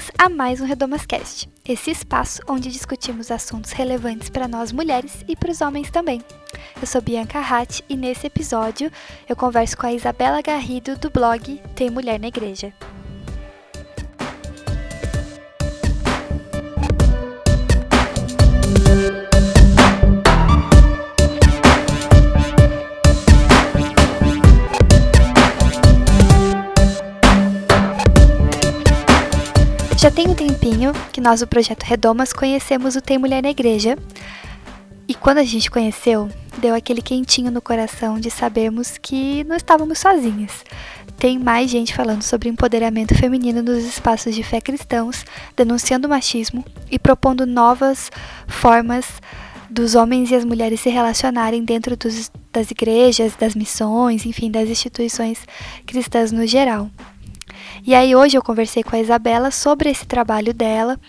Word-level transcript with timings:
Bem-vindos 0.00 0.10
a 0.18 0.28
mais 0.30 0.60
um 0.60 0.64
Redomascast, 0.64 1.48
esse 1.66 1.90
espaço 1.90 2.40
onde 2.48 2.70
discutimos 2.70 3.30
assuntos 3.30 3.72
relevantes 3.72 4.30
para 4.30 4.48
nós 4.48 4.72
mulheres 4.72 5.24
e 5.28 5.36
para 5.36 5.50
os 5.50 5.60
homens 5.60 5.90
também. 5.90 6.22
Eu 6.80 6.86
sou 6.86 7.02
Bianca 7.02 7.38
Hatt 7.38 7.82
e 7.88 7.96
nesse 7.96 8.26
episódio 8.26 8.90
eu 9.28 9.36
converso 9.36 9.76
com 9.76 9.86
a 9.86 9.92
Isabela 9.92 10.40
Garrido 10.40 10.96
do 10.96 11.10
blog 11.10 11.60
Tem 11.74 11.90
Mulher 11.90 12.18
na 12.18 12.28
Igreja. 12.28 12.72
Já 30.00 30.10
tem 30.10 30.26
um 30.28 30.34
tempinho 30.34 30.94
que 31.12 31.20
nós 31.20 31.40
do 31.40 31.46
Projeto 31.46 31.82
Redomas 31.82 32.32
conhecemos 32.32 32.96
o 32.96 33.02
Tem 33.02 33.18
Mulher 33.18 33.42
na 33.42 33.50
Igreja. 33.50 33.98
E 35.06 35.14
quando 35.14 35.36
a 35.36 35.44
gente 35.44 35.70
conheceu, 35.70 36.26
deu 36.56 36.74
aquele 36.74 37.02
quentinho 37.02 37.50
no 37.50 37.60
coração 37.60 38.18
de 38.18 38.30
sabermos 38.30 38.96
que 38.96 39.44
não 39.44 39.54
estávamos 39.54 39.98
sozinhas. 39.98 40.64
Tem 41.18 41.38
mais 41.38 41.70
gente 41.70 41.94
falando 41.94 42.22
sobre 42.22 42.48
empoderamento 42.48 43.14
feminino 43.14 43.62
nos 43.62 43.84
espaços 43.84 44.34
de 44.34 44.42
fé 44.42 44.58
cristãos, 44.58 45.22
denunciando 45.54 46.06
o 46.06 46.10
machismo 46.10 46.64
e 46.90 46.98
propondo 46.98 47.44
novas 47.44 48.10
formas 48.48 49.20
dos 49.68 49.94
homens 49.94 50.30
e 50.30 50.34
as 50.34 50.46
mulheres 50.46 50.80
se 50.80 50.88
relacionarem 50.88 51.62
dentro 51.62 51.94
dos, 51.94 52.30
das 52.50 52.70
igrejas, 52.70 53.36
das 53.36 53.54
missões, 53.54 54.24
enfim, 54.24 54.50
das 54.50 54.70
instituições 54.70 55.46
cristãs 55.84 56.32
no 56.32 56.46
geral. 56.46 56.88
E 57.86 57.94
aí 57.94 58.14
hoje 58.14 58.36
eu 58.36 58.42
conversei 58.42 58.82
com 58.82 58.94
a 58.94 59.00
Isabela 59.00 59.50
sobre 59.50 59.90
esse 59.90 60.06
trabalho 60.06 60.52
dela, 60.52 61.00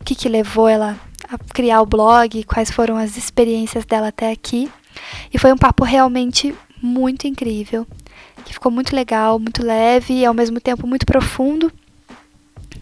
o 0.00 0.04
que, 0.04 0.14
que 0.14 0.28
levou 0.28 0.68
ela 0.68 0.98
a 1.28 1.38
criar 1.52 1.82
o 1.82 1.86
blog, 1.86 2.42
quais 2.44 2.70
foram 2.70 2.96
as 2.96 3.16
experiências 3.16 3.84
dela 3.84 4.08
até 4.08 4.30
aqui. 4.30 4.70
E 5.32 5.38
foi 5.38 5.52
um 5.52 5.58
papo 5.58 5.84
realmente 5.84 6.54
muito 6.80 7.26
incrível, 7.26 7.86
que 8.44 8.52
ficou 8.52 8.70
muito 8.70 8.94
legal, 8.94 9.38
muito 9.38 9.64
leve 9.64 10.14
e 10.14 10.24
ao 10.24 10.34
mesmo 10.34 10.60
tempo 10.60 10.86
muito 10.86 11.04
profundo. 11.04 11.70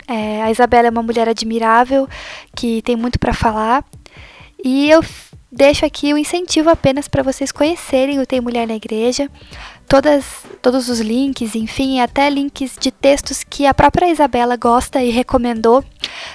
É, 0.07 0.43
a 0.43 0.51
Isabela 0.51 0.89
é 0.89 0.91
uma 0.91 1.03
mulher 1.03 1.29
admirável, 1.29 2.09
que 2.55 2.83
tem 2.83 2.95
muito 2.95 3.19
para 3.19 3.33
falar. 3.33 3.85
E 4.63 4.91
eu 4.91 5.03
deixo 5.51 5.87
aqui 5.87 6.13
o 6.13 6.19
incentivo 6.19 6.69
apenas 6.69 7.09
para 7.09 7.23
vocês 7.23 7.53
conhecerem 7.53 8.21
o 8.21 8.27
Tem 8.27 8.41
Mulher 8.41 8.67
na 8.67 8.75
Igreja, 8.75 9.31
todas, 9.89 10.25
todos 10.61 10.89
os 10.89 11.01
links, 11.01 11.55
enfim, 11.55 12.01
até 12.01 12.29
links 12.29 12.77
de 12.79 12.91
textos 12.91 13.45
que 13.45 13.67
a 13.67 13.75
própria 13.75 14.11
Isabela 14.11 14.57
gosta 14.57 15.03
e 15.03 15.11
recomendou, 15.11 15.85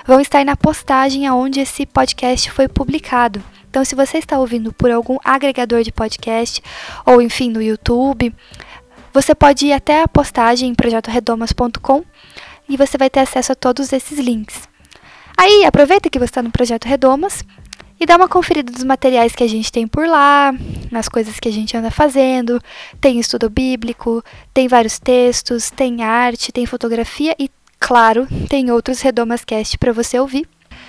vão 0.05 0.19
estar 0.19 0.44
na 0.45 0.55
postagem 0.55 1.28
aonde 1.28 1.59
esse 1.59 1.86
podcast 1.86 2.52
foi 2.52 2.67
publicado. 2.67 3.44
Então, 3.70 3.86
se 3.86 3.95
você 3.95 4.17
está 4.17 4.39
ouvindo 4.39 4.73
por 4.73 4.89
algum 4.89 5.17
agregador 5.23 5.83
de 5.83 5.92
podcast 5.92 6.61
ou 7.05 7.22
enfim 7.22 7.52
no 7.52 7.61
YouTube, 7.61 8.33
você 9.14 9.36
pode 9.36 9.67
ir 9.67 9.73
até 9.73 10.02
a 10.02 10.08
postagem 10.08 10.70
em 10.70 10.75
projetoredomas.com 10.75 12.03
e 12.67 12.77
você 12.77 12.97
vai 12.97 13.09
ter 13.09 13.20
acesso 13.20 13.52
a 13.52 13.55
todos 13.55 13.92
esses 13.94 14.17
links. 14.20 14.67
Aí, 15.38 15.64
aproveita 15.66 16.09
que 16.09 16.20
você 16.20 16.25
está 16.25 16.44
no 16.44 16.52
Projeto 16.52 16.86
Redomas 16.86 17.44
e 18.00 18.05
dá 18.05 18.16
uma 18.16 18.30
conferida 18.30 18.71
dos 18.71 18.83
materiais 18.83 19.36
que 19.36 19.43
a 19.43 19.48
gente 19.48 19.71
tem 19.71 19.86
por 19.86 20.08
lá, 20.08 20.54
nas 20.89 21.10
coisas 21.10 21.39
que 21.39 21.49
a 21.49 21.52
gente 21.52 21.76
anda 21.76 21.92
fazendo. 21.92 22.61
Tem 23.02 23.20
estudo 23.20 23.49
bíblico, 23.49 24.23
tem 24.54 24.67
vários 24.67 24.99
textos, 24.99 25.70
tem 25.70 26.02
arte, 26.02 26.52
tem 26.52 26.65
fotografia 26.65 27.36
e, 27.38 27.49
claro, 27.80 28.27
tem 28.48 28.71
outros 28.71 29.02
Redomascast 29.02 29.77
para 29.77 29.92
você 29.92 30.17
ouvir. 30.17 30.48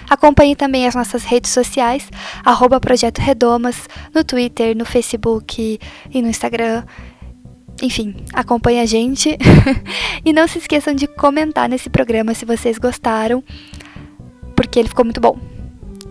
Acompanhe 0.09 0.55
também 0.55 0.87
as 0.87 0.95
nossas 0.95 1.25
redes 1.25 1.51
sociais, 1.51 2.09
arroba 2.45 2.81
Projeto 2.81 3.19
Redomas, 3.19 3.89
no 4.15 4.23
Twitter, 4.23 4.77
no 4.77 4.85
Facebook 4.85 5.79
e 6.13 6.23
no 6.23 6.29
Instagram. 6.29 6.85
Enfim, 7.83 8.15
acompanhe 8.33 8.81
a 8.81 8.87
gente. 8.87 9.37
e 10.25 10.33
não 10.33 10.47
se 10.47 10.59
esqueçam 10.59 10.95
de 10.95 11.07
comentar 11.07 11.69
nesse 11.69 11.89
programa 11.89 12.35
se 12.35 12.45
vocês 12.45 12.79
gostaram, 12.79 13.43
porque 14.55 14.79
ele 14.79 14.89
ficou 14.89 15.05
muito 15.05 15.21
bom. 15.21 15.60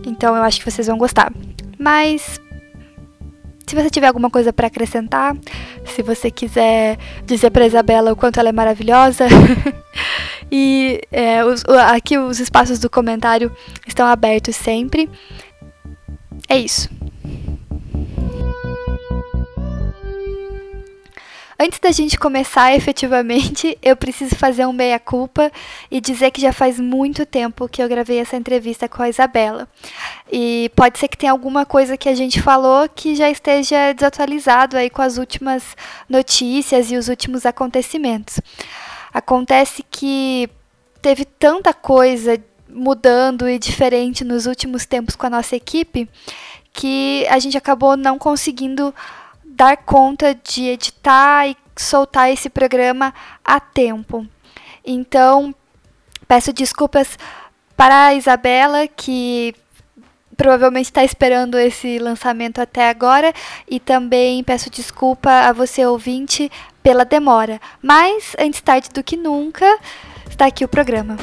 Então 0.04 0.36
eu 0.36 0.42
acho 0.42 0.58
que 0.58 0.70
vocês 0.70 0.86
vão 0.86 0.98
gostar. 0.98 1.32
Mas 1.78 2.40
se 3.66 3.76
você 3.76 3.88
tiver 3.88 4.08
alguma 4.08 4.28
coisa 4.28 4.52
para 4.52 4.66
acrescentar, 4.66 5.36
se 5.84 6.02
você 6.02 6.30
quiser 6.30 6.98
dizer 7.24 7.50
para 7.50 7.66
Isabela 7.66 8.12
o 8.12 8.16
quanto 8.16 8.40
ela 8.40 8.48
é 8.48 8.52
maravilhosa, 8.52 9.26
e 10.50 11.00
é, 11.12 11.44
os, 11.44 11.64
aqui 11.88 12.18
os 12.18 12.40
espaços 12.40 12.80
do 12.80 12.90
comentário 12.90 13.54
estão 13.86 14.06
abertos 14.06 14.56
sempre. 14.56 15.08
É 16.48 16.58
isso. 16.58 16.88
Antes 21.62 21.78
da 21.78 21.92
gente 21.92 22.18
começar 22.18 22.74
efetivamente, 22.74 23.76
eu 23.84 23.94
preciso 23.94 24.34
fazer 24.34 24.64
um 24.64 24.72
meia-culpa 24.72 25.52
e 25.90 26.00
dizer 26.00 26.30
que 26.30 26.40
já 26.40 26.54
faz 26.54 26.80
muito 26.80 27.26
tempo 27.26 27.68
que 27.68 27.82
eu 27.82 27.88
gravei 27.88 28.18
essa 28.18 28.34
entrevista 28.34 28.88
com 28.88 29.02
a 29.02 29.10
Isabela. 29.10 29.68
E 30.32 30.72
pode 30.74 30.98
ser 30.98 31.06
que 31.06 31.18
tenha 31.18 31.32
alguma 31.32 31.66
coisa 31.66 31.98
que 31.98 32.08
a 32.08 32.14
gente 32.14 32.40
falou 32.40 32.88
que 32.88 33.14
já 33.14 33.28
esteja 33.28 33.92
desatualizado 33.92 34.74
aí 34.74 34.88
com 34.88 35.02
as 35.02 35.18
últimas 35.18 35.76
notícias 36.08 36.90
e 36.90 36.96
os 36.96 37.08
últimos 37.08 37.44
acontecimentos. 37.44 38.40
Acontece 39.12 39.84
que 39.90 40.48
teve 41.02 41.26
tanta 41.26 41.74
coisa 41.74 42.42
mudando 42.70 43.46
e 43.46 43.58
diferente 43.58 44.24
nos 44.24 44.46
últimos 44.46 44.86
tempos 44.86 45.14
com 45.14 45.26
a 45.26 45.30
nossa 45.30 45.56
equipe 45.56 46.08
que 46.72 47.26
a 47.28 47.38
gente 47.38 47.58
acabou 47.58 47.96
não 47.96 48.18
conseguindo 48.18 48.94
dar 49.60 49.76
conta 49.76 50.34
de 50.34 50.68
editar 50.68 51.46
e 51.46 51.54
soltar 51.76 52.32
esse 52.32 52.48
programa 52.48 53.12
a 53.44 53.60
tempo. 53.60 54.26
Então, 54.82 55.54
peço 56.26 56.50
desculpas 56.50 57.18
para 57.76 58.06
a 58.06 58.14
Isabela, 58.14 58.88
que 58.88 59.54
provavelmente 60.34 60.86
está 60.86 61.04
esperando 61.04 61.58
esse 61.58 61.98
lançamento 61.98 62.58
até 62.58 62.88
agora, 62.88 63.34
e 63.68 63.78
também 63.78 64.42
peço 64.42 64.70
desculpa 64.70 65.30
a 65.30 65.52
você 65.52 65.84
ouvinte 65.84 66.50
pela 66.82 67.04
demora. 67.04 67.60
Mas, 67.82 68.34
antes 68.38 68.62
tarde 68.62 68.88
do 68.88 69.02
que 69.02 69.14
nunca, 69.14 69.78
está 70.26 70.46
aqui 70.46 70.64
o 70.64 70.68
programa. 70.68 71.18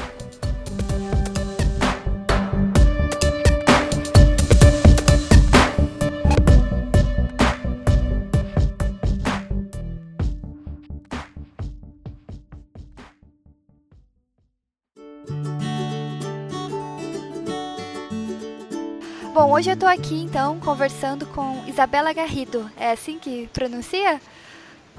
Bom, 19.38 19.52
hoje 19.52 19.70
eu 19.70 19.76
estou 19.76 19.88
aqui 19.88 20.16
então 20.16 20.60
conversando 20.60 21.28
com 21.28 21.64
Isabela 21.68 22.12
Garrido. 22.12 22.72
É 22.76 22.90
assim 22.90 23.20
que 23.20 23.48
pronuncia? 23.54 24.20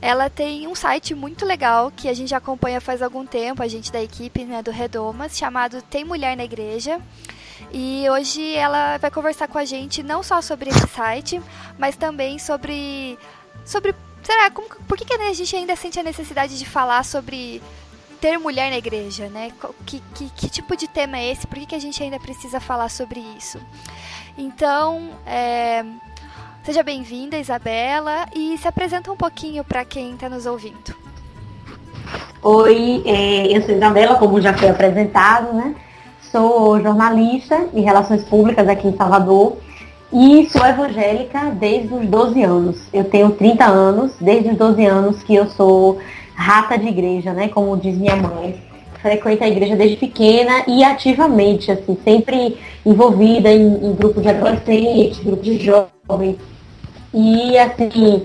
ela 0.00 0.28
tem 0.28 0.66
um 0.66 0.74
site 0.74 1.14
muito 1.14 1.46
legal 1.46 1.92
que 1.96 2.08
a 2.08 2.12
gente 2.12 2.34
acompanha 2.34 2.80
faz 2.80 3.02
algum 3.02 3.24
tempo, 3.24 3.62
a 3.62 3.68
gente 3.68 3.92
da 3.92 4.02
equipe 4.02 4.44
né, 4.44 4.64
do 4.64 4.72
Redomas, 4.72 5.38
chamado 5.38 5.80
Tem 5.80 6.04
Mulher 6.04 6.36
na 6.36 6.42
Igreja. 6.42 7.00
E 7.72 8.04
hoje 8.10 8.52
ela 8.56 8.98
vai 8.98 9.08
conversar 9.08 9.46
com 9.46 9.58
a 9.58 9.64
gente 9.64 10.02
não 10.02 10.24
só 10.24 10.42
sobre 10.42 10.70
esse 10.70 10.88
site, 10.88 11.40
mas 11.78 11.94
também 11.94 12.36
sobre. 12.36 13.16
sobre 13.64 13.94
será, 14.24 14.50
como, 14.50 14.66
por 14.88 14.98
que, 14.98 15.04
que 15.04 15.14
a 15.14 15.32
gente 15.32 15.54
ainda 15.54 15.76
sente 15.76 16.00
a 16.00 16.02
necessidade 16.02 16.58
de 16.58 16.66
falar 16.66 17.04
sobre 17.04 17.62
ter 18.22 18.38
mulher 18.38 18.70
na 18.70 18.78
igreja, 18.78 19.26
né? 19.28 19.50
Que, 19.84 20.00
que, 20.14 20.30
que 20.30 20.48
tipo 20.48 20.76
de 20.76 20.86
tema 20.86 21.18
é 21.18 21.32
esse? 21.32 21.44
Por 21.44 21.58
que, 21.58 21.66
que 21.66 21.74
a 21.74 21.80
gente 21.80 22.00
ainda 22.00 22.20
precisa 22.20 22.60
falar 22.60 22.88
sobre 22.88 23.20
isso? 23.36 23.58
Então, 24.38 25.10
é, 25.26 25.84
seja 26.62 26.84
bem-vinda, 26.84 27.36
Isabela, 27.36 28.26
e 28.32 28.56
se 28.58 28.68
apresenta 28.68 29.10
um 29.10 29.16
pouquinho 29.16 29.64
para 29.64 29.84
quem 29.84 30.14
está 30.14 30.28
nos 30.28 30.46
ouvindo. 30.46 30.94
Oi, 32.40 33.02
é, 33.04 33.56
eu 33.56 33.60
sou 33.62 33.74
Isabela, 33.74 34.14
como 34.14 34.40
já 34.40 34.54
foi 34.54 34.68
apresentado, 34.68 35.52
né? 35.52 35.74
Sou 36.30 36.80
jornalista 36.80 37.66
em 37.74 37.82
relações 37.82 38.22
públicas 38.22 38.66
aqui 38.68 38.86
em 38.86 38.96
Salvador 38.96 39.58
E 40.12 40.48
sou 40.48 40.64
evangélica 40.64 41.50
desde 41.50 41.92
os 41.92 42.06
12 42.06 42.42
anos. 42.42 42.82
Eu 42.92 43.02
tenho 43.02 43.32
30 43.32 43.64
anos, 43.64 44.12
desde 44.20 44.50
os 44.50 44.56
12 44.56 44.86
anos 44.86 45.22
que 45.24 45.34
eu 45.34 45.48
sou 45.50 45.98
rata 46.34 46.78
de 46.78 46.88
igreja, 46.88 47.32
né? 47.32 47.48
Como 47.48 47.76
diz 47.76 47.96
minha 47.96 48.16
mãe. 48.16 48.60
Frequento 49.00 49.42
a 49.42 49.48
igreja 49.48 49.74
desde 49.74 49.96
pequena 49.96 50.62
e 50.68 50.84
ativamente, 50.84 51.72
assim, 51.72 51.98
sempre 52.04 52.56
envolvida 52.86 53.50
em, 53.50 53.66
em 53.84 53.94
grupos 53.94 54.22
de 54.22 54.28
adolescentes, 54.28 55.18
grupos 55.18 55.44
de 55.44 55.58
jovens. 55.58 56.36
E 57.12 57.58
assim, 57.58 58.24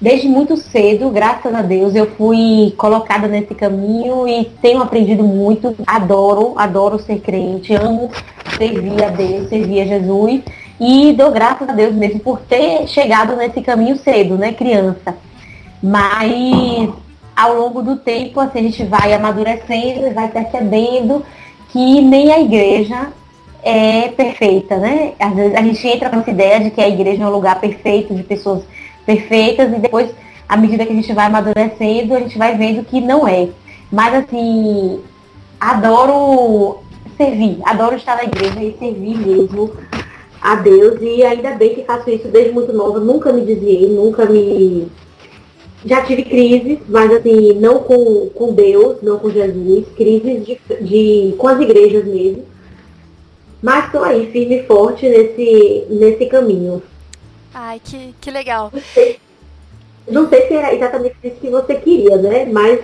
desde 0.00 0.28
muito 0.28 0.56
cedo, 0.56 1.08
graças 1.10 1.52
a 1.54 1.62
Deus, 1.62 1.94
eu 1.94 2.06
fui 2.06 2.74
colocada 2.76 3.26
nesse 3.26 3.54
caminho 3.54 4.28
e 4.28 4.44
tenho 4.60 4.82
aprendido 4.82 5.24
muito. 5.24 5.74
Adoro, 5.86 6.52
adoro 6.56 6.98
ser 6.98 7.20
crente, 7.20 7.74
amo 7.74 8.10
servir 8.56 9.02
a 9.02 9.08
Deus, 9.08 9.48
servir 9.48 9.80
a 9.80 9.86
Jesus. 9.86 10.42
E 10.78 11.12
dou 11.14 11.32
graças 11.32 11.68
a 11.68 11.72
Deus 11.72 11.94
mesmo 11.94 12.20
por 12.20 12.40
ter 12.40 12.86
chegado 12.86 13.34
nesse 13.34 13.60
caminho 13.62 13.96
cedo, 13.96 14.36
né, 14.36 14.52
criança. 14.52 15.16
Mas 15.82 16.90
ao 17.38 17.56
longo 17.56 17.82
do 17.82 17.94
tempo, 17.94 18.40
assim, 18.40 18.58
a 18.58 18.62
gente 18.62 18.82
vai 18.82 19.14
amadurecendo 19.14 20.08
e 20.08 20.10
vai 20.10 20.26
percebendo 20.26 21.24
que 21.68 22.00
nem 22.00 22.32
a 22.32 22.40
igreja 22.40 23.12
é 23.62 24.08
perfeita, 24.08 24.76
né? 24.76 25.12
Às 25.20 25.34
vezes 25.36 25.54
a 25.54 25.62
gente 25.62 25.86
entra 25.86 26.10
com 26.10 26.18
essa 26.18 26.30
ideia 26.32 26.58
de 26.58 26.72
que 26.72 26.80
a 26.80 26.88
igreja 26.88 27.22
é 27.22 27.26
um 27.28 27.30
lugar 27.30 27.60
perfeito, 27.60 28.12
de 28.12 28.24
pessoas 28.24 28.64
perfeitas, 29.06 29.72
e 29.72 29.78
depois, 29.78 30.10
à 30.48 30.56
medida 30.56 30.84
que 30.84 30.92
a 30.92 30.96
gente 30.96 31.12
vai 31.12 31.26
amadurecendo, 31.26 32.16
a 32.16 32.18
gente 32.18 32.36
vai 32.36 32.56
vendo 32.56 32.84
que 32.84 33.00
não 33.00 33.28
é. 33.28 33.50
Mas 33.92 34.14
assim, 34.14 35.00
adoro 35.60 36.78
servir, 37.16 37.60
adoro 37.64 37.94
estar 37.94 38.16
na 38.16 38.24
igreja 38.24 38.60
e 38.60 38.76
servir 38.80 39.16
mesmo 39.16 39.70
a 40.42 40.56
Deus. 40.56 41.00
E 41.00 41.22
ainda 41.22 41.52
bem 41.52 41.72
que 41.72 41.84
faço 41.84 42.10
isso 42.10 42.26
desde 42.26 42.50
muito 42.50 42.72
nova, 42.72 42.98
nunca 42.98 43.32
me 43.32 43.42
desviei, 43.42 43.88
nunca 43.90 44.26
me. 44.26 44.88
Já 45.84 46.04
tive 46.04 46.24
crises, 46.24 46.78
mas 46.88 47.12
assim, 47.12 47.54
não 47.54 47.80
com, 47.80 48.28
com 48.30 48.52
Deus, 48.52 49.00
não 49.02 49.18
com 49.18 49.30
Jesus, 49.30 49.86
crises 49.96 50.44
de, 50.44 50.60
de, 50.80 51.34
com 51.36 51.48
as 51.48 51.60
igrejas 51.60 52.04
mesmo. 52.04 52.44
Mas 53.62 53.86
estou 53.86 54.02
aí, 54.02 54.30
firme 54.30 54.58
e 54.58 54.66
forte 54.66 55.08
nesse, 55.08 55.86
nesse 55.88 56.26
caminho. 56.26 56.82
Ai, 57.54 57.80
que, 57.82 58.14
que 58.20 58.30
legal. 58.30 58.70
Não 58.72 58.82
sei, 58.82 59.18
não 60.08 60.28
sei 60.28 60.48
se 60.48 60.54
era 60.54 60.74
exatamente 60.74 61.16
isso 61.22 61.36
que 61.36 61.50
você 61.50 61.74
queria, 61.74 62.16
né? 62.16 62.44
Mas 62.44 62.80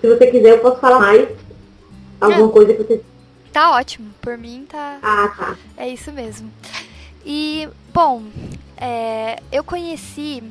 se 0.00 0.06
você 0.06 0.26
quiser, 0.28 0.50
eu 0.50 0.58
posso 0.58 0.80
falar 0.80 1.00
mais. 1.00 1.28
Alguma 2.20 2.48
coisa 2.48 2.72
que 2.72 2.82
você. 2.82 3.02
Tá 3.52 3.72
ótimo. 3.72 4.10
Por 4.20 4.38
mim 4.38 4.66
tá. 4.68 4.98
Ah, 5.02 5.28
tá. 5.36 5.56
É 5.76 5.88
isso 5.88 6.12
mesmo. 6.12 6.50
E, 7.24 7.68
bom, 7.92 8.22
é, 8.76 9.38
eu 9.50 9.64
conheci 9.64 10.42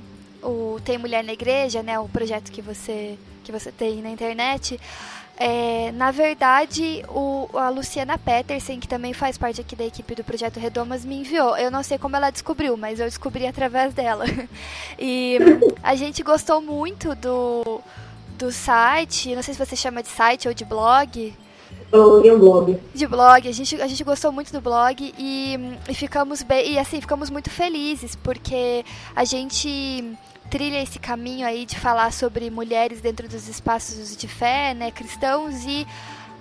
o 0.43 0.79
Tem 0.83 0.97
Mulher 0.97 1.23
na 1.23 1.33
Igreja, 1.33 1.81
né? 1.81 1.99
O 1.99 2.07
projeto 2.07 2.51
que 2.51 2.61
você, 2.61 3.17
que 3.43 3.51
você 3.51 3.71
tem 3.71 4.01
na 4.01 4.09
internet. 4.09 4.79
É, 5.35 5.91
na 5.93 6.11
verdade, 6.11 7.03
o, 7.09 7.49
a 7.53 7.69
Luciana 7.69 8.17
Petersen, 8.17 8.79
que 8.79 8.87
também 8.87 9.13
faz 9.13 9.37
parte 9.37 9.59
aqui 9.59 9.75
da 9.75 9.83
equipe 9.83 10.13
do 10.13 10.23
Projeto 10.23 10.59
Redomas, 10.59 11.03
me 11.03 11.15
enviou. 11.21 11.57
Eu 11.57 11.71
não 11.71 11.81
sei 11.81 11.97
como 11.97 12.15
ela 12.15 12.29
descobriu, 12.29 12.77
mas 12.77 12.99
eu 12.99 13.05
descobri 13.05 13.47
através 13.47 13.93
dela. 13.93 14.25
E 14.99 15.37
a 15.81 15.95
gente 15.95 16.21
gostou 16.21 16.61
muito 16.61 17.15
do, 17.15 17.81
do 18.37 18.51
site, 18.51 19.35
não 19.35 19.41
sei 19.41 19.53
se 19.53 19.65
você 19.65 19.75
chama 19.75 20.03
de 20.03 20.09
site 20.09 20.47
ou 20.47 20.53
de 20.53 20.63
blog. 20.63 21.33
Blog 21.91 22.27
é 22.27 22.33
um 22.33 22.39
blog. 22.39 22.79
De 22.93 23.07
blog, 23.07 23.47
a 23.47 23.51
gente, 23.51 23.81
a 23.81 23.87
gente 23.87 24.03
gostou 24.03 24.31
muito 24.31 24.51
do 24.53 24.61
blog 24.61 25.13
e, 25.17 25.57
e 25.89 25.93
ficamos 25.93 26.43
bem, 26.43 26.73
e 26.73 26.79
assim, 26.79 27.01
ficamos 27.01 27.29
muito 27.29 27.49
felizes, 27.49 28.15
porque 28.15 28.85
a 29.15 29.25
gente 29.25 30.15
trilha 30.53 30.83
esse 30.83 30.99
caminho 30.99 31.47
aí 31.47 31.65
de 31.65 31.79
falar 31.79 32.13
sobre 32.13 32.47
mulheres 32.51 33.01
dentro 33.01 33.27
dos 33.27 33.47
espaços 33.47 34.15
de 34.15 34.27
fé, 34.27 34.75
né, 34.75 34.91
cristãos 34.91 35.65
e 35.65 35.87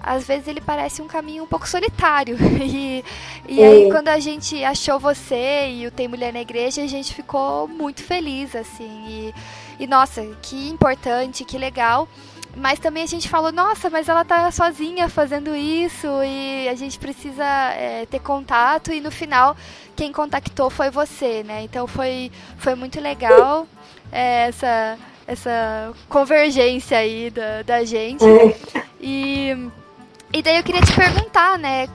às 0.02 0.26
vezes 0.26 0.48
ele 0.48 0.60
parece 0.60 1.00
um 1.00 1.06
caminho 1.06 1.44
um 1.44 1.46
pouco 1.46 1.66
solitário. 1.66 2.36
E, 2.62 3.02
e 3.48 3.64
aí, 3.64 3.90
quando 3.90 4.08
a 4.08 4.20
gente 4.20 4.62
achou 4.62 4.98
você 4.98 5.70
e 5.70 5.86
o 5.86 5.90
Tem 5.90 6.08
Mulher 6.08 6.32
na 6.32 6.42
Igreja, 6.42 6.82
a 6.82 6.86
gente 6.86 7.14
ficou 7.14 7.66
muito 7.66 8.02
feliz, 8.02 8.54
assim. 8.54 9.04
E, 9.08 9.34
e 9.80 9.86
nossa, 9.86 10.22
que 10.42 10.68
importante, 10.68 11.44
que 11.44 11.56
legal. 11.56 12.06
Mas 12.54 12.78
também 12.78 13.02
a 13.02 13.06
gente 13.06 13.28
falou, 13.28 13.50
nossa, 13.50 13.88
mas 13.88 14.08
ela 14.08 14.24
tá 14.24 14.50
sozinha 14.50 15.08
fazendo 15.08 15.56
isso 15.56 16.06
e 16.22 16.68
a 16.68 16.74
gente 16.74 16.98
precisa 16.98 17.44
é, 17.44 18.06
ter 18.06 18.20
contato. 18.20 18.92
E 18.92 19.00
no 19.00 19.10
final, 19.10 19.56
quem 19.96 20.12
contactou 20.12 20.68
foi 20.70 20.90
você, 20.90 21.42
né? 21.42 21.62
Então 21.62 21.86
foi, 21.86 22.30
foi 22.58 22.74
muito 22.74 23.00
legal 23.00 23.66
é, 24.12 24.48
essa, 24.48 24.98
essa 25.26 25.92
convergência 26.08 26.98
aí 26.98 27.30
da, 27.30 27.62
da 27.62 27.84
gente. 27.84 28.22
E, 29.00 29.56
e 30.32 30.42
daí 30.42 30.58
eu 30.58 30.62
queria 30.62 30.82
te 30.82 30.94
perguntar, 30.94 31.58
né? 31.58 31.88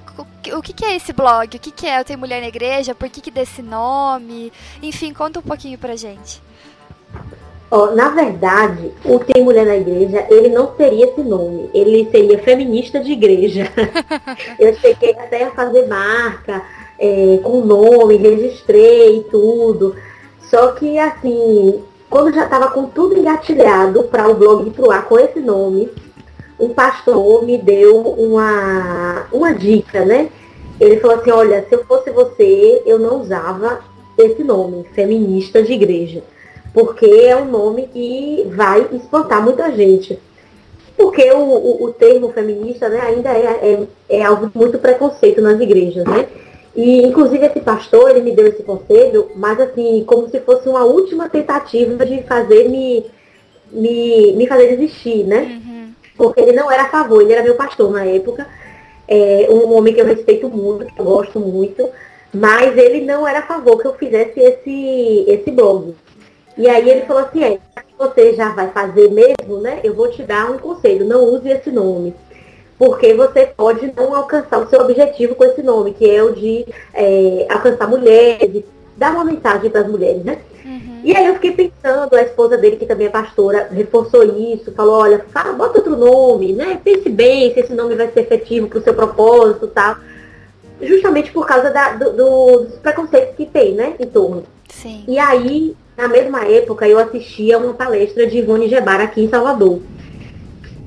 O 0.53 0.61
que, 0.61 0.73
que 0.73 0.83
é 0.83 0.95
esse 0.95 1.13
blog? 1.13 1.55
O 1.55 1.59
que, 1.59 1.71
que 1.71 1.85
é 1.85 1.99
Eu 1.99 2.03
Tenho 2.03 2.19
Mulher 2.19 2.41
na 2.41 2.47
Igreja? 2.47 2.95
Por 2.95 3.07
que, 3.07 3.21
que 3.21 3.29
desse 3.29 3.61
nome? 3.61 4.51
Enfim, 4.81 5.13
conta 5.13 5.39
um 5.39 5.43
pouquinho 5.43 5.77
pra 5.77 5.95
gente. 5.95 6.41
Oh, 7.69 7.87
na 7.87 8.09
verdade, 8.09 8.91
o 9.03 9.19
Tem 9.19 9.43
Mulher 9.43 9.65
na 9.65 9.75
Igreja, 9.75 10.25
ele 10.29 10.49
não 10.49 10.75
seria 10.75 11.05
esse 11.05 11.21
nome. 11.21 11.69
Ele 11.73 12.09
seria 12.09 12.39
feminista 12.39 12.99
de 12.99 13.11
igreja. 13.11 13.71
eu 14.57 14.73
cheguei 14.75 15.11
até 15.11 15.43
a 15.43 15.51
fazer 15.51 15.85
marca 15.85 16.63
é, 16.97 17.39
com 17.43 17.61
nome, 17.61 18.15
registrei 18.17 19.21
tudo. 19.29 19.95
Só 20.49 20.71
que, 20.71 20.97
assim, 20.97 21.83
quando 22.09 22.33
já 22.33 22.45
estava 22.45 22.69
com 22.69 22.85
tudo 22.85 23.17
engatilhado 23.17 24.03
para 24.03 24.27
o 24.27 24.35
blog 24.35 24.67
ir 24.67 24.71
pro 24.71 24.91
ar 24.91 25.05
com 25.05 25.19
esse 25.19 25.39
nome, 25.39 25.89
um 26.59 26.69
pastor 26.69 27.43
me 27.43 27.57
deu 27.57 28.01
uma, 28.01 29.27
uma 29.31 29.53
dica, 29.53 30.05
né? 30.05 30.29
Ele 30.79 30.99
falou 30.99 31.17
assim, 31.17 31.31
olha, 31.31 31.65
se 31.67 31.75
eu 31.75 31.83
fosse 31.85 32.09
você, 32.11 32.81
eu 32.85 32.99
não 32.99 33.21
usava 33.21 33.81
esse 34.17 34.43
nome, 34.43 34.85
feminista 34.93 35.61
de 35.61 35.73
igreja 35.73 36.23
porque 36.77 37.07
é 37.07 37.35
um 37.35 37.45
nome 37.45 37.87
que 37.87 38.47
vai 38.55 38.87
espantar 38.93 39.43
muita 39.43 39.71
gente. 39.71 40.19
Porque 40.95 41.27
o, 41.31 41.39
o, 41.39 41.85
o 41.85 41.91
termo 41.91 42.31
feminista 42.31 42.87
né, 42.87 42.99
ainda 43.01 43.29
é, 43.31 43.45
é, 44.09 44.17
é, 44.17 44.23
algo 44.23 44.51
muito 44.53 44.77
preconceito 44.77 45.41
nas 45.41 45.59
igrejas, 45.59 46.05
né? 46.05 46.27
E, 46.77 47.01
inclusive, 47.01 47.43
esse 47.43 47.59
pastor, 47.59 48.11
ele 48.11 48.21
me 48.21 48.35
deu 48.35 48.45
esse 48.45 48.61
conselho, 48.61 49.31
mas 49.35 49.59
assim, 49.59 50.03
como 50.05 50.29
se 50.29 50.39
fosse 50.41 50.69
uma 50.69 50.83
última 50.83 51.27
tentativa 51.27 52.05
de 52.05 52.21
fazer 52.21 52.69
me, 52.69 53.03
me, 53.71 54.33
me 54.33 54.45
fazer 54.45 54.77
desistir, 54.77 55.23
né? 55.23 55.59
Uhum. 55.65 55.91
Porque 56.15 56.39
ele 56.39 56.51
não 56.51 56.71
era 56.71 56.83
a 56.83 56.89
favor, 56.89 57.23
ele 57.23 57.33
era 57.33 57.41
meu 57.41 57.55
pastor 57.55 57.91
na 57.91 58.05
época, 58.05 58.47
é, 59.07 59.47
um 59.49 59.73
homem 59.73 59.91
que 59.91 59.99
eu 59.99 60.05
respeito 60.05 60.47
muito, 60.49 60.85
que 60.93 61.01
eu 61.01 61.05
gosto 61.05 61.39
muito, 61.39 61.89
mas 62.31 62.77
ele 62.77 63.01
não 63.01 63.27
era 63.27 63.39
a 63.39 63.47
favor 63.47 63.81
que 63.81 63.87
eu 63.87 63.95
fizesse 63.95 64.39
esse, 64.39 65.25
esse 65.27 65.49
blog. 65.49 65.95
E 66.55 66.69
aí 66.69 66.87
ele 66.87 67.07
falou 67.07 67.23
assim, 67.23 67.43
é, 67.43 67.59
você 67.97 68.33
já 68.33 68.49
vai 68.49 68.69
fazer 68.69 69.09
mesmo, 69.09 69.59
né? 69.61 69.79
Eu 69.83 69.95
vou 69.95 70.11
te 70.11 70.21
dar 70.21 70.51
um 70.51 70.59
conselho, 70.59 71.07
não 71.07 71.23
use 71.23 71.49
esse 71.49 71.71
nome. 71.71 72.13
Porque 72.77 73.13
você 73.13 73.45
pode 73.45 73.91
não 73.95 74.15
alcançar 74.15 74.59
o 74.59 74.69
seu 74.69 74.81
objetivo 74.81 75.35
com 75.35 75.43
esse 75.43 75.63
nome, 75.63 75.93
que 75.93 76.09
é 76.09 76.23
o 76.23 76.33
de 76.33 76.65
é, 76.93 77.47
alcançar 77.49 77.87
mulheres, 77.87 78.63
dar 78.95 79.13
uma 79.13 79.25
mensagem 79.25 79.69
para 79.69 79.81
as 79.81 79.87
mulheres, 79.87 80.23
né? 80.23 80.39
Uhum. 80.63 81.01
E 81.03 81.15
aí 81.15 81.25
eu 81.25 81.33
fiquei 81.35 81.51
pensando, 81.51 82.13
a 82.15 82.21
esposa 82.21 82.57
dele, 82.57 82.75
que 82.75 82.85
também 82.85 83.07
é 83.07 83.09
pastora, 83.09 83.67
reforçou 83.71 84.23
isso, 84.23 84.71
falou, 84.73 84.99
olha, 84.99 85.25
fala, 85.31 85.53
bota 85.53 85.79
outro 85.79 85.95
nome, 85.95 86.53
né? 86.53 86.79
Pense 86.83 87.09
bem 87.09 87.53
se 87.53 87.61
esse 87.61 87.73
nome 87.73 87.95
vai 87.95 88.11
ser 88.11 88.21
efetivo 88.21 88.67
para 88.67 88.79
o 88.79 88.83
seu 88.83 88.93
propósito 88.93 89.65
e 89.65 89.69
tal. 89.69 89.95
Justamente 90.79 91.31
por 91.31 91.47
causa 91.47 91.71
da, 91.71 91.93
do, 91.93 92.13
do, 92.13 92.59
dos 92.65 92.75
preconceitos 92.75 93.35
que 93.35 93.47
tem, 93.47 93.73
né, 93.73 93.95
em 93.99 94.05
torno. 94.05 94.43
Sim. 94.69 95.03
E 95.07 95.17
aí 95.17 95.75
na 95.97 96.07
mesma 96.07 96.45
época, 96.45 96.87
eu 96.87 96.99
assistia 96.99 97.57
uma 97.57 97.73
palestra 97.73 98.27
de 98.27 98.37
Ivone 98.37 98.69
Gebara 98.69 99.03
aqui 99.03 99.23
em 99.23 99.29
Salvador. 99.29 99.81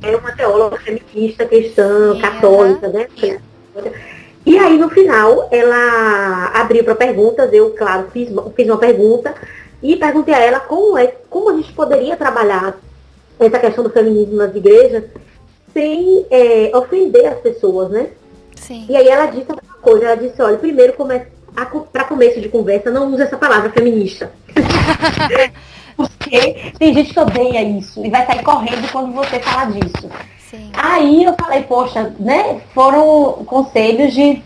É 0.03 0.17
uma 0.17 0.33
teóloga 0.33 0.79
feminista, 0.79 1.45
cristã, 1.45 2.15
Sim, 2.15 2.21
católica, 2.21 2.89
né? 2.89 3.07
E 4.45 4.59
aí, 4.59 4.79
no 4.79 4.89
final, 4.89 5.49
ela 5.51 6.47
abriu 6.55 6.83
para 6.83 6.95
perguntas. 6.95 7.53
Eu, 7.53 7.71
claro, 7.71 8.09
fiz, 8.13 8.29
fiz 8.57 8.67
uma 8.67 8.79
pergunta 8.79 9.35
e 9.83 9.97
perguntei 9.97 10.35
a 10.35 10.39
ela 10.39 10.61
como, 10.61 10.97
é, 10.97 11.15
como 11.29 11.51
a 11.51 11.57
gente 11.57 11.73
poderia 11.73 12.17
trabalhar 12.17 12.79
essa 13.39 13.59
questão 13.59 13.85
do 13.85 13.91
feminismo 13.91 14.37
nas 14.37 14.55
igrejas 14.55 15.05
sem 15.73 16.27
é, 16.31 16.71
ofender 16.77 17.27
as 17.27 17.39
pessoas, 17.41 17.91
né? 17.91 18.09
Sim. 18.57 18.87
E 18.89 18.97
aí 18.97 19.09
ela 19.09 19.27
disse 19.27 19.51
uma 19.51 19.61
coisa, 19.81 20.07
ela 20.07 20.17
disse, 20.17 20.41
olha, 20.43 20.59
primeiro 20.59 20.95
para 21.93 22.05
começo 22.05 22.41
de 22.41 22.49
conversa, 22.49 22.91
não 22.91 23.13
use 23.13 23.23
essa 23.23 23.37
palavra 23.37 23.71
feminista. 23.71 24.31
Porque 26.09 26.73
tem 26.79 26.95
gente 26.95 27.13
que 27.13 27.21
odeia 27.21 27.63
isso 27.63 28.05
e 28.05 28.11
vai 28.11 28.27
sair 28.27 28.43
correndo 28.43 28.91
quando 28.91 29.13
você 29.13 29.41
falar 29.41 29.71
disso. 29.73 30.11
Sim. 30.51 30.71
Aí 30.73 31.25
eu 31.25 31.35
falei, 31.35 31.63
poxa, 31.63 32.15
né? 32.19 32.61
Foram 32.75 33.45
conselhos 33.45 34.13
de 34.13 34.43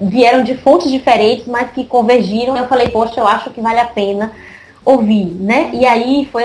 vieram 0.00 0.44
de 0.44 0.56
fontes 0.56 0.90
diferentes, 0.90 1.46
mas 1.46 1.72
que 1.72 1.84
convergiram. 1.84 2.56
Eu 2.56 2.68
falei, 2.68 2.88
poxa, 2.88 3.20
eu 3.20 3.26
acho 3.26 3.50
que 3.50 3.60
vale 3.60 3.80
a 3.80 3.86
pena 3.86 4.32
ouvir, 4.84 5.26
né? 5.26 5.70
E 5.72 5.84
aí 5.84 6.28
foi 6.30 6.44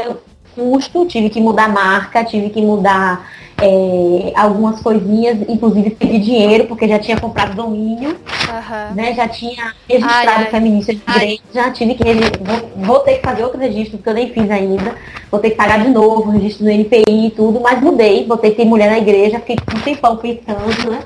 custo, 0.56 1.06
tive 1.06 1.30
que 1.30 1.42
mudar 1.42 1.70
marca, 1.70 2.24
tive 2.24 2.50
que 2.50 2.62
mudar 2.62 3.26
é, 3.62 4.34
algumas 4.36 4.82
coisinhas, 4.82 5.38
inclusive 5.48 5.92
perdi 5.92 6.20
dinheiro, 6.20 6.66
porque 6.66 6.88
já 6.88 7.00
tinha 7.00 7.20
comprado 7.20 7.56
domínio, 7.56 8.10
uhum. 8.10 8.96
né? 8.96 9.14
Já 9.14 9.28
tinha 9.28 9.74
registrado 9.88 10.30
ai, 10.30 10.44
ai. 10.46 10.52
feminista 10.52 10.94
de 10.94 11.02
direito, 11.06 11.44
já 11.54 11.72
tive 11.72 11.96
que 11.96 12.04
vou, 12.04 12.86
vou, 12.86 13.00
ter 13.00 13.16
que 13.16 13.24
fazer 13.24 13.44
outro 13.44 13.60
registro, 13.60 13.98
porque 13.98 14.10
eu 14.10 14.14
nem 14.14 14.34
fiz 14.34 14.50
ainda. 14.50 14.96
Vou 15.32 15.40
ter 15.40 15.52
que 15.52 15.56
pagar 15.56 15.84
de 15.84 15.90
novo, 15.90 16.32
registro 16.32 16.66
no 16.66 16.72
NPI 16.72 17.28
e 17.28 17.32
tudo, 17.32 17.60
mas 17.62 17.82
mudei, 17.82 18.26
botei 18.26 18.52
ter 18.52 18.66
mulher 18.66 18.90
na 18.90 18.98
igreja, 18.98 19.40
fiquei 19.40 19.56
um 19.74 19.80
tempão 19.80 20.18
pensando, 20.18 20.92
né? 20.92 21.00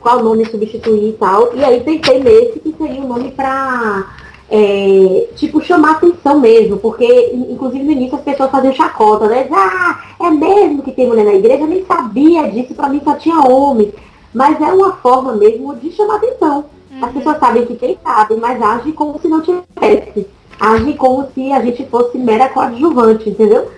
Qual 0.00 0.22
nome 0.22 0.44
substituir 0.46 1.10
e 1.10 1.12
tal. 1.12 1.54
E 1.54 1.64
aí 1.64 1.80
pensei 1.80 2.20
nesse 2.20 2.58
que 2.58 2.74
seria 2.76 3.00
o 3.00 3.06
nome 3.06 3.30
para 3.30 4.21
é, 4.54 5.28
tipo, 5.34 5.62
chamar 5.62 5.92
atenção 5.92 6.38
mesmo, 6.38 6.76
porque, 6.76 7.32
inclusive, 7.32 7.82
no 7.82 7.92
início 7.92 8.18
as 8.18 8.22
pessoas 8.22 8.50
faziam 8.50 8.74
chacota, 8.74 9.26
né? 9.26 9.48
Ah, 9.50 9.98
é 10.20 10.30
mesmo 10.30 10.82
que 10.82 10.92
tem 10.92 11.06
mulher 11.06 11.24
na 11.24 11.32
igreja? 11.32 11.62
Eu 11.62 11.66
nem 11.66 11.82
sabia 11.86 12.50
disso, 12.50 12.74
para 12.74 12.90
mim 12.90 13.00
só 13.02 13.14
tinha 13.14 13.40
homem. 13.40 13.90
Mas 14.34 14.60
é 14.60 14.66
uma 14.66 14.92
forma 14.96 15.32
mesmo 15.32 15.74
de 15.76 15.90
chamar 15.92 16.16
atenção. 16.16 16.66
Uhum. 16.90 17.02
As 17.02 17.12
pessoas 17.12 17.38
sabem 17.38 17.64
que 17.64 17.76
quem 17.76 17.96
sabe, 18.04 18.36
mas 18.36 18.60
agem 18.60 18.92
como 18.92 19.18
se 19.18 19.26
não 19.26 19.40
tivesse. 19.40 20.26
Agem 20.60 20.92
como 20.98 21.26
se 21.34 21.50
a 21.50 21.62
gente 21.62 21.86
fosse 21.86 22.18
mera 22.18 22.50
coadjuvante, 22.50 23.30
entendeu? 23.30 23.70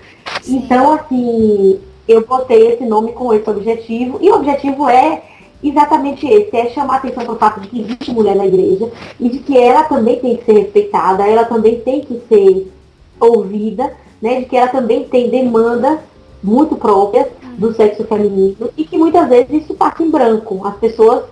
Sim. 0.42 0.56
Então, 0.56 0.92
assim, 0.92 1.78
eu 2.08 2.26
botei 2.26 2.72
esse 2.72 2.84
nome 2.84 3.12
com 3.12 3.32
esse 3.32 3.48
objetivo, 3.48 4.18
e 4.20 4.28
o 4.28 4.34
objetivo 4.34 4.88
é 4.88 5.22
exatamente 5.68 6.26
esse, 6.26 6.56
é 6.56 6.70
chamar 6.70 6.96
atenção 6.96 7.24
para 7.24 7.34
o 7.34 7.38
fato 7.38 7.60
de 7.60 7.68
que 7.68 7.80
existe 7.80 8.12
mulher 8.12 8.36
na 8.36 8.46
igreja 8.46 8.90
e 9.18 9.28
de 9.28 9.38
que 9.38 9.56
ela 9.56 9.84
também 9.84 10.18
tem 10.20 10.36
que 10.36 10.44
ser 10.44 10.52
respeitada, 10.52 11.26
ela 11.26 11.44
também 11.44 11.80
tem 11.80 12.00
que 12.00 12.20
ser 12.28 12.72
ouvida, 13.18 13.92
né, 14.20 14.40
de 14.40 14.46
que 14.46 14.56
ela 14.56 14.68
também 14.68 15.04
tem 15.04 15.30
demandas 15.30 15.98
muito 16.42 16.76
próprias 16.76 17.26
do 17.56 17.74
sexo 17.74 18.04
feminino 18.04 18.70
e 18.76 18.84
que 18.84 18.98
muitas 18.98 19.28
vezes 19.28 19.64
isso 19.64 19.74
passa 19.74 20.02
em 20.02 20.10
branco. 20.10 20.66
As 20.66 20.76
pessoas 20.76 21.24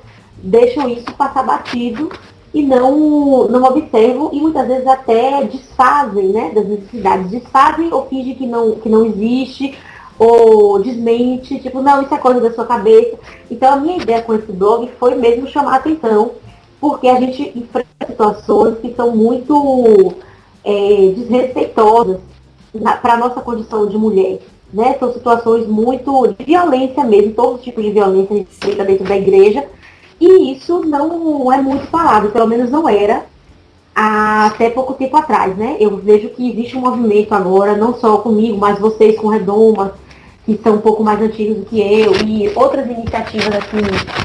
deixam 0.42 0.88
isso 0.88 1.12
passar 1.16 1.42
batido 1.42 2.10
e 2.54 2.62
não, 2.62 3.48
não 3.48 3.64
observam 3.64 4.30
e 4.32 4.40
muitas 4.40 4.66
vezes 4.66 4.86
até 4.86 5.44
desfazem 5.44 6.28
né, 6.28 6.50
das 6.54 6.66
necessidades, 6.66 7.30
desfazem 7.30 7.92
ou 7.92 8.06
fingem 8.06 8.34
que 8.34 8.46
não, 8.46 8.72
que 8.72 8.88
não 8.88 9.06
existe 9.06 9.76
ou 10.19 10.78
desmente, 10.81 11.59
tipo, 11.61 11.81
não, 11.81 12.02
isso 12.02 12.14
é 12.14 12.19
coisa 12.19 12.40
da 12.40 12.52
sua 12.52 12.66
cabeça. 12.66 13.16
Então 13.50 13.73
a 13.73 13.76
minha 13.76 13.97
ideia 13.97 14.23
com 14.23 14.35
esse 14.35 14.52
blog 14.52 14.88
foi 14.99 15.14
mesmo 15.14 15.49
chamar 15.49 15.75
a 15.75 15.76
atenção, 15.76 16.33
porque 16.81 17.09
a 17.09 17.21
gente 17.21 17.52
enfrenta 17.57 18.07
situações 18.07 18.78
que 18.78 18.95
são 18.95 19.14
muito 19.14 20.14
é, 20.64 21.12
desrespeitosas 21.16 22.19
para 23.00 23.14
a 23.14 23.19
nossa 23.19 23.40
condição 23.40 23.87
de 23.87 23.97
mulher. 23.97 24.38
Né? 24.73 24.97
São 24.99 25.12
situações 25.12 25.66
muito 25.66 26.28
de 26.28 26.45
violência 26.45 27.04
mesmo, 27.04 27.35
todo 27.35 27.61
tipo 27.61 27.83
de 27.83 27.90
violência 27.90 28.47
feita 28.61 28.85
dentro 28.85 29.04
da 29.04 29.16
igreja. 29.16 29.66
E 30.21 30.52
isso 30.52 30.81
não 30.81 31.52
é 31.52 31.61
muito 31.61 31.87
falado, 31.88 32.31
pelo 32.31 32.47
menos 32.47 32.71
não 32.71 32.88
era 32.88 33.25
até 33.95 34.71
pouco 34.71 34.95
tempo 34.95 35.16
atrás, 35.16 35.57
né? 35.57 35.76
Eu 35.78 35.97
vejo 35.99 36.31
que 36.31 36.50
existe 36.50 36.76
um 36.76 36.81
movimento 36.81 37.35
agora, 37.35 37.76
não 37.76 37.95
só 37.95 38.19
comigo, 38.19 38.57
mas 38.57 38.78
vocês 38.78 39.19
com 39.19 39.28
Redoma, 39.28 39.95
que 40.44 40.58
são 40.62 40.75
um 40.75 40.80
pouco 40.80 41.04
mais 41.04 41.20
antigos 41.20 41.58
do 41.58 41.64
que 41.66 41.80
eu, 41.80 42.12
e 42.26 42.52
outras 42.56 42.87
iniciativas 42.87 43.49
assim, 43.49 43.78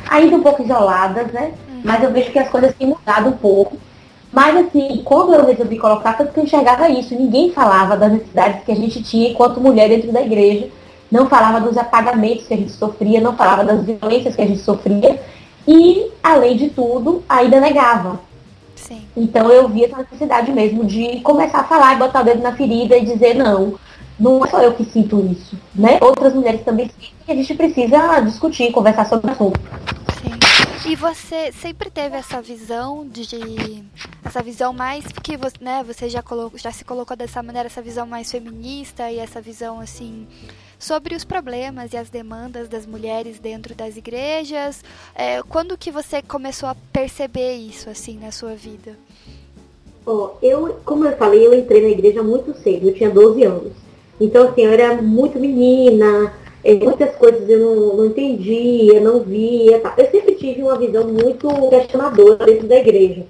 ainda 0.09 0.35
um 0.35 0.41
pouco 0.41 0.63
isoladas, 0.63 1.31
né? 1.31 1.51
Uhum. 1.69 1.81
Mas 1.83 2.03
eu 2.03 2.11
vejo 2.11 2.31
que 2.31 2.39
as 2.39 2.49
coisas 2.49 2.73
têm 2.75 2.87
mudado 2.87 3.29
um 3.29 3.33
pouco. 3.33 3.77
Mas 4.31 4.55
assim, 4.57 5.01
quando 5.05 5.33
eu 5.33 5.45
resolvi 5.45 5.77
colocar, 5.77 6.13
tanto 6.13 6.33
que 6.33 6.39
eu 6.39 6.43
enxergava 6.43 6.89
isso, 6.89 7.15
ninguém 7.15 7.51
falava 7.51 7.95
das 7.95 8.11
necessidades 8.11 8.63
que 8.63 8.71
a 8.71 8.75
gente 8.75 9.01
tinha 9.03 9.29
enquanto 9.29 9.61
mulher 9.61 9.89
dentro 9.89 10.11
da 10.11 10.21
igreja, 10.21 10.69
não 11.09 11.29
falava 11.29 11.61
dos 11.61 11.77
apagamentos 11.77 12.47
que 12.47 12.53
a 12.53 12.57
gente 12.57 12.71
sofria, 12.71 13.21
não 13.21 13.35
falava 13.35 13.63
das 13.63 13.83
violências 13.83 14.35
que 14.35 14.41
a 14.41 14.47
gente 14.47 14.59
sofria, 14.59 15.21
e, 15.67 16.11
além 16.23 16.57
de 16.57 16.69
tudo, 16.69 17.23
ainda 17.27 17.59
negava. 17.59 18.19
Sim. 18.75 19.01
Então 19.15 19.49
eu 19.49 19.67
vi 19.67 19.85
essa 19.85 19.97
necessidade 19.97 20.51
mesmo 20.51 20.85
de 20.85 21.19
começar 21.21 21.59
a 21.59 21.63
falar 21.63 21.95
e 21.95 21.97
botar 21.97 22.21
o 22.21 22.23
dedo 22.23 22.41
na 22.41 22.53
ferida 22.53 22.97
e 22.97 23.05
dizer 23.05 23.33
não, 23.33 23.75
não 24.19 24.43
é 24.43 24.49
só 24.49 24.61
eu 24.61 24.73
que 24.73 24.83
sinto 24.85 25.19
isso, 25.31 25.57
né? 25.75 25.99
Outras 26.01 26.33
mulheres 26.33 26.63
também 26.63 26.89
sentem 26.89 27.13
e 27.27 27.31
a 27.31 27.35
gente 27.35 27.53
precisa 27.55 28.19
discutir, 28.21 28.71
conversar 28.71 29.05
sobre 29.05 29.27
o 29.27 29.33
assunto. 29.33 29.59
Sim. 30.21 30.89
E 30.89 30.95
você 30.95 31.51
sempre 31.51 31.89
teve 31.89 32.15
essa 32.15 32.41
visão 32.41 33.07
de 33.07 33.83
essa 34.23 34.41
visão 34.41 34.73
mais 34.73 35.05
porque 35.11 35.37
você, 35.37 35.55
né, 35.61 35.83
você 35.85 36.09
já 36.09 36.23
colocou, 36.23 36.57
já 36.57 36.71
se 36.71 36.83
colocou 36.83 37.15
dessa 37.15 37.43
maneira 37.43 37.67
essa 37.67 37.81
visão 37.81 38.07
mais 38.07 38.31
feminista 38.31 39.11
e 39.11 39.19
essa 39.19 39.41
visão 39.41 39.79
assim 39.79 40.25
sobre 40.79 41.15
os 41.15 41.23
problemas 41.23 41.93
e 41.93 41.97
as 41.97 42.09
demandas 42.09 42.67
das 42.67 42.85
mulheres 42.85 43.39
dentro 43.39 43.75
das 43.75 43.97
igrejas. 43.97 44.83
É, 45.15 45.41
quando 45.43 45.77
que 45.77 45.91
você 45.91 46.21
começou 46.21 46.69
a 46.69 46.75
perceber 46.91 47.55
isso 47.55 47.89
assim 47.89 48.17
na 48.17 48.31
sua 48.31 48.55
vida? 48.55 48.97
Oh, 50.05 50.31
eu, 50.41 50.79
como 50.85 51.05
eu 51.05 51.17
falei, 51.17 51.45
eu 51.45 51.53
entrei 51.53 51.81
na 51.81 51.89
igreja 51.89 52.23
muito 52.23 52.57
cedo, 52.61 52.87
eu 52.87 52.93
tinha 52.93 53.09
12 53.09 53.43
anos. 53.43 53.86
Então, 54.19 54.49
assim, 54.49 54.63
eu 54.65 54.71
era 54.71 55.01
muito 55.01 55.39
menina, 55.39 56.33
é, 56.63 56.73
muitas 56.73 57.15
coisas 57.15 57.47
eu 57.47 57.59
não, 57.59 57.97
não 57.97 58.05
entendia, 58.07 58.99
não 58.99 59.19
via. 59.21 59.79
Tá. 59.79 59.93
Eu 59.97 60.09
sempre 60.09 60.35
tive 60.35 60.63
uma 60.63 60.77
visão 60.77 61.07
muito 61.07 61.47
questionadora 61.69 62.45
dentro 62.45 62.67
da 62.67 62.77
igreja. 62.77 63.25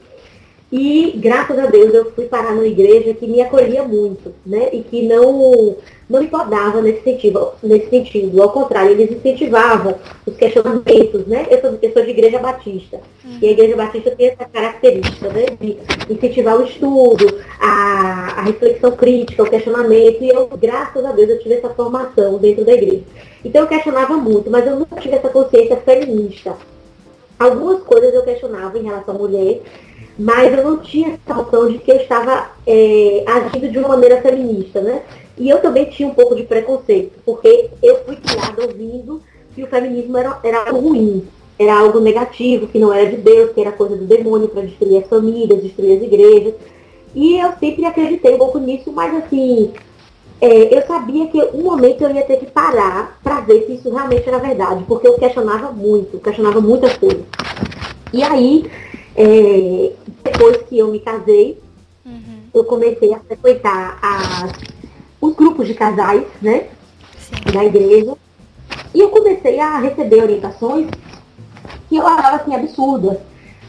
E 0.70 1.14
graças 1.16 1.58
a 1.58 1.68
Deus 1.68 1.94
eu 1.94 2.12
fui 2.12 2.26
parar 2.26 2.52
numa 2.52 2.68
igreja 2.68 3.14
que 3.14 3.26
me 3.26 3.42
acolhia 3.42 3.84
muito, 3.84 4.34
né? 4.46 4.68
E 4.74 4.82
que 4.82 5.08
não, 5.08 5.78
não 6.10 6.20
me 6.20 6.28
podava 6.28 6.82
nesse 6.82 7.04
sentido, 7.04 7.54
nesse 7.64 7.90
sentido. 7.90 8.42
Ao 8.44 8.50
contrário, 8.50 8.92
eles 8.92 9.10
incentivavam 9.10 9.96
os 10.26 10.36
questionamentos, 10.36 11.26
né? 11.26 11.48
Eu 11.50 11.62
sou, 11.62 12.04
de 12.04 12.10
igreja 12.10 12.40
batista. 12.40 13.00
E 13.42 13.48
a 13.48 13.52
igreja 13.52 13.78
batista 13.78 14.12
tem 14.12 14.28
essa 14.28 14.44
característica, 14.44 15.30
né? 15.30 15.46
De 15.58 15.78
incentivar 16.10 16.58
o 16.58 16.66
estudo, 16.66 17.40
a, 17.62 18.40
a 18.40 18.42
reflexão 18.42 18.92
crítica, 18.92 19.44
o 19.44 19.50
questionamento. 19.50 20.22
E 20.22 20.28
eu, 20.28 20.50
graças 20.60 21.06
a 21.06 21.14
Deus, 21.14 21.30
eu 21.30 21.40
tive 21.40 21.56
essa 21.56 21.70
formação 21.70 22.38
dentro 22.40 22.66
da 22.66 22.74
igreja. 22.74 23.04
Então 23.46 23.62
eu 23.62 23.68
questionava 23.68 24.18
muito, 24.18 24.52
mas 24.52 24.68
eu 24.68 24.76
nunca 24.76 24.98
tive 24.98 25.16
essa 25.16 25.30
consciência 25.30 25.78
feminista. 25.78 26.58
Algumas 27.40 27.84
coisas 27.84 28.14
eu 28.14 28.24
questionava 28.24 28.78
em 28.80 28.84
relação 28.84 29.16
à 29.16 29.18
mulher, 29.18 29.62
mas 30.18 30.58
eu 30.58 30.64
não 30.64 30.78
tinha 30.78 31.14
essa 31.14 31.34
noção 31.34 31.72
de 31.72 31.78
que 31.78 31.92
eu 31.92 31.98
estava 31.98 32.50
é, 32.66 33.24
agindo 33.28 33.70
de 33.70 33.78
uma 33.78 33.90
maneira 33.90 34.22
feminista, 34.22 34.82
né? 34.82 35.04
E 35.38 35.50
eu 35.50 35.60
também 35.62 35.86
tinha 35.86 36.08
um 36.08 36.14
pouco 36.14 36.36
de 36.36 36.44
preconceito, 36.44 37.20
porque 37.24 37.70
eu 37.84 38.04
fui 38.04 38.16
criada 38.16 38.64
ouvindo 38.64 39.22
que 39.54 39.64
o 39.64 39.68
feminismo 39.68 40.18
era, 40.18 40.40
era 40.44 40.70
algo 40.70 40.90
ruim, 40.90 41.28
era 41.60 41.78
algo 41.80 42.00
negativo, 42.00 42.68
que 42.68 42.80
não 42.80 42.92
era 42.92 43.10
de 43.10 43.18
Deus, 43.18 43.52
que 43.52 43.62
era 43.62 43.72
coisa 43.72 43.96
do 43.96 44.06
demônio 44.06 44.48
para 44.48 44.64
destruir 44.64 45.04
as 45.04 45.08
famílias, 45.08 45.62
destruir 45.62 45.98
as 45.98 46.04
igrejas. 46.04 46.54
E 47.14 47.38
eu 47.38 47.52
sempre 47.60 47.86
acreditei 47.86 48.34
um 48.34 48.38
pouco 48.38 48.60
nisso, 48.60 48.92
mas 48.92 49.16
assim, 49.16 49.72
é, 50.42 50.76
eu 50.76 50.86
sabia 50.86 51.28
que 51.28 51.42
um 51.54 51.64
momento 51.64 52.04
eu 52.04 52.12
ia 52.12 52.24
ter 52.24 52.38
que 52.38 52.46
parar 52.46 53.20
para 53.24 53.42
ver 53.42 53.66
se 53.66 53.74
isso 53.74 53.90
realmente 53.92 54.28
era 54.28 54.38
verdade, 54.40 54.84
porque 54.88 55.08
eu 55.08 55.14
questionava 55.14 55.72
muito, 55.72 56.20
questionava 56.20 56.62
muitas 56.62 56.96
coisas. 56.98 57.24
E 58.14 58.24
aí, 58.24 58.70
é, 59.18 59.92
depois 60.24 60.58
que 60.70 60.78
eu 60.78 60.90
me 60.90 61.00
casei, 61.00 61.60
uhum. 62.06 62.42
eu 62.54 62.64
comecei 62.64 63.12
a 63.14 63.20
frequentar 63.20 64.00
os 65.20 65.36
grupos 65.36 65.68
de 65.68 65.74
casais, 65.74 66.24
né? 66.40 66.68
Sim. 67.18 67.52
Da 67.52 67.66
igreja. 67.66 68.14
E 68.94 69.00
eu 69.00 69.10
comecei 69.10 69.60
a 69.60 69.80
receber 69.80 70.22
orientações 70.22 70.88
que 71.90 71.96
eu 71.96 72.06
achava 72.06 72.38
assim 72.38 72.54
absurdas. 72.54 73.18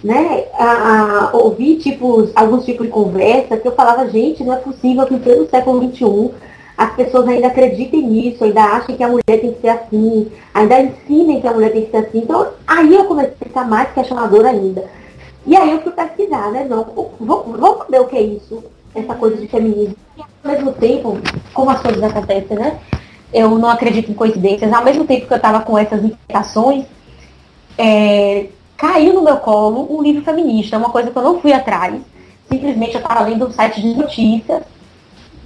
Né, 0.04 0.44
a, 0.54 1.30
a 1.32 1.36
ouvir 1.36 1.78
tipos, 1.78 2.30
alguns 2.36 2.64
tipos 2.64 2.86
de 2.86 2.92
conversa 2.92 3.56
que 3.56 3.66
eu 3.66 3.74
falava, 3.74 4.08
gente, 4.08 4.44
não 4.44 4.52
é 4.52 4.56
possível 4.58 5.04
que 5.04 5.14
em 5.14 5.18
pleno 5.18 5.48
século 5.50 5.92
XXI 5.92 6.30
as 6.76 6.94
pessoas 6.94 7.26
ainda 7.26 7.48
acreditem 7.48 8.06
nisso, 8.06 8.44
ainda 8.44 8.62
achem 8.62 8.96
que 8.96 9.02
a 9.02 9.08
mulher 9.08 9.40
tem 9.40 9.52
que 9.52 9.60
ser 9.60 9.70
assim, 9.70 10.30
ainda 10.54 10.80
ensinem 10.82 11.40
que 11.40 11.48
a 11.48 11.52
mulher 11.52 11.72
tem 11.72 11.84
que 11.84 11.90
ser 11.90 11.96
assim. 11.96 12.18
Então, 12.18 12.46
aí 12.64 12.94
eu 12.94 13.06
comecei 13.06 13.34
a 13.40 13.44
ficar 13.44 13.68
mais 13.68 13.92
questionadora 13.92 14.50
ainda. 14.50 14.88
E 15.46 15.56
aí 15.56 15.70
eu 15.70 15.80
fui 15.80 15.92
pesquisar, 15.92 16.50
né? 16.50 16.66
Não, 16.68 16.86
vamos 17.20 17.78
saber 17.78 18.00
o 18.00 18.06
que 18.06 18.16
é 18.16 18.22
isso, 18.22 18.62
essa 18.94 19.14
coisa 19.14 19.36
de 19.36 19.48
feminismo. 19.48 19.96
E 20.16 20.20
ao 20.20 20.52
mesmo 20.52 20.72
tempo, 20.72 21.18
como 21.54 21.70
as 21.70 21.80
coisas 21.80 22.02
acontecem, 22.02 22.56
né? 22.56 22.78
Eu 23.32 23.58
não 23.58 23.68
acredito 23.68 24.10
em 24.10 24.14
coincidências. 24.14 24.72
Ao 24.72 24.84
mesmo 24.84 25.04
tempo 25.04 25.26
que 25.26 25.32
eu 25.32 25.36
estava 25.36 25.60
com 25.60 25.76
essas 25.78 26.02
inquietações, 26.04 26.86
é, 27.76 28.46
caiu 28.76 29.14
no 29.14 29.22
meu 29.22 29.36
colo 29.38 29.86
um 29.90 30.02
livro 30.02 30.22
feminista, 30.22 30.78
uma 30.78 30.90
coisa 30.90 31.10
que 31.10 31.16
eu 31.16 31.22
não 31.22 31.40
fui 31.40 31.52
atrás. 31.52 32.00
Simplesmente 32.50 32.94
eu 32.94 33.00
estava 33.00 33.22
lendo 33.22 33.46
um 33.46 33.52
site 33.52 33.80
de 33.80 33.94
notícias, 33.94 34.62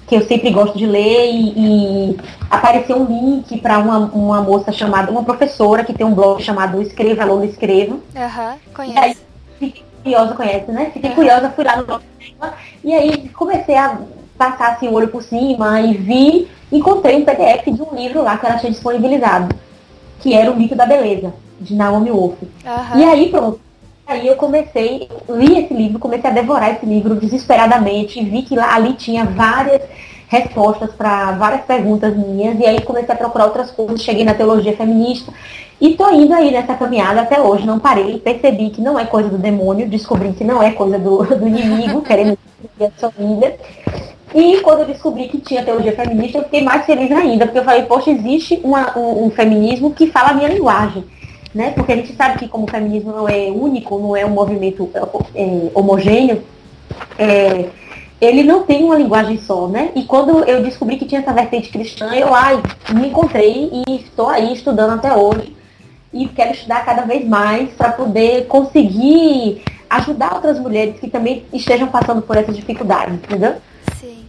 que 0.07 0.17
eu 0.17 0.27
sempre 0.27 0.51
gosto 0.51 0.79
de 0.79 0.87
ler, 0.87 1.31
e, 1.33 1.53
e 1.57 2.17
apareceu 2.51 2.97
um 2.97 3.05
link 3.05 3.61
para 3.61 3.79
uma, 3.79 3.99
uma 3.99 4.41
moça 4.41 4.71
chamada, 4.71 5.11
uma 5.11 5.25
professora 5.25 5.85
que 5.85 5.93
tem 5.93 6.07
um 6.07 6.15
blog 6.15 6.43
chamado 6.43 6.81
Escreva, 6.81 7.25
Lola 7.25 7.47
Escreva. 7.47 7.97
Aham, 8.17 8.53
uhum, 8.53 8.75
conheço 8.75 9.32
curiosa 10.03 10.35
conhece, 10.35 10.71
né? 10.71 10.91
Fiquei 10.93 11.11
curiosa, 11.11 11.51
fui 11.51 11.65
lá 11.65 11.77
no 11.77 11.85
blog 11.85 12.03
e 12.85 12.93
aí 12.93 13.29
comecei 13.29 13.77
a 13.77 13.99
passar 14.37 14.73
assim, 14.73 14.89
o 14.89 14.95
olho 14.95 15.09
por 15.09 15.23
cima 15.23 15.81
e 15.81 15.95
vi, 15.95 16.49
encontrei 16.71 17.17
um 17.17 17.25
PDF 17.25 17.65
de 17.67 17.83
um 17.83 17.95
livro 17.95 18.23
lá 18.23 18.37
que 18.37 18.47
ela 18.47 18.59
tinha 18.59 18.73
disponibilizado, 18.73 19.55
que 20.21 20.35
era 20.35 20.51
o 20.51 20.57
Mito 20.57 20.75
da 20.75 20.87
Beleza, 20.87 21.33
de 21.61 21.75
Naomi 21.75 22.11
Wolf. 22.11 22.43
Uhum. 22.43 22.99
E 22.99 23.05
aí 23.05 23.29
pronto. 23.31 23.61
Aí 24.05 24.27
eu 24.27 24.35
comecei, 24.35 25.09
li 25.29 25.59
esse 25.59 25.73
livro, 25.73 25.99
comecei 26.01 26.29
a 26.29 26.33
devorar 26.33 26.73
esse 26.73 26.85
livro 26.85 27.15
desesperadamente, 27.15 28.19
e 28.19 28.25
vi 28.25 28.43
que 28.43 28.57
lá 28.57 28.75
ali 28.75 28.95
tinha 28.95 29.25
várias 29.25 29.83
respostas 30.27 30.93
para 30.93 31.33
várias 31.33 31.63
perguntas 31.63 32.17
minhas, 32.17 32.59
e 32.59 32.67
aí 32.67 32.81
comecei 32.81 33.15
a 33.15 33.19
procurar 33.19 33.45
outras 33.45 33.71
coisas, 33.71 34.03
cheguei 34.03 34.25
na 34.25 34.35
teologia 34.35 34.77
feminista, 34.77 35.33
e 35.83 35.95
tô 35.95 36.09
indo 36.13 36.33
aí 36.33 36.53
nessa 36.53 36.75
caminhada 36.75 37.23
até 37.23 37.41
hoje, 37.41 37.67
não 37.67 37.81
parei, 37.81 38.17
percebi 38.21 38.71
que 38.71 38.81
não 38.81 38.97
é 38.97 39.05
coisa 39.05 39.29
do 39.29 39.37
demônio, 39.37 39.89
descobri 39.89 40.33
que 40.33 40.45
não 40.45 40.63
é 40.63 40.71
coisa 40.71 40.97
do, 40.97 41.25
do 41.37 41.45
inimigo, 41.45 42.01
querendo 42.03 42.39
destruir 42.61 42.87
a 42.87 43.11
família. 43.11 43.57
E 44.33 44.61
quando 44.61 44.83
eu 44.83 44.87
descobri 44.87 45.27
que 45.27 45.39
tinha 45.39 45.65
teologia 45.65 45.91
feminista, 45.91 46.39
eu 46.39 46.45
fiquei 46.45 46.63
mais 46.63 46.87
feliz 46.87 47.11
ainda, 47.11 47.47
porque 47.47 47.59
eu 47.59 47.65
falei, 47.65 47.83
poxa, 47.83 48.13
existe 48.13 48.61
uma, 48.63 48.97
um, 48.97 49.25
um, 49.27 49.31
feminismo 49.31 49.93
que 49.93 50.07
fala 50.07 50.29
a 50.29 50.35
minha 50.35 50.51
linguagem. 50.51 51.03
Né? 51.53 51.73
Porque 51.73 51.93
a 51.93 51.97
gente 51.97 52.15
sabe 52.15 52.39
que 52.39 52.47
como 52.47 52.65
o 52.65 52.71
feminismo 52.71 53.11
não 53.11 53.29
é 53.29 53.51
único, 53.51 53.99
não 53.99 54.17
é 54.17 54.25
um 54.25 54.31
movimento 54.31 54.89
é, 55.35 55.69
homogêneo, 55.75 56.45
é, 57.19 57.67
ele 58.21 58.45
não 58.45 58.63
tem 58.63 58.85
uma 58.85 58.95
linguagem 58.95 59.37
só, 59.37 59.67
né? 59.67 59.91
E 59.97 60.05
quando 60.05 60.45
eu 60.45 60.63
descobri 60.63 60.97
que 60.97 61.07
tinha 61.07 61.21
essa 61.21 61.33
vertente 61.33 61.71
cristã, 61.71 62.15
eu 62.15 62.33
ai, 62.33 62.63
me 62.95 63.09
encontrei 63.09 63.69
e 63.73 63.97
estou 63.97 64.29
aí 64.29 64.53
estudando 64.53 64.93
até 64.93 65.13
hoje. 65.13 65.61
E 66.13 66.29
quero 66.29 66.53
estudar 66.53 66.85
cada 66.85 67.03
vez 67.03 67.27
mais 67.27 67.73
para 67.75 67.93
poder 67.93 68.47
conseguir 68.47 69.63
ajudar 69.89 70.35
outras 70.35 70.59
mulheres 70.59 70.99
que 71.01 71.09
também 71.09 71.45
estejam 71.53 71.89
passando 71.89 72.23
por 72.23 72.37
essas 72.37 72.57
dificuldades, 72.57 73.15
entendeu? 73.15 73.61
Sim. 73.99 74.27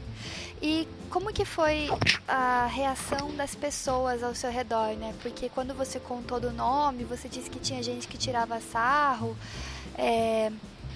E 0.61 0.87
como 1.09 1.31
que 1.31 1.45
foi 1.45 1.89
a 2.27 2.67
reação 2.71 3.35
das 3.35 3.53
pessoas 3.53 4.23
ao 4.23 4.33
seu 4.33 4.49
redor, 4.49 4.95
né? 4.95 5.13
Porque 5.21 5.49
quando 5.49 5.73
você 5.73 5.99
contou 5.99 6.39
do 6.39 6.51
nome, 6.51 7.03
você 7.03 7.29
disse 7.29 7.49
que 7.49 7.59
tinha 7.59 7.83
gente 7.83 8.07
que 8.07 8.17
tirava 8.17 8.59
sarro. 8.59 9.35
É, 9.97 10.51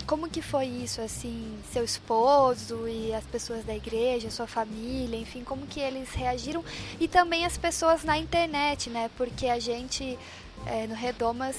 como 0.08 0.30
que 0.30 0.42
foi 0.42 0.66
isso, 0.66 1.02
assim, 1.02 1.58
seu 1.72 1.84
esposo 1.84 2.88
e 2.88 3.14
as 3.14 3.26
pessoas 3.26 3.66
da 3.66 3.76
igreja, 3.76 4.32
sua 4.32 4.48
família, 4.48 5.20
enfim, 5.20 5.44
como 5.44 5.68
que 5.68 5.82
eles 5.82 6.10
reagiram? 6.14 6.64
E 7.00 7.08
também 7.08 7.46
as 7.46 7.58
pessoas 7.58 8.04
na 8.04 8.18
internet, 8.18 8.90
né? 8.90 9.10
Porque 9.18 9.48
a 9.48 9.60
gente 9.60 10.18
é, 10.66 10.88
no 10.88 10.96
Redomas 10.96 11.56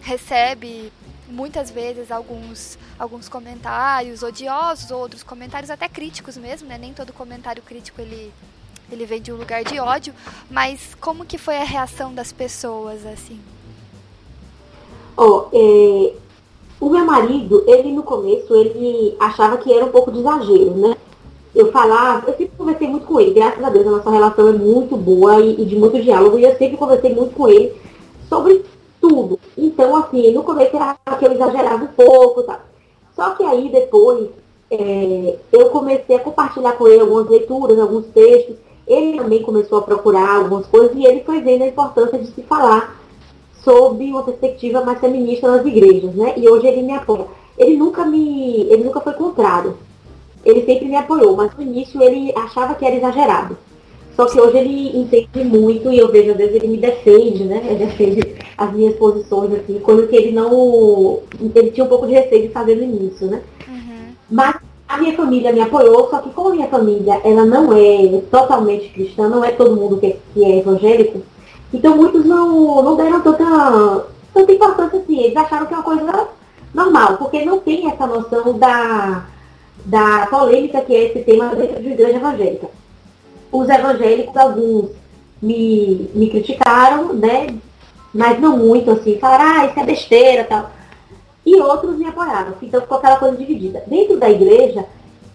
recebe 0.00 0.92
muitas 1.28 1.70
vezes 1.70 2.10
alguns, 2.10 2.78
alguns 2.98 3.28
comentários 3.28 4.22
odiosos, 4.22 4.90
outros 4.90 5.22
comentários 5.22 5.70
até 5.70 5.88
críticos 5.88 6.36
mesmo, 6.36 6.68
né? 6.68 6.78
Nem 6.78 6.92
todo 6.92 7.12
comentário 7.12 7.62
crítico 7.62 8.00
ele, 8.00 8.32
ele 8.90 9.04
vem 9.04 9.20
de 9.20 9.32
um 9.32 9.36
lugar 9.36 9.62
de 9.62 9.78
ódio, 9.78 10.14
mas 10.50 10.96
como 11.00 11.24
que 11.24 11.36
foi 11.36 11.56
a 11.58 11.64
reação 11.64 12.14
das 12.14 12.32
pessoas, 12.32 13.04
assim? 13.04 13.38
Oh, 15.16 15.46
é, 15.52 16.14
o 16.80 16.88
meu 16.88 17.04
marido, 17.04 17.64
ele 17.66 17.92
no 17.92 18.02
começo, 18.02 18.54
ele 18.54 19.16
achava 19.18 19.58
que 19.58 19.72
era 19.72 19.84
um 19.84 19.90
pouco 19.90 20.10
de 20.10 20.20
exagero, 20.20 20.76
né? 20.76 20.96
Eu 21.54 21.72
falava, 21.72 22.30
eu 22.30 22.36
sempre 22.36 22.52
conversei 22.56 22.88
muito 22.88 23.06
com 23.06 23.20
ele, 23.20 23.34
graças 23.34 23.62
a 23.62 23.68
Deus 23.68 23.86
a 23.86 23.90
nossa 23.90 24.10
relação 24.10 24.48
é 24.48 24.52
muito 24.52 24.96
boa 24.96 25.40
e, 25.40 25.60
e 25.60 25.64
de 25.64 25.76
muito 25.76 26.00
diálogo, 26.00 26.38
e 26.38 26.44
eu 26.44 26.56
sempre 26.56 26.76
conversei 26.76 27.12
muito 27.12 27.34
com 27.34 27.48
ele 27.48 27.74
sobre 28.28 28.64
tudo. 29.00 29.38
Então, 29.56 29.96
assim, 29.96 30.32
no 30.32 30.42
começo 30.42 30.76
era 30.76 30.96
que 31.18 31.26
eu 31.26 31.32
exagerava 31.32 31.84
um 31.84 31.88
pouco, 31.88 32.42
tá? 32.42 32.60
Só 33.14 33.30
que 33.30 33.42
aí 33.42 33.68
depois 33.68 34.28
é, 34.70 35.38
eu 35.52 35.70
comecei 35.70 36.16
a 36.16 36.20
compartilhar 36.20 36.72
com 36.72 36.86
ele 36.86 37.00
algumas 37.00 37.28
leituras, 37.28 37.78
alguns 37.78 38.06
textos. 38.06 38.56
Ele 38.86 39.18
também 39.18 39.42
começou 39.42 39.78
a 39.78 39.82
procurar 39.82 40.36
algumas 40.36 40.66
coisas 40.66 40.96
e 40.96 41.04
ele 41.04 41.22
foi 41.24 41.40
vendo 41.40 41.62
a 41.62 41.68
importância 41.68 42.18
de 42.18 42.26
se 42.28 42.42
falar 42.42 42.96
sob 43.62 44.02
uma 44.04 44.22
perspectiva 44.22 44.82
mais 44.82 44.98
feminista 44.98 45.48
nas 45.48 45.66
igrejas, 45.66 46.14
né? 46.14 46.34
E 46.36 46.48
hoje 46.48 46.66
ele 46.66 46.82
me 46.82 46.92
apoia. 46.92 47.26
Ele 47.56 47.76
nunca 47.76 48.04
me. 48.04 48.62
ele 48.70 48.84
nunca 48.84 49.00
foi 49.00 49.12
contrário. 49.14 49.76
Ele 50.44 50.64
sempre 50.64 50.86
me 50.86 50.96
apoiou, 50.96 51.36
mas 51.36 51.54
no 51.56 51.62
início 51.62 52.00
ele 52.02 52.32
achava 52.36 52.74
que 52.74 52.84
era 52.84 52.96
exagerado. 52.96 53.58
Só 54.18 54.26
que 54.26 54.40
hoje 54.40 54.58
ele 54.58 54.98
entende 54.98 55.44
muito 55.44 55.92
e 55.92 55.98
eu 55.98 56.10
vejo, 56.10 56.32
às 56.32 56.36
vezes, 56.36 56.56
ele 56.56 56.66
me 56.66 56.76
defende, 56.76 57.44
né? 57.44 57.62
Ele 57.64 57.86
defende 57.86 58.34
as 58.56 58.72
minhas 58.72 58.96
posições, 58.96 59.54
assim, 59.54 59.78
coisa 59.78 60.08
que 60.08 60.16
ele 60.16 60.32
não. 60.32 61.20
Ele 61.54 61.70
tinha 61.70 61.84
um 61.84 61.88
pouco 61.88 62.04
de 62.04 62.14
receio 62.14 62.48
de 62.48 62.52
fazer 62.52 62.74
no 62.74 62.82
início, 62.82 63.28
né? 63.28 63.40
Uhum. 63.68 64.14
Mas 64.28 64.56
a 64.88 64.98
minha 64.98 65.14
família 65.14 65.52
me 65.52 65.60
apoiou, 65.60 66.10
só 66.10 66.18
que 66.18 66.30
como 66.30 66.48
a 66.48 66.54
minha 66.54 66.66
família 66.66 67.20
ela 67.22 67.46
não 67.46 67.72
é 67.72 68.20
totalmente 68.28 68.88
cristã, 68.88 69.28
não 69.28 69.44
é 69.44 69.52
todo 69.52 69.76
mundo 69.76 69.98
que 69.98 70.06
é, 70.06 70.16
que 70.34 70.44
é 70.44 70.58
evangélico, 70.58 71.22
então 71.72 71.96
muitos 71.96 72.24
não, 72.24 72.82
não 72.82 72.96
deram 72.96 73.20
tanta, 73.20 74.04
tanta 74.34 74.52
importância 74.52 74.98
assim. 74.98 75.20
Eles 75.20 75.36
acharam 75.36 75.66
que 75.66 75.74
é 75.74 75.76
uma 75.76 75.84
coisa 75.84 76.28
normal, 76.74 77.18
porque 77.18 77.44
não 77.44 77.60
tem 77.60 77.88
essa 77.88 78.04
noção 78.04 78.58
da, 78.58 79.26
da 79.84 80.26
polêmica 80.26 80.80
que 80.80 80.92
é 80.92 81.04
esse 81.04 81.20
tema 81.20 81.54
dentro 81.54 81.80
de 81.80 81.90
igreja 81.90 82.16
evangélica. 82.16 82.68
Os 83.50 83.68
evangélicos, 83.68 84.36
alguns 84.36 84.90
me, 85.40 86.10
me 86.14 86.28
criticaram, 86.30 87.12
né? 87.14 87.46
Mas 88.12 88.40
não 88.40 88.56
muito 88.56 88.90
assim, 88.90 89.18
falaram, 89.18 89.44
ah, 89.44 89.66
isso 89.66 89.80
é 89.80 89.84
besteira 89.84 90.44
tal. 90.44 90.70
E 91.44 91.56
outros 91.60 91.96
me 91.96 92.06
apoiaram. 92.06 92.54
Então 92.60 92.80
ficou 92.80 92.98
aquela 92.98 93.16
coisa 93.16 93.36
dividida. 93.36 93.82
Dentro 93.86 94.18
da 94.18 94.30
igreja, 94.30 94.84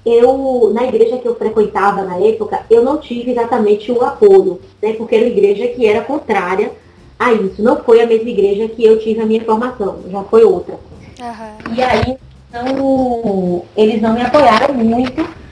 eu, 0.06 0.71
na 0.73 0.84
igreja 0.84 1.17
que 1.17 1.28
eu 1.28 1.36
frequentava 1.36 2.04
na 2.04 2.17
época, 2.17 2.65
eu 2.69 2.84
não 2.84 2.97
tive 2.97 3.32
exatamente 3.32 3.91
o 3.91 4.04
apoio, 4.04 4.60
né? 4.82 4.93
Porque 4.93 5.15
era 5.15 5.26
uma 5.26 5.32
igreja 5.32 5.67
que 5.67 5.86
era 5.86 6.02
contrária 6.02 6.71
a 7.17 7.34
isso. 7.34 7.62
Não 7.62 7.78
foi 7.78 8.02
a 8.02 8.08
mesma 8.08 8.30
igreja 8.30 8.67
que 8.67 8.84
eu 8.84 8.99
tive 8.99 9.21
a 9.21 9.26
minha 9.26 9.43
formação, 9.43 9.99
já 10.10 10.23
foi 10.23 10.43
outra. 10.43 10.78
Uhum. 11.19 11.73
E 11.76 11.82
aí, 11.82 12.17
então, 12.49 13.63
eles 13.78 14.02
não 14.02 14.13
me 14.13 14.21
apoiaram 14.21 14.73
muito. 14.73 15.42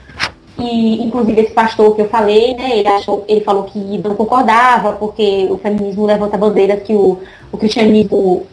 E, 0.58 1.02
inclusive, 1.02 1.40
esse 1.40 1.52
pastor 1.52 1.94
que 1.94 2.02
eu 2.02 2.08
falei, 2.08 2.54
né, 2.54 2.78
ele, 2.78 2.88
achou, 2.88 3.24
ele 3.26 3.40
falou 3.40 3.64
que 3.64 3.78
não 3.98 4.14
concordava, 4.14 4.92
porque 4.92 5.48
o 5.50 5.58
feminismo 5.58 6.04
levanta 6.04 6.36
bandeiras 6.36 6.82
que 6.82 6.94
o, 6.94 7.18
o 7.50 7.56
cristianismo 7.56 8.46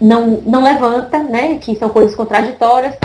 não, 0.00 0.40
não 0.44 0.62
levanta, 0.62 1.18
né, 1.22 1.58
que 1.60 1.76
são 1.76 1.88
coisas 1.88 2.14
contraditórias. 2.14 2.96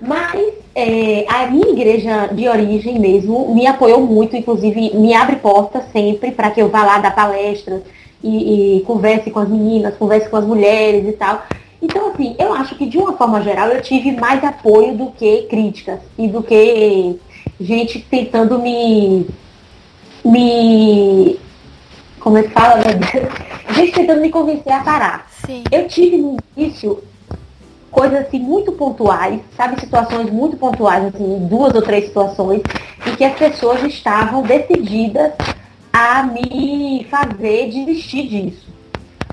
Mas 0.00 0.52
é, 0.74 1.24
a 1.28 1.46
minha 1.46 1.68
igreja 1.70 2.28
de 2.30 2.46
origem 2.46 2.98
mesmo 2.98 3.54
me 3.54 3.66
apoiou 3.66 4.00
muito, 4.00 4.36
inclusive 4.36 4.94
me 4.94 5.14
abre 5.14 5.36
porta 5.36 5.82
sempre 5.90 6.30
para 6.30 6.50
que 6.50 6.60
eu 6.60 6.68
vá 6.68 6.84
lá 6.84 6.98
dar 6.98 7.14
palestras 7.14 7.80
e, 8.22 8.76
e, 8.76 8.80
converse 8.82 9.30
com 9.30 9.38
as 9.38 9.48
meninas, 9.48 9.96
converse 9.96 10.28
com 10.28 10.36
as 10.36 10.44
mulheres 10.44 11.08
e 11.08 11.12
tal. 11.12 11.42
Então, 11.80 12.10
assim, 12.10 12.36
eu 12.38 12.52
acho 12.52 12.74
que 12.76 12.86
de 12.86 12.98
uma 12.98 13.14
forma 13.14 13.42
geral 13.42 13.68
eu 13.68 13.80
tive 13.80 14.12
mais 14.12 14.42
apoio 14.44 14.94
do 14.94 15.06
que 15.12 15.42
críticas 15.42 16.00
e 16.18 16.28
do 16.28 16.42
que 16.42 17.18
gente 17.60 18.00
tentando 18.00 18.58
me. 18.58 19.26
me. 20.24 21.38
como 22.20 22.38
é 22.38 22.42
que 22.42 22.50
fala, 22.50 22.76
meu 22.76 22.98
Deus? 22.98 23.46
Gente 23.74 23.92
tentando 23.92 24.20
me 24.20 24.30
convencer 24.30 24.72
a 24.72 24.80
parar. 24.80 25.28
Sim. 25.44 25.64
Eu 25.72 25.88
tive 25.88 26.16
no 26.16 26.36
início 26.56 27.02
coisas 27.90 28.26
assim 28.26 28.38
muito 28.38 28.72
pontuais, 28.72 29.40
sabe, 29.56 29.80
situações 29.80 30.30
muito 30.30 30.56
pontuais, 30.56 31.06
assim, 31.06 31.46
duas 31.48 31.74
ou 31.74 31.80
três 31.80 32.04
situações, 32.06 32.60
em 33.06 33.16
que 33.16 33.24
as 33.24 33.34
pessoas 33.34 33.82
estavam 33.84 34.42
decididas 34.42 35.32
a 35.90 36.22
me 36.24 37.06
fazer 37.10 37.70
desistir 37.70 38.28
disso, 38.28 38.66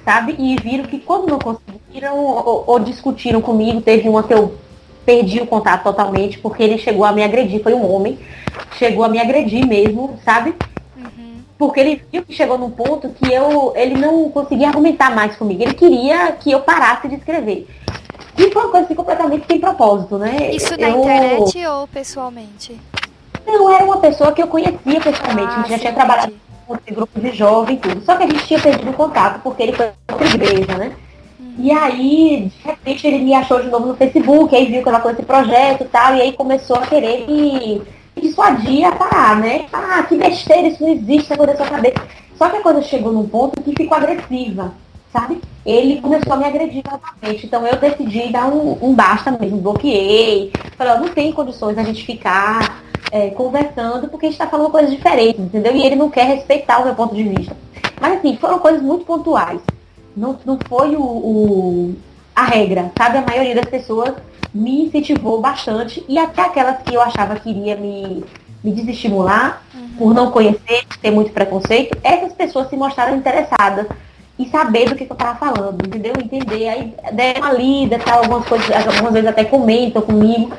sabe? 0.05 0.35
E 0.39 0.55
viram 0.61 0.85
que 0.85 0.97
quando 0.99 1.27
não 1.27 1.39
conseguiram 1.39 2.17
ou, 2.17 2.63
ou 2.65 2.79
discutiram 2.79 3.41
comigo, 3.41 3.81
teve 3.81 4.07
uma 4.07 4.23
que 4.23 4.33
eu 4.33 4.55
perdi 5.05 5.41
o 5.41 5.47
contato 5.47 5.83
totalmente, 5.83 6.37
porque 6.39 6.63
ele 6.63 6.77
chegou 6.77 7.05
a 7.05 7.11
me 7.11 7.23
agredir, 7.23 7.61
foi 7.61 7.73
um 7.73 7.91
homem, 7.91 8.19
chegou 8.77 9.03
a 9.03 9.09
me 9.09 9.19
agredir 9.19 9.65
mesmo, 9.67 10.17
sabe? 10.23 10.55
Uhum. 10.95 11.41
Porque 11.57 11.79
ele 11.79 12.01
viu 12.11 12.23
que 12.23 12.33
chegou 12.33 12.57
num 12.57 12.71
ponto 12.71 13.09
que 13.09 13.31
eu, 13.31 13.73
ele 13.75 13.95
não 13.95 14.29
conseguia 14.29 14.67
argumentar 14.67 15.13
mais 15.13 15.35
comigo. 15.35 15.61
Ele 15.61 15.73
queria 15.73 16.31
que 16.33 16.51
eu 16.51 16.61
parasse 16.61 17.07
de 17.07 17.15
escrever. 17.15 17.67
E 18.37 18.49
foi 18.51 18.63
uma 18.63 18.71
coisa 18.71 18.85
assim, 18.85 18.95
completamente 18.95 19.45
sem 19.47 19.59
propósito, 19.59 20.17
né? 20.17 20.51
Isso 20.51 20.75
na 20.79 20.89
eu... 20.89 20.99
internet 20.99 21.65
ou 21.67 21.87
pessoalmente? 21.87 22.79
Não, 23.45 23.71
era 23.71 23.83
uma 23.83 23.97
pessoa 23.97 24.31
que 24.31 24.41
eu 24.41 24.47
conhecia 24.47 25.01
pessoalmente. 25.01 25.49
Ah, 25.49 25.53
a 25.53 25.57
gente 25.57 25.69
já 25.69 25.79
tinha 25.79 25.93
trabalhado 25.93 26.33
com 26.65 26.75
esse 26.75 26.93
grupo 26.93 27.19
de 27.19 27.31
jovens 27.31 27.75
e 27.75 27.77
tudo. 27.77 28.01
Só 28.03 28.15
que 28.15 28.23
a 28.23 28.27
gente 28.27 28.47
tinha 28.47 28.59
perdido 28.59 28.89
o 28.89 28.93
contato 28.93 29.41
porque 29.43 29.63
ele 29.63 29.73
foi 29.73 29.91
para 30.07 30.15
outra 30.15 30.35
igreja, 30.35 30.77
né? 30.77 30.95
E 31.57 31.71
aí, 31.71 32.51
de 32.51 32.67
repente, 32.67 33.07
ele 33.07 33.19
me 33.19 33.33
achou 33.33 33.61
de 33.61 33.69
novo 33.69 33.87
no 33.87 33.95
Facebook, 33.95 34.55
aí 34.55 34.65
viu 34.65 34.83
que 34.83 34.89
eu 34.89 34.99
com 34.99 35.09
esse 35.09 35.23
projeto 35.23 35.83
e 35.83 35.87
tal, 35.87 36.15
e 36.15 36.21
aí 36.21 36.33
começou 36.33 36.77
a 36.77 36.87
querer 36.87 37.27
me, 37.27 37.81
dissuadir 38.21 38.85
a 38.85 38.91
parar, 38.91 39.39
né? 39.39 39.65
Ah, 39.71 40.03
que 40.03 40.15
besteira, 40.15 40.67
isso 40.67 40.81
não 40.81 40.89
existe, 40.89 41.33
isso 41.33 41.45
na 41.45 41.55
sua 41.55 41.67
cabeça. 41.67 42.01
Só 42.35 42.49
que 42.49 42.57
a 42.57 42.61
coisa 42.61 42.81
chegou 42.81 43.13
num 43.13 43.27
ponto 43.27 43.61
que 43.61 43.75
ficou 43.75 43.95
agressiva 43.95 44.73
sabe? 45.13 45.39
Ele 45.63 46.01
começou 46.01 46.33
a 46.33 46.37
me 46.37 46.45
agredir 46.45 46.83
novamente. 46.83 47.45
Então 47.45 47.65
eu 47.65 47.77
decidi 47.77 48.31
dar 48.31 48.47
um, 48.47 48.77
um 48.81 48.93
basta 48.93 49.31
mesmo, 49.31 49.61
bloqueei. 49.61 50.51
Falei, 50.75 50.95
não 50.95 51.13
tem 51.13 51.31
condições 51.31 51.75
da 51.75 51.83
gente 51.83 52.03
ficar 52.03 52.81
é, 53.11 53.29
conversando 53.29 54.09
porque 54.09 54.25
a 54.25 54.29
gente 54.29 54.41
está 54.41 54.49
falando 54.49 54.71
coisas 54.71 54.91
diferentes, 54.91 55.39
entendeu? 55.39 55.73
E 55.75 55.85
ele 55.85 55.95
não 55.95 56.09
quer 56.09 56.25
respeitar 56.25 56.79
o 56.79 56.85
meu 56.85 56.95
ponto 56.95 57.15
de 57.15 57.23
vista. 57.23 57.55
Mas 58.01 58.17
assim, 58.17 58.35
foram 58.37 58.57
coisas 58.57 58.81
muito 58.81 59.05
pontuais. 59.05 59.61
Não, 60.15 60.37
não 60.45 60.59
foi 60.67 60.95
o, 60.95 61.01
o 61.01 61.95
a 62.35 62.45
regra, 62.45 62.91
sabe? 62.97 63.17
A 63.17 63.21
maioria 63.21 63.55
das 63.55 63.65
pessoas 63.65 64.13
me 64.53 64.85
incentivou 64.85 65.41
bastante 65.41 66.03
e 66.07 66.17
até 66.17 66.43
aquelas 66.43 66.81
que 66.83 66.93
eu 66.93 67.01
achava 67.01 67.35
que 67.35 67.49
iria 67.49 67.75
me, 67.75 68.23
me 68.63 68.71
desestimular 68.71 69.63
uhum. 69.73 69.89
por 69.97 70.13
não 70.13 70.31
conhecer, 70.31 70.85
ter 71.01 71.11
muito 71.11 71.31
preconceito, 71.31 71.97
essas 72.03 72.33
pessoas 72.33 72.69
se 72.69 72.77
mostraram 72.77 73.17
interessadas 73.17 73.87
e 74.37 74.47
saber 74.49 74.89
do 74.89 74.95
que, 74.95 75.05
que 75.05 75.11
eu 75.11 75.15
estava 75.15 75.37
falando, 75.37 75.85
entendeu? 75.85 76.13
Entender, 76.17 76.67
aí 76.67 76.95
der 77.11 77.37
uma 77.37 77.51
lida, 77.51 77.99
tal, 77.99 78.19
algumas 78.19 78.47
coisas, 78.47 78.69
algumas 78.87 79.13
vezes 79.13 79.29
até 79.29 79.43
comentam 79.43 80.01
comigo. 80.01 80.51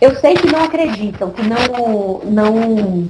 Eu 0.00 0.16
sei 0.16 0.34
que 0.34 0.50
não 0.50 0.64
acreditam, 0.64 1.30
que 1.30 1.42
não, 1.42 2.20
não, 2.24 3.08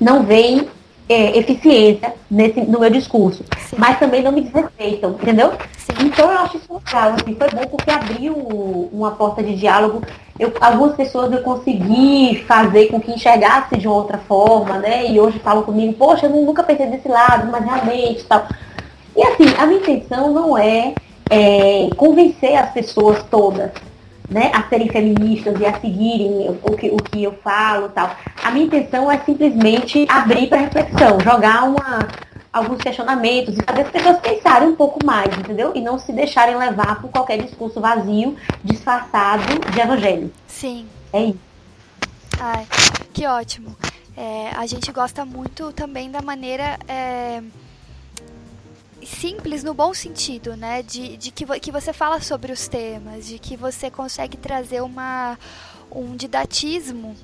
não 0.00 0.22
veem 0.24 0.68
é, 1.08 1.38
eficiência 1.38 2.14
nesse, 2.30 2.60
no 2.62 2.80
meu 2.80 2.90
discurso, 2.90 3.44
Sim. 3.58 3.76
mas 3.78 3.98
também 3.98 4.22
não 4.22 4.32
me 4.32 4.40
desrespeitam, 4.40 5.10
entendeu? 5.10 5.52
Sim. 5.76 6.06
Então 6.06 6.30
eu 6.30 6.38
acho 6.38 6.56
isso 6.56 6.72
legal, 6.72 7.10
assim, 7.10 7.34
foi 7.34 7.50
bom 7.50 7.66
porque 7.70 7.90
abriu 7.90 8.34
uma 8.92 9.10
porta 9.12 9.42
de 9.42 9.54
diálogo. 9.54 10.02
Eu, 10.38 10.52
algumas 10.60 10.96
pessoas 10.96 11.30
eu 11.32 11.42
consegui 11.42 12.44
fazer 12.48 12.86
com 12.86 13.00
que 13.00 13.12
enxergasse 13.12 13.76
de 13.76 13.86
uma 13.86 13.96
outra 13.96 14.18
forma, 14.18 14.78
né? 14.78 15.10
E 15.10 15.20
hoje 15.20 15.38
falam 15.38 15.62
comigo, 15.62 15.92
poxa, 15.94 16.26
eu 16.26 16.30
nunca 16.30 16.62
pensei 16.62 16.86
desse 16.86 17.08
lado, 17.08 17.50
mas 17.50 17.64
realmente 17.64 18.24
tal. 18.24 18.46
E 19.16 19.22
assim, 19.22 19.44
a 19.58 19.66
minha 19.66 19.80
intenção 19.80 20.32
não 20.32 20.58
é, 20.58 20.94
é 21.30 21.88
convencer 21.96 22.56
as 22.56 22.70
pessoas 22.70 23.22
todas, 23.30 23.70
né, 24.28 24.50
a 24.54 24.62
serem 24.68 24.88
feministas 24.88 25.58
e 25.60 25.66
a 25.66 25.78
seguirem 25.80 26.58
o 26.62 26.76
que, 26.76 26.90
o 26.90 26.96
que 26.96 27.22
eu 27.22 27.32
falo 27.42 27.88
tal. 27.90 28.16
A 28.42 28.50
minha 28.50 28.66
intenção 28.66 29.10
é 29.10 29.18
simplesmente 29.18 30.06
abrir 30.08 30.48
para 30.48 30.58
reflexão, 30.58 31.20
jogar 31.20 31.64
uma, 31.64 32.08
alguns 32.52 32.80
questionamentos 32.80 33.56
e 33.56 33.62
fazer 33.62 33.82
as 33.82 33.90
pessoas 33.90 34.18
pensarem 34.20 34.68
um 34.68 34.76
pouco 34.76 35.04
mais, 35.04 35.36
entendeu? 35.36 35.72
E 35.74 35.80
não 35.80 35.98
se 35.98 36.12
deixarem 36.12 36.56
levar 36.56 37.00
por 37.00 37.10
qualquer 37.10 37.42
discurso 37.42 37.80
vazio, 37.80 38.36
disfarçado 38.62 39.42
de 39.70 39.80
evangelho. 39.80 40.32
Sim. 40.46 40.86
É 41.12 41.24
isso. 41.24 41.38
Ai, 42.40 42.66
que 43.12 43.26
ótimo. 43.26 43.76
É, 44.16 44.50
a 44.56 44.66
gente 44.66 44.90
gosta 44.92 45.24
muito 45.24 45.72
também 45.72 46.10
da 46.10 46.22
maneira. 46.22 46.78
É 46.88 47.42
simples 49.06 49.62
no 49.62 49.74
bom 49.74 49.92
sentido, 49.94 50.56
né? 50.56 50.82
De, 50.82 51.16
de 51.16 51.30
que, 51.30 51.44
que 51.60 51.72
você 51.72 51.92
fala 51.92 52.20
sobre 52.20 52.52
os 52.52 52.68
temas, 52.68 53.26
de 53.26 53.38
que 53.38 53.56
você 53.56 53.90
consegue 53.90 54.36
trazer 54.36 54.82
uma, 54.82 55.38
um 55.90 56.16
didatismo 56.16 57.16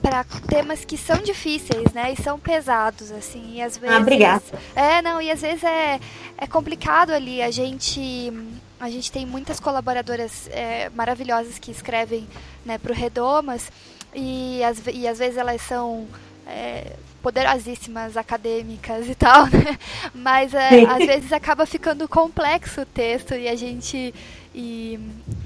para 0.00 0.24
temas 0.48 0.84
que 0.84 0.96
são 0.96 1.16
difíceis, 1.18 1.92
né? 1.92 2.12
E 2.12 2.22
são 2.22 2.38
pesados, 2.38 3.10
assim. 3.10 3.56
E 3.56 3.62
às 3.62 3.76
ah, 3.76 3.80
vezes. 3.80 3.96
Ah, 3.96 4.00
obrigada. 4.00 4.44
É, 4.74 5.02
não, 5.02 5.20
e 5.20 5.30
às 5.30 5.40
vezes 5.40 5.64
é, 5.64 6.00
é 6.36 6.46
complicado 6.46 7.10
ali. 7.10 7.42
A 7.42 7.50
gente. 7.50 8.32
A 8.80 8.88
gente 8.88 9.10
tem 9.10 9.26
muitas 9.26 9.58
colaboradoras 9.58 10.48
é, 10.52 10.88
maravilhosas 10.90 11.58
que 11.58 11.68
escrevem 11.68 12.28
né, 12.64 12.78
para 12.78 12.92
o 12.92 12.94
Redomas 12.94 13.72
e, 14.14 14.62
as, 14.62 14.80
e 14.86 15.08
às 15.08 15.18
vezes 15.18 15.36
elas 15.36 15.60
são 15.62 16.06
é, 16.46 16.92
poderosíssimas 17.22 18.16
acadêmicas 18.16 19.08
e 19.08 19.14
tal, 19.14 19.46
né? 19.50 19.78
Mas 20.14 20.54
é, 20.54 20.84
às 20.84 20.98
vezes 20.98 21.32
acaba 21.32 21.66
ficando 21.66 22.08
complexo 22.08 22.82
o 22.82 22.86
texto 22.86 23.34
e 23.34 23.48
a 23.48 23.54
gente 23.54 24.14
e, 24.54 24.98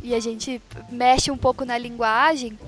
e 0.02 0.14
a 0.14 0.20
gente 0.20 0.60
mexe 0.90 1.30
um 1.30 1.36
pouco 1.36 1.64
na 1.64 1.76
linguagem 1.76 2.58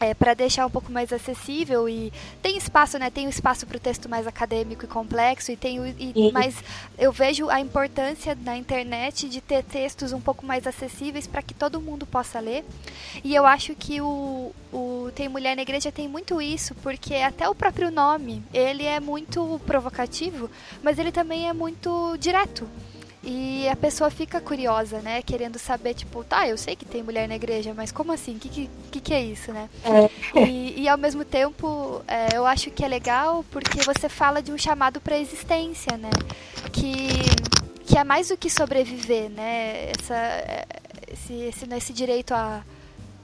é, 0.00 0.14
para 0.14 0.32
deixar 0.32 0.64
um 0.64 0.70
pouco 0.70 0.90
mais 0.90 1.12
acessível 1.12 1.86
e 1.86 2.10
tem 2.42 2.56
espaço, 2.56 2.98
né? 2.98 3.10
Tem 3.10 3.26
o 3.26 3.30
espaço 3.30 3.66
para 3.66 3.76
o 3.76 3.80
texto 3.80 4.08
mais 4.08 4.26
acadêmico 4.26 4.86
e 4.86 4.88
complexo 4.88 5.52
e 5.52 5.56
tem 5.56 5.78
o, 5.78 5.86
e, 5.86 6.32
mas 6.32 6.56
eu 6.98 7.12
vejo 7.12 7.50
a 7.50 7.60
importância 7.60 8.36
na 8.42 8.56
internet 8.56 9.28
de 9.28 9.42
ter 9.42 9.62
textos 9.62 10.14
um 10.14 10.20
pouco 10.20 10.46
mais 10.46 10.66
acessíveis 10.66 11.26
para 11.26 11.42
que 11.42 11.52
todo 11.52 11.82
mundo 11.82 12.06
possa 12.06 12.40
ler. 12.40 12.64
E 13.22 13.34
eu 13.34 13.44
acho 13.44 13.74
que 13.74 14.00
o, 14.00 14.52
o 14.72 15.10
Tem 15.14 15.28
Mulher 15.28 15.54
na 15.54 15.62
Igreja 15.62 15.92
tem 15.92 16.08
muito 16.08 16.40
isso, 16.40 16.74
porque 16.76 17.16
até 17.16 17.46
o 17.46 17.54
próprio 17.54 17.90
nome, 17.90 18.42
ele 18.54 18.84
é 18.84 18.98
muito 19.00 19.60
provocativo, 19.66 20.50
mas 20.82 20.98
ele 20.98 21.12
também 21.12 21.46
é 21.46 21.52
muito 21.52 22.16
direto. 22.18 22.66
E 23.22 23.68
a 23.68 23.76
pessoa 23.76 24.10
fica 24.10 24.40
curiosa, 24.40 25.00
né? 25.00 25.20
Querendo 25.20 25.58
saber, 25.58 25.92
tipo, 25.92 26.24
tá, 26.24 26.48
eu 26.48 26.56
sei 26.56 26.74
que 26.74 26.86
tem 26.86 27.02
mulher 27.02 27.28
na 27.28 27.36
igreja, 27.36 27.74
mas 27.74 27.92
como 27.92 28.12
assim? 28.12 28.36
O 28.36 28.38
que, 28.38 28.70
que, 28.90 29.00
que 29.00 29.12
é 29.12 29.22
isso, 29.22 29.52
né? 29.52 29.68
É. 29.84 30.40
E, 30.40 30.82
e 30.82 30.88
ao 30.88 30.96
mesmo 30.96 31.22
tempo, 31.22 32.02
é, 32.08 32.34
eu 32.34 32.46
acho 32.46 32.70
que 32.70 32.82
é 32.82 32.88
legal 32.88 33.44
porque 33.50 33.82
você 33.82 34.08
fala 34.08 34.42
de 34.42 34.50
um 34.50 34.56
chamado 34.56 35.02
para 35.02 35.18
existência, 35.18 35.98
né? 35.98 36.08
Que, 36.72 37.08
que 37.84 37.98
é 37.98 38.04
mais 38.04 38.28
do 38.28 38.38
que 38.38 38.48
sobreviver, 38.48 39.28
né? 39.28 39.90
Essa, 39.90 40.66
esse, 41.12 41.34
esse, 41.34 41.74
esse 41.74 41.92
direito 41.92 42.32
a, 42.32 42.64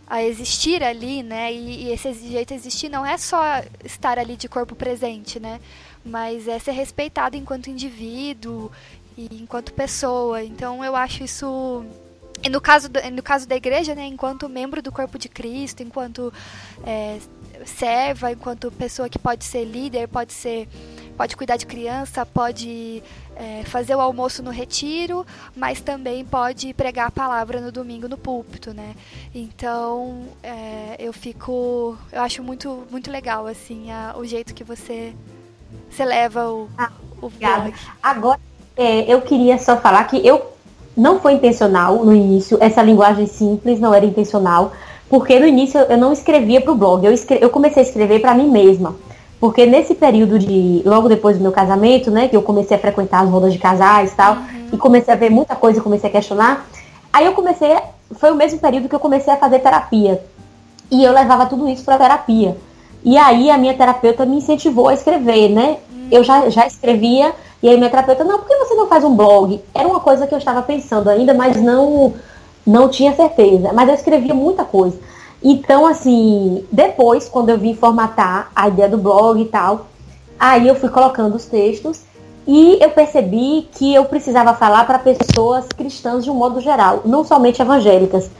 a 0.06 0.22
existir 0.22 0.82
ali, 0.82 1.22
né? 1.22 1.50
E, 1.52 1.85
e 1.85 1.92
esse 1.92 2.12
direito 2.12 2.52
a 2.52 2.56
existir 2.56 2.90
não 2.90 3.04
é 3.04 3.16
só 3.16 3.40
estar 3.82 4.18
ali 4.18 4.37
de 4.37 4.46
corpo 4.46 4.74
presente, 4.74 5.40
né? 5.40 5.59
Mas 6.04 6.46
é 6.46 6.59
ser 6.59 6.72
respeitado 6.72 7.37
enquanto 7.37 7.70
indivíduo 7.70 8.70
e 9.16 9.29
enquanto 9.33 9.72
pessoa. 9.72 10.42
Então 10.42 10.85
eu 10.85 10.94
acho 10.94 11.24
isso 11.24 11.85
e 12.42 12.48
no 12.48 12.61
caso, 12.61 12.88
do, 12.88 13.00
no 13.11 13.22
caso 13.22 13.48
da 13.48 13.57
igreja, 13.57 13.94
né, 13.94 14.07
enquanto 14.07 14.48
membro 14.48 14.83
do 14.83 14.92
corpo 14.92 15.18
de 15.18 15.29
Cristo, 15.29 15.83
enquanto 15.83 16.33
é, 16.85 17.18
serva, 17.64 18.31
enquanto 18.31 18.70
pessoa 18.70 19.09
que 19.09 19.18
pode 19.18 19.44
ser 19.44 19.64
líder, 19.64 20.07
pode 20.07 20.33
ser, 20.33 20.68
pode 21.16 21.37
cuidar 21.37 21.57
de 21.57 21.66
criança, 21.66 22.26
pode 22.26 23.02
é, 23.35 23.64
fazer 23.64 23.94
o 23.94 24.00
almoço 24.00 24.42
no 24.42 24.50
retiro, 24.50 25.26
mas 25.57 25.81
também 25.81 26.24
pode 26.24 26.74
pregar 26.74 27.09
a 27.09 27.11
palavra 27.11 27.61
no 27.61 27.72
domingo 27.72 28.07
no 28.07 28.18
púlpito, 28.18 28.74
né? 28.74 28.94
Então 29.35 30.26
é, 30.42 30.96
eu 30.98 31.12
fico, 31.12 31.98
eu 32.12 32.20
acho 32.20 32.42
muito, 32.42 32.87
muito 32.90 33.11
legal 33.11 33.46
assim 33.46 33.90
a, 33.90 34.14
o 34.16 34.24
jeito 34.26 34.55
que 34.55 34.62
você, 34.62 35.14
você 35.90 36.05
leva 36.05 36.48
o, 36.50 36.68
ah, 36.76 36.92
o 37.20 37.31
blog. 37.31 37.74
Agora 38.02 38.45
é, 38.76 39.12
eu 39.12 39.20
queria 39.22 39.58
só 39.58 39.76
falar 39.76 40.04
que 40.04 40.24
eu 40.26 40.42
não 40.96 41.20
foi 41.20 41.34
intencional 41.34 42.04
no 42.04 42.14
início, 42.14 42.56
essa 42.60 42.82
linguagem 42.82 43.26
simples 43.26 43.78
não 43.80 43.92
era 43.92 44.04
intencional, 44.04 44.72
porque 45.08 45.38
no 45.38 45.46
início 45.46 45.78
eu 45.80 45.96
não 45.96 46.12
escrevia 46.12 46.60
para 46.60 46.72
o 46.72 46.74
blog, 46.74 47.04
eu, 47.04 47.12
escre 47.12 47.38
eu 47.40 47.50
comecei 47.50 47.82
a 47.82 47.86
escrever 47.86 48.20
para 48.20 48.34
mim 48.34 48.48
mesma. 48.48 48.96
Porque 49.38 49.66
nesse 49.66 49.94
período 49.94 50.38
de, 50.38 50.82
logo 50.84 51.08
depois 51.08 51.36
do 51.36 51.42
meu 51.42 51.52
casamento, 51.52 52.10
né, 52.10 52.26
que 52.26 52.36
eu 52.36 52.42
comecei 52.42 52.76
a 52.76 52.80
frequentar 52.80 53.22
as 53.22 53.28
rodas 53.28 53.52
de 53.52 53.58
casais 53.58 54.12
e 54.12 54.16
tal, 54.16 54.34
uhum. 54.34 54.68
e 54.72 54.76
comecei 54.78 55.12
a 55.12 55.16
ver 55.16 55.30
muita 55.30 55.54
coisa 55.54 55.78
e 55.78 55.82
comecei 55.82 56.08
a 56.08 56.12
questionar, 56.12 56.66
aí 57.12 57.26
eu 57.26 57.32
comecei, 57.32 57.76
foi 58.12 58.30
o 58.30 58.34
mesmo 58.34 58.58
período 58.58 58.88
que 58.88 58.94
eu 58.94 59.00
comecei 59.00 59.32
a 59.32 59.36
fazer 59.36 59.58
terapia. 59.58 60.22
E 60.90 61.04
eu 61.04 61.12
levava 61.12 61.46
tudo 61.46 61.68
isso 61.68 61.84
para 61.84 61.98
terapia. 61.98 62.56
E 63.04 63.16
aí 63.18 63.50
a 63.50 63.58
minha 63.58 63.74
terapeuta 63.74 64.24
me 64.24 64.36
incentivou 64.36 64.88
a 64.88 64.94
escrever, 64.94 65.50
né? 65.50 65.76
Eu 66.10 66.22
já, 66.22 66.48
já 66.48 66.66
escrevia, 66.66 67.34
e 67.62 67.68
aí 67.68 67.76
minha 67.76 67.90
terapeuta, 67.90 68.24
não, 68.24 68.38
por 68.38 68.48
que 68.48 68.56
você 68.56 68.74
não 68.74 68.86
faz 68.86 69.04
um 69.04 69.14
blog? 69.14 69.60
Era 69.74 69.88
uma 69.88 70.00
coisa 70.00 70.26
que 70.26 70.34
eu 70.34 70.38
estava 70.38 70.62
pensando 70.62 71.08
ainda, 71.08 71.34
mas 71.34 71.60
não, 71.60 72.14
não 72.66 72.88
tinha 72.88 73.14
certeza. 73.14 73.72
Mas 73.72 73.88
eu 73.88 73.94
escrevia 73.94 74.34
muita 74.34 74.64
coisa. 74.64 74.98
Então, 75.42 75.86
assim, 75.86 76.64
depois, 76.72 77.28
quando 77.28 77.50
eu 77.50 77.58
vim 77.58 77.74
formatar 77.74 78.50
a 78.54 78.68
ideia 78.68 78.88
do 78.88 78.98
blog 78.98 79.40
e 79.40 79.44
tal, 79.46 79.86
aí 80.38 80.66
eu 80.66 80.74
fui 80.74 80.88
colocando 80.88 81.34
os 81.34 81.44
textos 81.44 82.02
e 82.46 82.78
eu 82.80 82.90
percebi 82.90 83.68
que 83.72 83.94
eu 83.94 84.04
precisava 84.04 84.54
falar 84.54 84.86
para 84.86 84.98
pessoas 84.98 85.66
cristãs 85.66 86.24
de 86.24 86.30
um 86.30 86.34
modo 86.34 86.60
geral, 86.60 87.02
não 87.04 87.24
somente 87.24 87.60
evangélicas. 87.60 88.30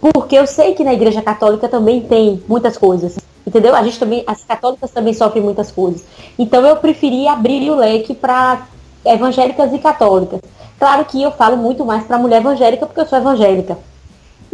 Porque 0.00 0.36
eu 0.36 0.46
sei 0.46 0.74
que 0.74 0.84
na 0.84 0.92
igreja 0.92 1.22
católica 1.22 1.68
também 1.68 2.02
tem 2.02 2.42
muitas 2.48 2.76
coisas. 2.76 3.16
Entendeu? 3.46 3.74
A 3.74 3.82
gente 3.82 3.98
também, 3.98 4.24
as 4.26 4.42
católicas 4.44 4.90
também 4.90 5.12
sofrem 5.12 5.42
muitas 5.42 5.70
coisas. 5.70 6.04
Então 6.38 6.64
eu 6.66 6.76
preferi 6.76 7.28
abrir 7.28 7.70
o 7.70 7.76
leque 7.76 8.14
para 8.14 8.66
evangélicas 9.04 9.72
e 9.72 9.78
católicas. 9.78 10.40
Claro 10.78 11.04
que 11.04 11.22
eu 11.22 11.30
falo 11.30 11.56
muito 11.56 11.84
mais 11.84 12.04
para 12.04 12.18
mulher 12.18 12.40
evangélica 12.40 12.86
porque 12.86 13.00
eu 13.00 13.06
sou 13.06 13.18
evangélica. 13.18 13.78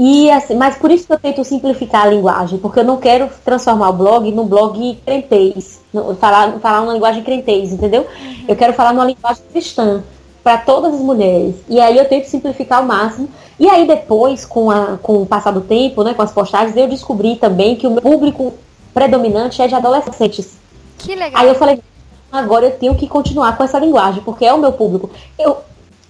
E 0.02 0.30
assim, 0.30 0.54
mas 0.54 0.76
por 0.76 0.90
isso 0.90 1.06
que 1.06 1.12
eu 1.12 1.18
tento 1.18 1.44
simplificar 1.44 2.06
a 2.06 2.10
linguagem, 2.10 2.58
porque 2.58 2.80
eu 2.80 2.84
não 2.84 2.96
quero 2.96 3.28
transformar 3.44 3.90
o 3.90 3.92
blog 3.92 4.32
num 4.32 4.46
blog 4.46 4.98
crentez, 5.04 5.80
falar, 6.18 6.58
falar 6.58 6.80
uma 6.80 6.94
linguagem 6.94 7.22
crentez, 7.22 7.72
entendeu? 7.72 8.02
Uhum. 8.02 8.44
Eu 8.48 8.56
quero 8.56 8.72
falar 8.72 8.94
numa 8.94 9.04
linguagem 9.04 9.42
cristã 9.52 10.02
para 10.42 10.56
todas 10.58 10.94
as 10.94 11.00
mulheres. 11.00 11.54
E 11.68 11.78
aí 11.78 11.98
eu 11.98 12.06
tento 12.06 12.24
simplificar 12.24 12.78
ao 12.78 12.86
máximo. 12.86 13.28
E 13.58 13.68
aí 13.68 13.86
depois, 13.86 14.46
com, 14.46 14.70
a, 14.70 14.98
com 15.02 15.20
o 15.20 15.26
passar 15.26 15.50
do 15.50 15.60
tempo, 15.60 16.02
né, 16.02 16.14
com 16.14 16.22
as 16.22 16.32
postagens, 16.32 16.74
eu 16.76 16.88
descobri 16.88 17.36
também 17.36 17.76
que 17.76 17.86
o 17.86 17.90
meu 17.90 18.00
público 18.00 18.54
predominante 18.92 19.60
é 19.62 19.66
de 19.66 19.74
adolescentes. 19.74 20.58
Que 20.98 21.14
legal. 21.14 21.40
Aí 21.40 21.48
eu 21.48 21.54
falei, 21.54 21.82
agora 22.30 22.66
eu 22.66 22.72
tenho 22.72 22.94
que 22.94 23.06
continuar 23.06 23.56
com 23.56 23.64
essa 23.64 23.78
linguagem, 23.78 24.22
porque 24.22 24.44
é 24.44 24.52
o 24.52 24.58
meu 24.58 24.72
público. 24.72 25.10
Eu, 25.38 25.58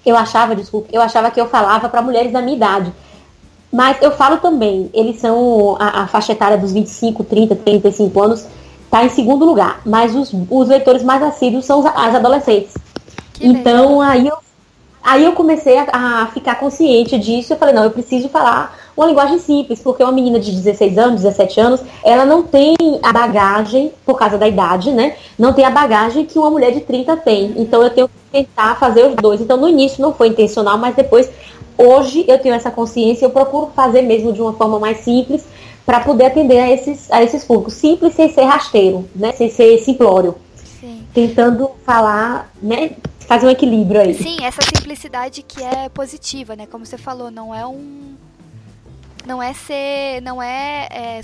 eu 0.05 0.17
achava, 0.17 0.55
desculpa, 0.55 0.89
eu 0.93 1.01
achava 1.01 1.31
que 1.31 1.41
eu 1.41 1.49
falava 1.49 1.89
para 1.89 2.03
mulheres 2.03 2.33
da 2.33 2.43
minha 2.43 2.57
idade. 2.57 2.93
Mas 3.73 4.03
eu 4.03 4.11
falo 4.11 4.39
também, 4.39 4.91
eles 4.93 5.21
são 5.21 5.77
a, 5.79 6.03
a, 6.03 6.07
faixa 6.09 6.33
etária 6.33 6.59
dos 6.59 6.73
25, 6.73 7.23
30, 7.23 7.55
35 7.55 8.23
anos, 8.23 8.47
tá 8.91 9.05
em 9.05 9.09
segundo 9.09 9.45
lugar. 9.45 9.81
Mas 9.87 10.15
os, 10.15 10.33
os 10.51 10.69
leitores 10.69 11.05
mais 11.05 11.23
assíduos 11.23 11.65
são 11.65 11.87
as 11.87 12.15
adolescentes. 12.15 12.75
Que 13.35 13.47
então 13.47 14.01
aí 14.01 14.27
eu, 14.27 14.37
aí 15.03 15.25
eu 15.25 15.33
comecei 15.33 15.79
a, 15.79 15.87
a, 15.93 16.27
ficar 16.27 16.57
consciente 16.57 17.17
disso. 17.17 17.53
Eu 17.53 17.59
falei, 17.59 17.75
não, 17.75 17.85
eu 17.85 17.93
preciso 17.93 18.29
falar 18.29 18.77
uma 19.01 19.09
linguagem 19.09 19.39
simples, 19.39 19.81
porque 19.81 20.03
uma 20.03 20.13
menina 20.13 20.39
de 20.39 20.53
16 20.53 20.99
anos, 20.99 21.23
17 21.23 21.61
anos, 21.61 21.81
ela 22.05 22.25
não 22.25 22.43
tem 22.43 22.77
a 23.03 23.13
bagagem, 23.13 23.93
por 24.05 24.19
causa 24.19 24.39
da 24.39 24.47
idade, 24.47 24.93
né? 24.93 25.17
Não 25.39 25.53
tem 25.53 25.65
a 25.65 25.71
bagagem 25.71 26.25
que 26.25 26.39
uma 26.39 26.51
mulher 26.51 26.73
de 26.73 26.81
30 26.81 27.17
tem. 27.19 27.55
Então 27.57 27.83
eu 27.83 27.91
tenho 27.91 28.09
que 28.09 28.15
tentar 28.31 28.77
fazer 28.77 29.07
os 29.07 29.17
dois. 29.17 29.41
Então 29.41 29.57
no 29.57 29.69
início 29.69 30.03
não 30.03 30.13
foi 30.13 30.29
intencional, 30.29 30.79
mas 30.79 30.95
depois 30.95 31.31
Hoje 31.83 32.27
eu 32.29 32.39
tenho 32.39 32.55
essa 32.55 32.71
consciência, 32.71 33.25
eu 33.25 33.31
procuro 33.31 33.73
fazer 33.75 34.03
mesmo 34.03 34.35
de 34.35 34.43
uma 34.43 34.53
forma 34.53 34.79
mais 34.79 34.99
simples 34.99 35.47
para 35.87 36.01
poder 36.01 36.27
atender 36.27 36.59
a 36.59 36.71
esses, 36.71 37.11
a 37.11 37.23
esses 37.23 37.43
públicos. 37.43 37.73
Simples 37.73 38.13
sem 38.15 38.31
ser 38.31 38.43
rasteiro, 38.43 39.09
né? 39.17 39.33
Sem 39.33 39.49
ser 39.49 39.79
simplório. 39.79 40.35
Sim. 40.79 41.07
Tentando 41.15 41.71
falar, 41.87 42.53
né? 42.61 42.91
Fazer 43.21 43.47
um 43.47 43.51
equilíbrio 43.51 43.99
aí. 43.99 44.13
Sim, 44.13 44.45
essa 44.45 44.61
simplicidade 44.61 45.43
que 45.43 45.63
é 45.63 45.89
positiva, 45.89 46.55
né? 46.55 46.67
Como 46.67 46.85
você 46.85 46.99
falou, 46.99 47.31
não 47.31 47.55
é 47.55 47.67
um. 47.67 48.15
Não 49.27 49.43
é 49.43 49.53
ser. 49.53 50.21
Não 50.23 50.43
é, 50.43 50.89
é 50.91 51.21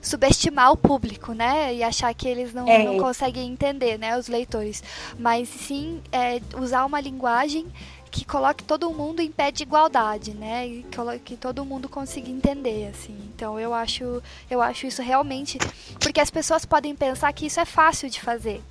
subestimar 0.00 0.70
o 0.70 0.76
público, 0.76 1.32
né? 1.32 1.74
E 1.74 1.82
achar 1.82 2.14
que 2.14 2.28
eles 2.28 2.54
não, 2.54 2.68
é. 2.68 2.84
não 2.84 2.98
conseguem 2.98 3.50
entender, 3.50 3.98
né? 3.98 4.16
Os 4.16 4.28
leitores. 4.28 4.82
Mas 5.18 5.48
sim 5.48 6.00
é, 6.12 6.40
usar 6.56 6.84
uma 6.84 7.00
linguagem 7.00 7.66
que 8.10 8.24
coloque 8.24 8.64
todo 8.64 8.90
mundo 8.90 9.20
em 9.20 9.30
pé 9.30 9.50
de 9.50 9.62
igualdade, 9.62 10.32
né? 10.32 10.66
E 10.66 10.86
que 11.24 11.36
todo 11.36 11.64
mundo 11.64 11.88
consiga 11.88 12.30
entender, 12.30 12.88
assim. 12.88 13.16
Então 13.34 13.58
eu 13.58 13.74
acho, 13.74 14.22
eu 14.50 14.62
acho 14.62 14.86
isso 14.86 15.02
realmente, 15.02 15.58
porque 16.00 16.20
as 16.20 16.30
pessoas 16.30 16.64
podem 16.64 16.94
pensar 16.94 17.32
que 17.32 17.46
isso 17.46 17.60
é 17.60 17.64
fácil 17.64 18.08
de 18.08 18.20
fazer, 18.20 18.62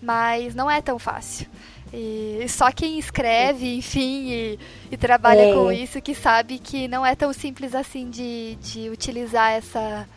mas 0.00 0.54
não 0.54 0.70
é 0.70 0.80
tão 0.80 0.98
fácil. 0.98 1.48
E 1.96 2.44
só 2.48 2.72
quem 2.72 2.98
escreve, 2.98 3.76
enfim, 3.76 4.28
e, 4.28 4.58
e 4.90 4.96
trabalha 4.96 5.42
é. 5.42 5.54
com 5.54 5.70
isso 5.70 6.02
que 6.02 6.12
sabe 6.12 6.58
que 6.58 6.88
não 6.88 7.06
é 7.06 7.14
tão 7.14 7.32
simples 7.32 7.72
assim 7.72 8.10
de, 8.10 8.56
de 8.56 8.90
utilizar 8.90 9.52
essa, 9.52 10.08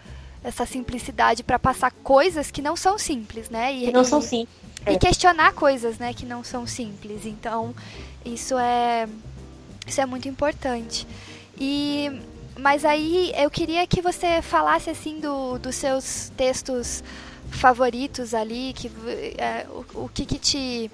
essa 0.44 0.66
simplicidade 0.66 1.44
para 1.44 1.60
passar 1.60 1.92
coisas 1.92 2.50
que 2.50 2.64
não 2.64 2.76
são 2.76 2.98
simples, 2.98 3.52
né? 3.52 3.72
E, 3.72 3.92
não 3.92 4.02
e, 4.02 4.06
são 4.06 4.20
simples. 4.20 4.58
E 4.88 4.94
é. 4.94 4.98
questionar 4.98 5.54
coisas, 5.54 6.00
né, 6.00 6.16
que 6.16 6.26
não 6.26 6.44
são 6.44 6.66
simples. 6.66 7.28
Então, 7.28 7.76
isso 8.26 8.58
é 8.58 9.08
isso 9.86 10.02
é 10.02 10.06
muito 10.08 10.28
importante. 10.28 11.08
E 11.60 12.12
mas 12.60 12.86
aí 12.86 13.32
eu 13.38 13.52
queria 13.52 13.86
que 13.86 14.02
você 14.02 14.42
falasse 14.42 14.90
assim 14.90 15.20
do, 15.20 15.60
dos 15.60 15.76
seus 15.76 16.32
textos 16.36 17.04
favoritos 17.52 18.34
ali, 18.34 18.74
que 18.74 18.92
é, 19.38 19.68
o, 19.70 20.06
o 20.06 20.10
que, 20.10 20.26
que 20.26 20.40
te 20.40 20.92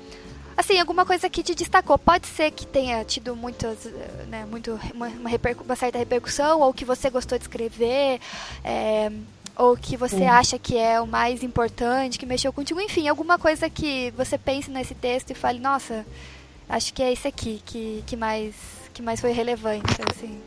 assim 0.57 0.79
alguma 0.79 1.05
coisa 1.05 1.29
que 1.29 1.43
te 1.43 1.55
destacou. 1.55 1.97
Pode 1.97 2.27
ser 2.27 2.51
que 2.51 2.65
tenha 2.65 3.03
tido 3.03 3.35
muitas, 3.35 3.85
né, 4.27 4.45
muito 4.49 4.79
uma, 4.93 5.07
uma, 5.07 5.29
uma 5.65 5.75
certa 5.75 5.97
repercussão 5.97 6.61
ou 6.61 6.73
que 6.73 6.85
você 6.85 7.09
gostou 7.09 7.37
de 7.37 7.43
escrever. 7.43 8.19
É, 8.63 9.11
ou 9.55 9.77
que 9.77 9.95
você 9.95 10.23
acha 10.23 10.57
que 10.57 10.77
é 10.77 10.99
o 10.99 11.05
mais 11.05 11.43
importante, 11.43 12.17
que 12.17 12.25
mexeu 12.25 12.51
contigo, 12.51 12.81
enfim, 12.81 13.07
alguma 13.07 13.37
coisa 13.37 13.69
que 13.69 14.11
você 14.17 14.35
pense 14.35 14.69
nesse 14.71 14.95
texto 14.95 15.29
e 15.29 15.35
fale, 15.35 15.59
nossa, 15.59 16.03
acho 16.67 16.93
que 16.93 17.03
é 17.03 17.13
esse 17.13 17.27
aqui 17.27 17.61
que, 17.63 18.03
que, 18.07 18.15
mais, 18.15 18.55
que 18.93 19.01
mais 19.01 19.21
foi 19.21 19.31
relevante, 19.31 19.93
assim. 20.11 20.41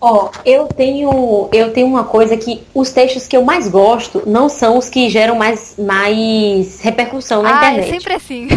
Ó, 0.00 0.24
oh, 0.24 0.30
eu 0.46 0.66
tenho 0.66 1.48
eu 1.52 1.72
tenho 1.72 1.86
uma 1.86 2.04
coisa 2.04 2.36
que 2.36 2.62
os 2.74 2.90
textos 2.90 3.26
que 3.26 3.36
eu 3.36 3.44
mais 3.44 3.68
gosto 3.68 4.22
não 4.26 4.48
são 4.48 4.78
os 4.78 4.88
que 4.88 5.10
geram 5.10 5.36
mais, 5.36 5.74
mais 5.78 6.80
repercussão 6.80 7.42
na 7.42 7.50
ah, 7.50 7.56
internet. 7.56 7.88
É 7.88 7.92
sempre 7.92 8.14
assim. 8.14 8.48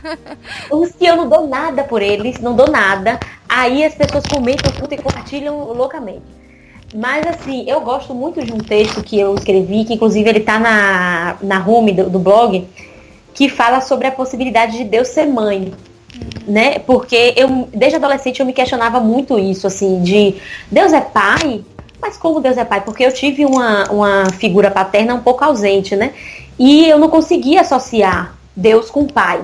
os 0.72 0.92
que 0.92 1.04
eu 1.04 1.16
não 1.16 1.28
dou 1.28 1.46
nada 1.46 1.84
por 1.84 2.00
eles, 2.00 2.40
não 2.40 2.56
dou 2.56 2.70
nada. 2.70 3.20
Aí 3.46 3.84
as 3.84 3.94
pessoas 3.94 4.24
comentam, 4.26 4.72
e 4.90 4.96
compartilham 4.96 5.72
loucamente. 5.72 6.22
Mas 6.94 7.26
assim, 7.26 7.68
eu 7.68 7.80
gosto 7.82 8.14
muito 8.14 8.42
de 8.42 8.52
um 8.52 8.58
texto 8.58 9.02
que 9.02 9.18
eu 9.18 9.34
escrevi, 9.34 9.84
que 9.84 9.94
inclusive 9.94 10.28
ele 10.28 10.38
está 10.38 10.58
na, 10.58 11.36
na 11.42 11.64
home 11.64 11.92
do, 11.92 12.08
do 12.08 12.18
blog, 12.18 12.66
que 13.34 13.48
fala 13.48 13.80
sobre 13.80 14.06
a 14.06 14.12
possibilidade 14.12 14.78
de 14.78 14.84
Deus 14.84 15.08
ser 15.08 15.26
mãe 15.26 15.72
né? 16.46 16.78
Porque 16.80 17.34
eu, 17.36 17.68
desde 17.72 17.96
adolescente, 17.96 18.40
eu 18.40 18.46
me 18.46 18.52
questionava 18.52 19.00
muito 19.00 19.38
isso, 19.38 19.66
assim, 19.66 20.02
de 20.02 20.36
Deus 20.70 20.92
é 20.92 21.00
pai? 21.00 21.64
Mas 22.00 22.16
como 22.16 22.40
Deus 22.40 22.56
é 22.56 22.64
pai? 22.64 22.80
Porque 22.80 23.04
eu 23.04 23.12
tive 23.12 23.44
uma, 23.44 23.84
uma 23.90 24.30
figura 24.38 24.70
paterna 24.70 25.14
um 25.14 25.20
pouco 25.20 25.44
ausente, 25.44 25.94
né? 25.94 26.12
E 26.58 26.88
eu 26.88 26.98
não 26.98 27.08
conseguia 27.08 27.60
associar 27.60 28.34
Deus 28.56 28.90
com 28.90 29.06
pai. 29.06 29.40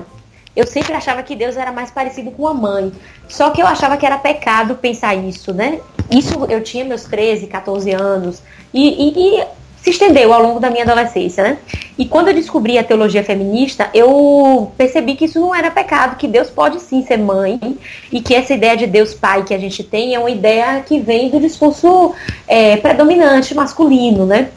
Eu 0.55 0.65
sempre 0.65 0.93
achava 0.93 1.21
que 1.21 1.35
Deus 1.35 1.55
era 1.55 1.71
mais 1.71 1.91
parecido 1.91 2.31
com 2.31 2.47
a 2.47 2.53
mãe. 2.53 2.91
Só 3.29 3.51
que 3.51 3.61
eu 3.61 3.67
achava 3.67 3.95
que 3.95 4.05
era 4.05 4.17
pecado 4.17 4.75
pensar 4.75 5.13
isso, 5.13 5.53
né? 5.53 5.79
Isso 6.09 6.45
eu 6.49 6.63
tinha 6.63 6.83
meus 6.83 7.03
13, 7.03 7.45
14 7.45 7.91
anos. 7.91 8.41
E, 8.73 8.87
e, 8.87 9.39
e 9.39 9.47
se 9.81 9.91
estendeu 9.91 10.33
ao 10.33 10.41
longo 10.41 10.59
da 10.59 10.69
minha 10.69 10.83
adolescência, 10.83 11.43
né? 11.43 11.57
E 11.97 12.05
quando 12.05 12.27
eu 12.27 12.33
descobri 12.33 12.77
a 12.77 12.83
teologia 12.83 13.23
feminista, 13.23 13.89
eu 13.93 14.71
percebi 14.77 15.15
que 15.15 15.25
isso 15.25 15.39
não 15.39 15.53
era 15.53 15.71
pecado, 15.71 16.17
que 16.17 16.27
Deus 16.27 16.49
pode 16.49 16.79
sim 16.79 17.03
ser 17.03 17.17
mãe 17.17 17.59
e 18.11 18.21
que 18.21 18.35
essa 18.35 18.53
ideia 18.53 18.75
de 18.75 18.85
Deus 18.85 19.13
pai 19.13 19.43
que 19.43 19.53
a 19.53 19.57
gente 19.57 19.83
tem 19.83 20.13
é 20.13 20.19
uma 20.19 20.29
ideia 20.29 20.81
que 20.81 20.99
vem 20.99 21.29
do 21.29 21.39
discurso 21.39 22.13
é, 22.47 22.77
predominante 22.77 23.55
masculino, 23.55 24.25
né? 24.25 24.49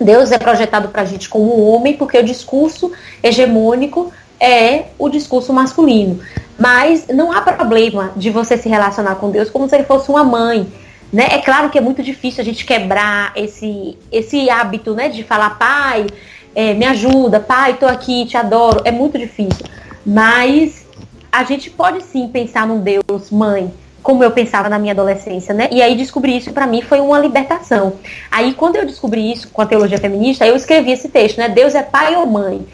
Deus 0.00 0.32
é 0.32 0.38
projetado 0.38 0.88
para 0.88 1.02
a 1.02 1.04
gente 1.04 1.28
como 1.28 1.56
um 1.56 1.68
homem 1.68 1.96
porque 1.96 2.18
o 2.18 2.24
discurso 2.24 2.90
hegemônico 3.22 4.12
é 4.40 4.86
o 4.98 5.08
discurso 5.08 5.52
masculino. 5.52 6.18
Mas 6.58 7.06
não 7.08 7.32
há 7.32 7.40
problema 7.40 8.12
de 8.16 8.30
você 8.30 8.56
se 8.56 8.68
relacionar 8.68 9.14
com 9.16 9.30
Deus 9.30 9.48
como 9.48 9.68
se 9.68 9.76
ele 9.76 9.84
fosse 9.84 10.10
uma 10.10 10.24
mãe 10.24 10.66
né? 11.12 11.28
É 11.30 11.38
claro 11.38 11.68
que 11.68 11.76
é 11.76 11.80
muito 11.80 12.02
difícil 12.02 12.40
a 12.40 12.44
gente 12.44 12.64
quebrar 12.64 13.32
esse, 13.36 13.98
esse 14.10 14.48
hábito 14.48 14.94
né, 14.94 15.08
de 15.08 15.22
falar, 15.22 15.50
pai, 15.58 16.06
é, 16.54 16.72
me 16.72 16.86
ajuda, 16.86 17.38
pai, 17.38 17.74
tô 17.74 17.86
aqui, 17.86 18.24
te 18.24 18.36
adoro. 18.36 18.80
É 18.84 18.90
muito 18.90 19.18
difícil. 19.18 19.66
Mas 20.04 20.86
a 21.30 21.44
gente 21.44 21.70
pode 21.70 22.02
sim 22.02 22.28
pensar 22.28 22.66
num 22.66 22.80
Deus, 22.80 23.30
mãe, 23.30 23.72
como 24.02 24.24
eu 24.24 24.30
pensava 24.30 24.68
na 24.68 24.78
minha 24.78 24.92
adolescência, 24.92 25.54
né? 25.54 25.68
E 25.70 25.80
aí 25.82 25.94
descobrir 25.94 26.36
isso 26.36 26.52
para 26.52 26.66
mim 26.66 26.82
foi 26.82 27.00
uma 27.00 27.18
libertação. 27.18 27.94
Aí 28.30 28.54
quando 28.54 28.76
eu 28.76 28.86
descobri 28.86 29.32
isso 29.32 29.48
com 29.48 29.62
a 29.62 29.66
teologia 29.66 29.98
feminista, 29.98 30.46
eu 30.46 30.56
escrevi 30.56 30.92
esse 30.92 31.08
texto, 31.08 31.38
né? 31.38 31.48
Deus 31.48 31.74
é 31.74 31.82
pai 31.82 32.16
ou 32.16 32.26
mãe? 32.26 32.66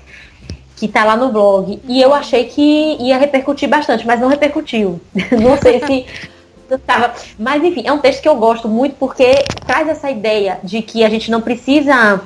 Que 0.76 0.86
tá 0.86 1.04
lá 1.04 1.16
no 1.16 1.30
blog. 1.30 1.80
E 1.86 2.00
eu 2.00 2.14
achei 2.14 2.44
que 2.44 2.96
ia 3.00 3.18
repercutir 3.18 3.68
bastante, 3.68 4.06
mas 4.06 4.20
não 4.20 4.28
repercutiu. 4.28 5.00
não 5.38 5.56
sei 5.58 5.80
se 5.84 6.06
Tava. 6.86 7.14
Mas 7.38 7.62
enfim, 7.64 7.82
é 7.86 7.92
um 7.92 7.98
texto 7.98 8.20
que 8.20 8.28
eu 8.28 8.36
gosto 8.36 8.68
muito 8.68 8.96
porque 8.96 9.44
traz 9.66 9.88
essa 9.88 10.10
ideia 10.10 10.58
de 10.62 10.82
que 10.82 11.02
a 11.02 11.08
gente 11.08 11.30
não 11.30 11.40
precisa 11.40 12.20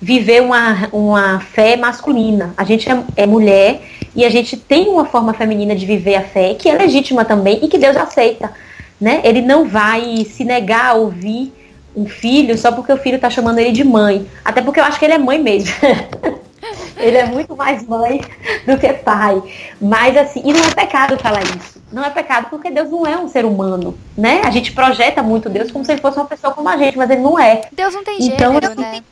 viver 0.00 0.42
uma, 0.42 0.88
uma 0.92 1.40
fé 1.40 1.76
masculina. 1.76 2.54
A 2.56 2.64
gente 2.64 2.88
é, 2.90 3.02
é 3.16 3.26
mulher 3.26 3.80
e 4.14 4.24
a 4.24 4.30
gente 4.30 4.56
tem 4.56 4.88
uma 4.88 5.04
forma 5.04 5.34
feminina 5.34 5.74
de 5.74 5.84
viver 5.84 6.14
a 6.14 6.22
fé 6.22 6.54
que 6.54 6.68
é 6.68 6.76
legítima 6.76 7.24
também 7.24 7.58
e 7.62 7.68
que 7.68 7.78
Deus 7.78 7.96
aceita. 7.96 8.52
Né? 9.00 9.20
Ele 9.24 9.42
não 9.42 9.66
vai 9.66 10.24
se 10.24 10.44
negar 10.44 10.90
a 10.90 10.94
ouvir 10.94 11.52
um 11.96 12.06
filho 12.06 12.56
só 12.56 12.70
porque 12.70 12.92
o 12.92 12.98
filho 12.98 13.16
está 13.16 13.28
chamando 13.28 13.58
ele 13.58 13.72
de 13.72 13.82
mãe. 13.82 14.26
Até 14.44 14.62
porque 14.62 14.78
eu 14.78 14.84
acho 14.84 14.98
que 14.98 15.04
ele 15.04 15.14
é 15.14 15.18
mãe 15.18 15.42
mesmo. 15.42 15.72
ele 16.96 17.16
é 17.16 17.26
muito 17.26 17.56
mais 17.56 17.86
mãe 17.86 18.20
do 18.66 18.78
que 18.78 18.92
pai. 18.92 19.42
Mas 19.80 20.16
assim, 20.16 20.42
e 20.44 20.52
não 20.52 20.64
é 20.64 20.70
pecado 20.70 21.18
falar 21.18 21.42
isso. 21.42 21.82
Não 21.92 22.04
é 22.04 22.10
pecado 22.10 22.48
porque 22.50 22.70
Deus 22.70 22.90
não 22.90 23.06
é 23.06 23.16
um 23.18 23.28
ser 23.28 23.44
humano, 23.44 23.98
né? 24.16 24.42
A 24.44 24.50
gente 24.50 24.72
projeta 24.72 25.22
muito 25.22 25.48
Deus 25.48 25.70
como 25.70 25.84
se 25.84 25.92
ele 25.92 26.00
fosse 26.00 26.18
uma 26.18 26.26
pessoa 26.26 26.52
como 26.52 26.68
a 26.68 26.76
gente, 26.76 26.98
mas 26.98 27.08
ele 27.10 27.22
não 27.22 27.38
é. 27.38 27.62
Deus 27.72 27.94
não 27.94 28.04
tem 28.04 28.18
então, 28.20 28.54
gênero, 28.54 28.72
assim, 28.72 28.80
né? 28.80 29.02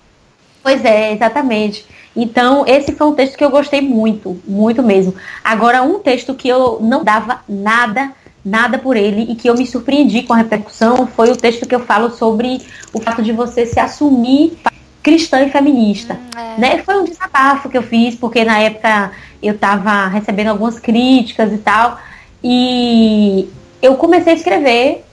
Pois 0.62 0.84
é, 0.84 1.12
exatamente. 1.12 1.86
Então, 2.14 2.64
esse 2.66 2.92
foi 2.92 3.06
um 3.06 3.14
texto 3.14 3.36
que 3.36 3.44
eu 3.44 3.50
gostei 3.50 3.80
muito, 3.80 4.40
muito 4.46 4.82
mesmo. 4.82 5.14
Agora, 5.44 5.82
um 5.82 5.98
texto 5.98 6.34
que 6.34 6.48
eu 6.48 6.78
não 6.80 7.04
dava 7.04 7.40
nada, 7.48 8.12
nada 8.44 8.78
por 8.78 8.96
ele 8.96 9.30
e 9.30 9.36
que 9.36 9.48
eu 9.48 9.54
me 9.54 9.66
surpreendi 9.66 10.22
com 10.22 10.32
a 10.32 10.38
repercussão 10.38 11.06
foi 11.06 11.30
o 11.30 11.36
texto 11.36 11.66
que 11.66 11.74
eu 11.74 11.80
falo 11.80 12.10
sobre 12.10 12.60
o 12.92 13.00
fato 13.00 13.22
de 13.22 13.32
você 13.32 13.64
se 13.64 13.78
assumir 13.78 14.58
cristã 15.06 15.40
e 15.44 15.50
feminista. 15.50 16.14
Hum, 16.14 16.40
é. 16.40 16.60
né? 16.60 16.78
Foi 16.78 16.96
um 16.96 17.04
desabafo 17.04 17.68
que 17.68 17.78
eu 17.78 17.82
fiz, 17.82 18.16
porque 18.16 18.44
na 18.44 18.58
época 18.58 19.12
eu 19.40 19.54
estava 19.54 20.08
recebendo 20.08 20.48
algumas 20.48 20.80
críticas 20.80 21.52
e 21.52 21.58
tal. 21.58 22.00
E 22.42 23.48
eu 23.80 23.94
comecei 23.94 24.32
a 24.32 24.36
escrever 24.36 25.04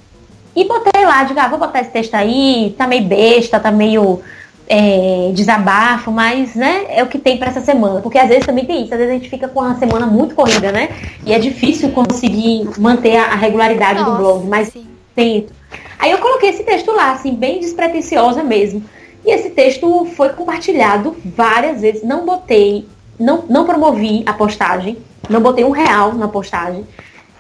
e 0.55 0.65
botei 0.65 1.05
lá, 1.05 1.23
digo, 1.23 1.39
ah, 1.39 1.47
vou 1.47 1.59
botar 1.59 1.81
esse 1.81 1.91
texto 1.91 2.15
aí, 2.15 2.73
tá 2.75 2.87
meio 2.87 3.03
besta, 3.03 3.59
tá 3.59 3.71
meio 3.71 4.19
é, 4.67 5.31
desabafo, 5.31 6.11
mas 6.11 6.55
né, 6.55 6.85
é 6.89 7.03
o 7.03 7.07
que 7.07 7.19
tem 7.19 7.37
para 7.37 7.49
essa 7.49 7.61
semana. 7.61 8.01
Porque 8.01 8.17
às 8.17 8.27
vezes 8.27 8.47
também 8.47 8.65
tem 8.65 8.83
isso, 8.83 8.93
às 8.93 8.99
vezes 8.99 9.13
a 9.13 9.17
gente 9.17 9.29
fica 9.29 9.47
com 9.47 9.59
uma 9.59 9.75
semana 9.75 10.07
muito 10.07 10.33
corrida, 10.33 10.71
né? 10.71 10.89
E 11.23 11.33
é 11.33 11.37
difícil 11.37 11.91
conseguir 11.91 12.67
manter 12.79 13.17
a, 13.17 13.35
regularidade 13.35 13.99
Nossa, 13.99 14.11
do 14.11 14.17
blog, 14.17 14.47
mas 14.47 14.69
sim. 14.69 14.87
tento. 15.15 15.53
Aí 15.99 16.09
eu 16.09 16.17
coloquei 16.17 16.49
esse 16.49 16.63
texto 16.63 16.91
lá, 16.91 17.11
assim, 17.11 17.35
bem 17.35 17.59
despretensiosa 17.59 18.43
mesmo. 18.43 18.83
E 19.25 19.31
esse 19.31 19.49
texto 19.51 20.05
foi 20.15 20.29
compartilhado 20.29 21.15
várias 21.23 21.81
vezes. 21.81 22.03
Não 22.03 22.25
botei, 22.25 22.87
não, 23.19 23.43
não 23.49 23.65
promovi 23.65 24.23
a 24.25 24.33
postagem, 24.33 24.97
não 25.29 25.41
botei 25.41 25.63
um 25.63 25.71
real 25.71 26.13
na 26.13 26.27
postagem. 26.27 26.85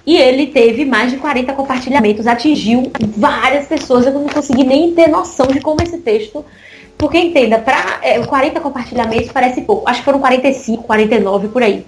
E 0.05 0.17
ele 0.17 0.47
teve 0.47 0.83
mais 0.83 1.11
de 1.11 1.17
40 1.17 1.53
compartilhamentos, 1.53 2.27
atingiu 2.27 2.91
várias 3.17 3.67
pessoas. 3.67 4.05
Eu 4.05 4.13
não 4.13 4.27
consegui 4.27 4.63
nem 4.63 4.93
ter 4.93 5.07
noção 5.07 5.47
de 5.47 5.61
como 5.61 5.81
esse 5.81 5.97
texto. 5.97 6.45
Porque 6.97 7.17
entenda, 7.17 7.57
para 7.59 7.99
é, 8.01 8.23
40 8.23 8.59
compartilhamentos 8.59 9.31
parece 9.31 9.61
pouco. 9.61 9.89
Acho 9.89 9.99
que 9.99 10.05
foram 10.05 10.19
45, 10.19 10.83
49 10.83 11.47
por 11.49 11.63
aí. 11.63 11.85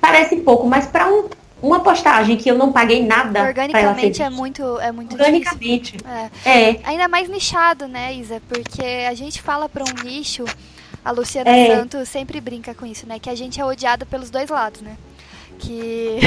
Parece 0.00 0.36
pouco, 0.36 0.66
mas 0.66 0.86
para 0.86 1.08
um, 1.08 1.24
uma 1.62 1.80
postagem 1.80 2.36
que 2.36 2.50
eu 2.50 2.56
não 2.56 2.70
paguei 2.70 3.04
nada. 3.04 3.42
Organicamente 3.42 4.22
é 4.22 4.28
muito, 4.30 4.78
é 4.78 4.92
muito 4.92 5.12
Organicamente. 5.14 5.96
É. 6.44 6.50
é. 6.50 6.80
Ainda 6.84 7.08
mais 7.08 7.28
nichado, 7.28 7.88
né, 7.88 8.14
Isa? 8.14 8.42
Porque 8.48 8.84
a 9.08 9.14
gente 9.14 9.40
fala 9.40 9.68
para 9.68 9.84
um 9.84 10.04
nicho. 10.04 10.44
A 11.04 11.10
Luciana 11.10 11.50
é. 11.50 11.76
Santos 11.76 12.08
sempre 12.08 12.40
brinca 12.40 12.74
com 12.74 12.84
isso, 12.84 13.06
né? 13.06 13.18
Que 13.18 13.30
a 13.30 13.34
gente 13.34 13.60
é 13.60 13.64
odiada 13.64 14.04
pelos 14.04 14.28
dois 14.28 14.50
lados, 14.50 14.80
né? 14.82 14.96
Que. 15.58 16.18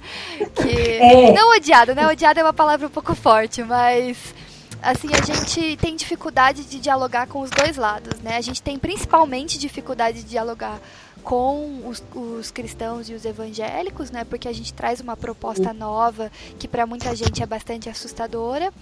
que 0.54 0.98
é. 0.98 1.32
Não 1.32 1.54
odiada, 1.56 1.94
né? 1.94 2.06
Odiada 2.06 2.40
é 2.40 2.42
uma 2.42 2.52
palavra 2.52 2.86
um 2.86 2.90
pouco 2.90 3.14
forte, 3.14 3.62
mas 3.62 4.34
assim, 4.82 5.08
a 5.12 5.22
gente 5.22 5.76
tem 5.76 5.94
dificuldade 5.94 6.64
de 6.64 6.78
dialogar 6.78 7.26
com 7.26 7.40
os 7.40 7.50
dois 7.50 7.76
lados, 7.76 8.18
né? 8.20 8.36
A 8.36 8.40
gente 8.40 8.62
tem 8.62 8.78
principalmente 8.78 9.58
dificuldade 9.58 10.22
de 10.22 10.28
dialogar 10.30 10.80
com 11.22 11.82
os, 11.86 12.02
os, 12.14 12.50
cristãos 12.50 13.08
e 13.08 13.14
os 13.14 13.24
evangélicos, 13.24 14.10
né? 14.10 14.24
Porque 14.24 14.48
a 14.48 14.52
gente 14.52 14.72
traz 14.72 15.00
uma 15.00 15.16
proposta 15.16 15.72
nova 15.72 16.30
que 16.58 16.66
para 16.66 16.86
muita 16.86 17.14
gente 17.14 17.42
é 17.42 17.46
bastante 17.46 17.88
assustadora. 17.88 18.72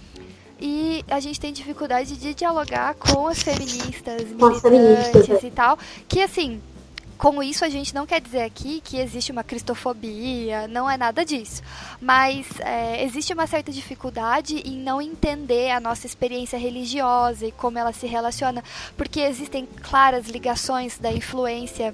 E 0.61 1.05
a 1.07 1.21
gente 1.21 1.39
tem 1.39 1.53
dificuldade 1.53 2.17
de 2.17 2.33
dialogar 2.33 2.93
com 2.95 3.27
as 3.27 3.41
feministas, 3.41 4.23
militantes 4.29 5.41
e 5.41 5.51
tal, 5.51 5.79
que 6.05 6.21
assim, 6.21 6.59
com 7.19 7.43
isso, 7.43 7.65
a 7.65 7.69
gente 7.69 7.93
não 7.93 8.07
quer 8.07 8.21
dizer 8.21 8.43
aqui 8.43 8.79
que 8.79 8.97
existe 8.97 9.29
uma 9.29 9.43
cristofobia, 9.43 10.69
não 10.69 10.89
é 10.89 10.95
nada 10.95 11.25
disso. 11.25 11.61
Mas 11.99 12.47
é, 12.61 13.03
existe 13.03 13.33
uma 13.33 13.45
certa 13.45 13.73
dificuldade 13.73 14.61
em 14.65 14.77
não 14.77 15.01
entender 15.01 15.69
a 15.71 15.81
nossa 15.81 16.07
experiência 16.07 16.57
religiosa 16.57 17.45
e 17.45 17.51
como 17.51 17.77
ela 17.77 17.91
se 17.91 18.07
relaciona, 18.07 18.63
porque 18.95 19.19
existem 19.19 19.67
claras 19.83 20.29
ligações 20.29 20.97
da 20.97 21.11
influência 21.11 21.93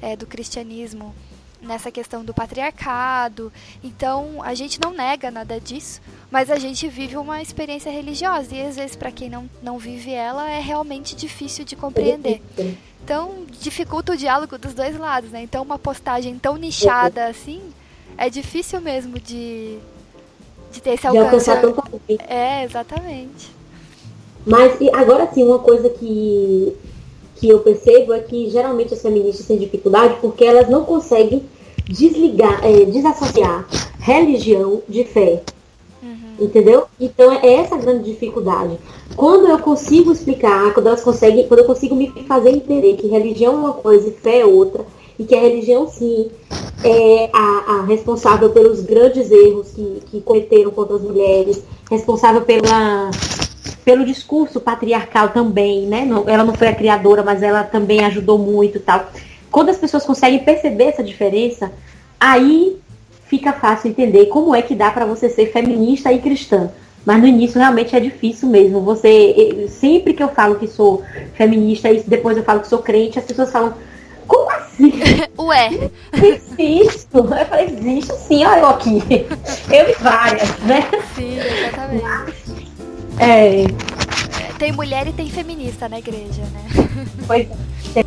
é, 0.00 0.16
do 0.16 0.26
cristianismo 0.26 1.14
nessa 1.62 1.90
questão 1.90 2.24
do 2.24 2.32
patriarcado. 2.32 3.52
Então, 3.84 4.42
a 4.42 4.54
gente 4.54 4.80
não 4.80 4.92
nega 4.92 5.30
nada 5.30 5.60
disso, 5.60 6.00
mas 6.30 6.50
a 6.50 6.58
gente 6.58 6.88
vive 6.88 7.16
uma 7.16 7.42
experiência 7.42 7.90
religiosa 7.90 8.54
e 8.54 8.62
às 8.62 8.76
vezes 8.76 8.96
para 8.96 9.10
quem 9.10 9.28
não, 9.28 9.48
não 9.62 9.78
vive 9.78 10.12
ela 10.12 10.50
é 10.50 10.60
realmente 10.60 11.14
difícil 11.14 11.64
de 11.64 11.76
compreender. 11.76 12.40
Então, 13.04 13.44
dificulta 13.60 14.12
o 14.12 14.16
diálogo 14.16 14.56
dos 14.58 14.74
dois 14.74 14.96
lados, 14.98 15.30
né? 15.30 15.42
Então, 15.42 15.62
uma 15.62 15.78
postagem 15.78 16.38
tão 16.38 16.56
nichada 16.56 17.26
assim 17.26 17.60
é 18.16 18.28
difícil 18.30 18.80
mesmo 18.80 19.18
de, 19.18 19.78
de 20.72 20.80
ter 20.80 20.90
esse 20.90 21.06
alcance. 21.06 21.50
É, 22.28 22.64
exatamente. 22.64 23.50
Mas 24.46 24.72
agora 24.94 25.28
sim, 25.32 25.42
uma 25.42 25.58
coisa 25.58 25.88
que, 25.90 26.74
que 27.40 27.48
eu 27.48 27.60
percebo 27.60 28.12
é 28.12 28.20
que 28.20 28.50
geralmente 28.50 28.92
as 28.92 29.00
feministas 29.00 29.46
têm 29.46 29.56
dificuldade 29.56 30.18
porque 30.20 30.44
elas 30.44 30.68
não 30.68 30.84
conseguem 30.84 31.42
desligar, 31.88 32.60
é, 32.62 32.84
desassociar 32.84 33.66
religião 33.98 34.82
de 34.86 35.04
fé. 35.04 35.42
Entendeu? 36.38 36.84
Então 36.98 37.32
é 37.32 37.54
essa 37.54 37.74
a 37.74 37.78
grande 37.78 38.04
dificuldade. 38.04 38.78
Quando 39.14 39.48
eu 39.48 39.58
consigo 39.58 40.10
explicar, 40.10 40.72
quando 40.72 40.86
elas 40.86 41.02
conseguem, 41.02 41.46
quando 41.46 41.60
eu 41.60 41.66
consigo 41.66 41.94
me 41.94 42.08
fazer 42.26 42.50
entender 42.50 42.96
que 42.96 43.08
religião 43.08 43.52
é 43.52 43.56
uma 43.56 43.72
coisa 43.74 44.08
e 44.08 44.12
fé 44.12 44.40
é 44.40 44.46
outra, 44.46 44.84
e 45.18 45.24
que 45.24 45.34
a 45.34 45.40
religião 45.40 45.86
sim 45.86 46.30
é 46.82 47.28
a, 47.30 47.74
a 47.74 47.82
responsável 47.82 48.48
pelos 48.50 48.80
grandes 48.80 49.30
erros 49.30 49.68
que, 49.74 50.02
que 50.10 50.20
cometeram 50.22 50.70
contra 50.70 50.96
as 50.96 51.02
mulheres, 51.02 51.62
responsável 51.90 52.40
pela, 52.40 53.10
pelo 53.84 54.04
discurso 54.04 54.60
patriarcal 54.60 55.30
também, 55.30 55.86
né? 55.86 56.04
Não, 56.04 56.28
ela 56.28 56.44
não 56.44 56.54
foi 56.54 56.68
a 56.68 56.74
criadora, 56.74 57.22
mas 57.22 57.42
ela 57.42 57.62
também 57.64 58.04
ajudou 58.04 58.38
muito 58.38 58.80
tal. 58.80 59.10
Quando 59.50 59.70
as 59.70 59.78
pessoas 59.78 60.04
conseguem 60.04 60.40
perceber 60.40 60.84
essa 60.84 61.02
diferença, 61.02 61.72
aí 62.18 62.76
fica 63.26 63.52
fácil 63.52 63.90
entender 63.90 64.26
como 64.26 64.54
é 64.54 64.62
que 64.62 64.74
dá 64.74 64.90
para 64.90 65.04
você 65.04 65.28
ser 65.28 65.52
feminista 65.52 66.12
e 66.12 66.18
cristã. 66.18 66.70
Mas 67.04 67.18
no 67.18 67.26
início 67.26 67.58
realmente 67.58 67.96
é 67.96 68.00
difícil 68.00 68.48
mesmo. 68.48 68.80
Você 68.82 69.66
sempre 69.68 70.12
que 70.12 70.22
eu 70.22 70.28
falo 70.28 70.56
que 70.56 70.66
sou 70.66 71.02
feminista 71.34 71.90
e 71.90 72.02
depois 72.02 72.36
eu 72.36 72.44
falo 72.44 72.60
que 72.60 72.68
sou 72.68 72.80
crente, 72.80 73.18
as 73.18 73.24
pessoas 73.24 73.50
falam 73.50 73.74
como 74.26 74.50
assim? 74.50 74.92
Ué. 75.38 75.90
Existo. 76.12 77.18
Eu 77.18 77.46
falei, 77.46 77.66
existe 77.66 78.12
sim, 78.16 78.44
olha 78.44 78.60
eu 78.60 78.66
aqui. 78.68 79.02
Eu 79.72 79.88
e 79.88 79.94
várias, 79.94 80.58
né? 80.60 80.88
Sim, 81.14 81.38
exatamente. 81.38 82.39
É. 83.20 83.64
Tem 84.58 84.72
mulher 84.72 85.06
e 85.06 85.12
tem 85.12 85.28
feminista 85.28 85.88
na 85.88 85.98
igreja, 85.98 86.42
né? 86.52 86.66
Pois 87.26 87.48
é. 87.94 88.04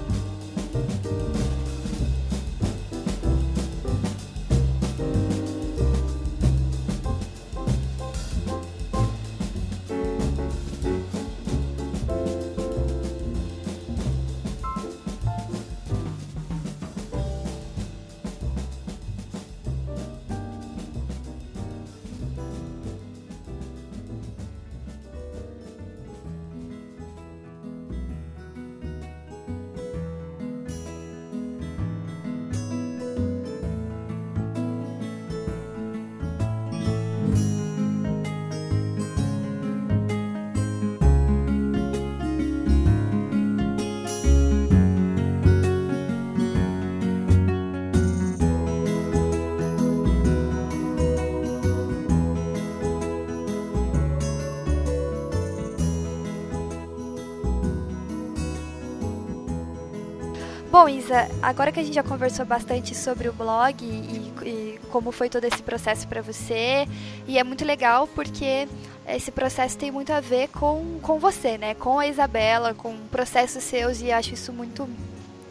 Agora 61.44 61.72
que 61.72 61.80
a 61.80 61.84
gente 61.84 61.96
já 61.96 62.04
conversou 62.04 62.46
bastante 62.46 62.96
sobre 62.96 63.28
o 63.28 63.34
blog 63.34 63.84
e, 63.84 64.34
e 64.48 64.80
como 64.90 65.12
foi 65.12 65.30
todo 65.30 65.44
esse 65.44 65.62
processo 65.62 66.08
para 66.08 66.22
você, 66.22 66.88
e 67.28 67.38
é 67.38 67.44
muito 67.44 67.66
legal 67.66 68.08
porque 68.08 68.68
esse 69.08 69.30
processo 69.30 69.78
tem 69.78 69.92
muito 69.92 70.14
a 70.14 70.22
ver 70.22 70.48
com, 70.48 71.00
com 71.02 71.20
você, 71.20 71.58
né? 71.58 71.74
Com 71.74 72.00
a 72.00 72.08
Isabela, 72.08 72.74
com 72.74 72.96
processos 73.12 73.64
seus, 73.64 74.02
e 74.02 74.12
acho 74.12 74.34
isso 74.34 74.54
muito, 74.54 74.88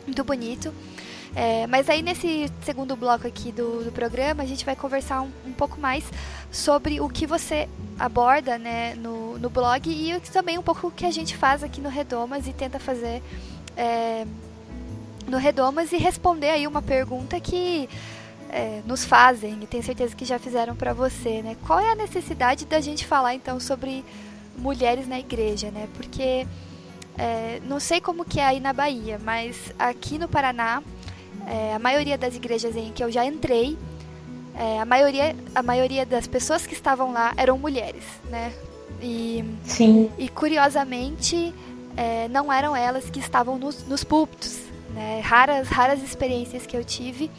muito 0.07 0.25
bonito. 0.25 0.73
É, 1.35 1.67
mas 1.67 1.89
aí 1.89 2.03
nesse 2.03 2.51
segundo 2.63 2.95
bloco 2.95 3.27
aqui 3.27 3.53
do, 3.53 3.85
do 3.85 3.93
programa, 3.93 4.43
a 4.43 4.47
gente 4.47 4.65
vai 4.65 4.77
conversar 4.77 5.23
um, 5.23 5.31
um, 5.47 5.53
pouco 5.53 5.81
mais 5.81 6.05
sobre 6.51 7.01
o 7.01 7.09
que 7.09 7.27
você 7.27 7.69
aborda 7.99 8.59
né, 8.59 8.95
no, 8.95 9.39
no 9.39 9.49
blog 9.49 9.89
e 9.91 10.19
também 10.31 10.59
um 10.59 10.63
pouco 10.63 10.89
o 10.89 10.91
que 10.91 11.07
a 11.07 11.11
gente 11.11 11.37
faz 11.37 11.63
aqui 11.63 11.81
no 11.81 11.89
Redomas 11.89 12.47
e 12.47 12.53
tenta 12.53 12.79
fazer. 12.79 13.23
É, 13.77 14.27
no 15.29 15.39
Redomas 15.39 15.93
e 15.93 15.97
responder 15.97 16.51
aí 16.51 16.67
uma 16.67 16.83
pergunta 16.83 17.39
que 17.41 17.89
é, 18.51 18.83
nos 18.85 19.05
fazem 19.05 19.59
e 19.63 19.67
tenho 19.67 19.83
certeza 19.83 20.15
que 20.15 20.25
já 20.25 20.39
fizeram 20.39 20.77
para 20.77 20.93
você, 20.93 21.43
né? 21.43 21.57
Qual 21.67 21.79
é 21.79 21.91
a 21.91 21.95
necessidade 21.95 22.67
da 22.67 22.81
gente 22.81 23.07
falar 23.07 23.35
então 23.35 23.59
sobre 23.59 24.05
mulheres 24.57 25.09
na 25.09 25.19
igreja, 25.19 25.71
né? 25.71 25.89
Porque 25.95 26.47
é, 27.17 27.61
não 27.65 27.81
sei 27.81 28.01
como 28.01 28.25
que 28.25 28.41
é 28.41 28.45
aí 28.45 28.61
na 28.61 28.73
Bahia, 28.73 29.19
mas 29.25 29.57
aqui 29.79 30.19
no 30.19 30.29
Paraná 30.29 30.83
é, 31.47 31.75
a 31.75 31.79
maioria 31.79 32.19
das 32.19 32.37
igrejas 32.37 32.77
em 32.77 32.93
que 32.93 33.03
eu 33.03 33.11
já 33.11 33.25
entrei, 33.25 33.77
é, 34.55 34.81
a 34.81 34.85
maioria 34.85 35.35
a 35.55 35.63
maioria 35.63 36.05
das 36.05 36.27
pessoas 36.27 36.67
que 36.67 36.75
estavam 36.75 37.13
lá 37.13 37.33
eram 37.37 37.59
mulheres, 37.59 38.05
né? 38.29 38.53
E, 39.01 39.45
Sim. 39.65 40.11
E 40.19 40.29
curiosamente 40.29 41.55
é, 41.97 42.29
não 42.29 42.53
eram 42.53 42.77
elas 42.77 43.09
que 43.11 43.19
estavam 43.19 43.59
nos, 43.59 43.87
nos 43.87 44.05
púlpitos. 44.05 44.72
Né? 44.93 45.21
Raras, 45.21 45.69
raras 45.69 46.03
experiências 46.03 46.67
que 46.67 46.77
eu 46.77 46.85
tive 46.85 47.31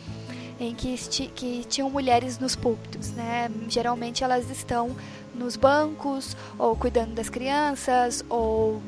em 0.59 0.73
que, 0.73 0.95
que 1.29 1.65
tinham 1.67 1.89
mulheres 1.89 2.39
nos 2.39 2.55
púlpitos. 2.55 3.11
Né? 3.11 3.49
Geralmente 3.67 4.23
elas 4.23 4.49
estão 4.49 4.95
nos 5.33 5.55
bancos, 5.55 6.37
ou 6.57 6.75
cuidando 6.75 7.13
das 7.13 7.29
crianças, 7.29 8.23
ou 8.29 8.81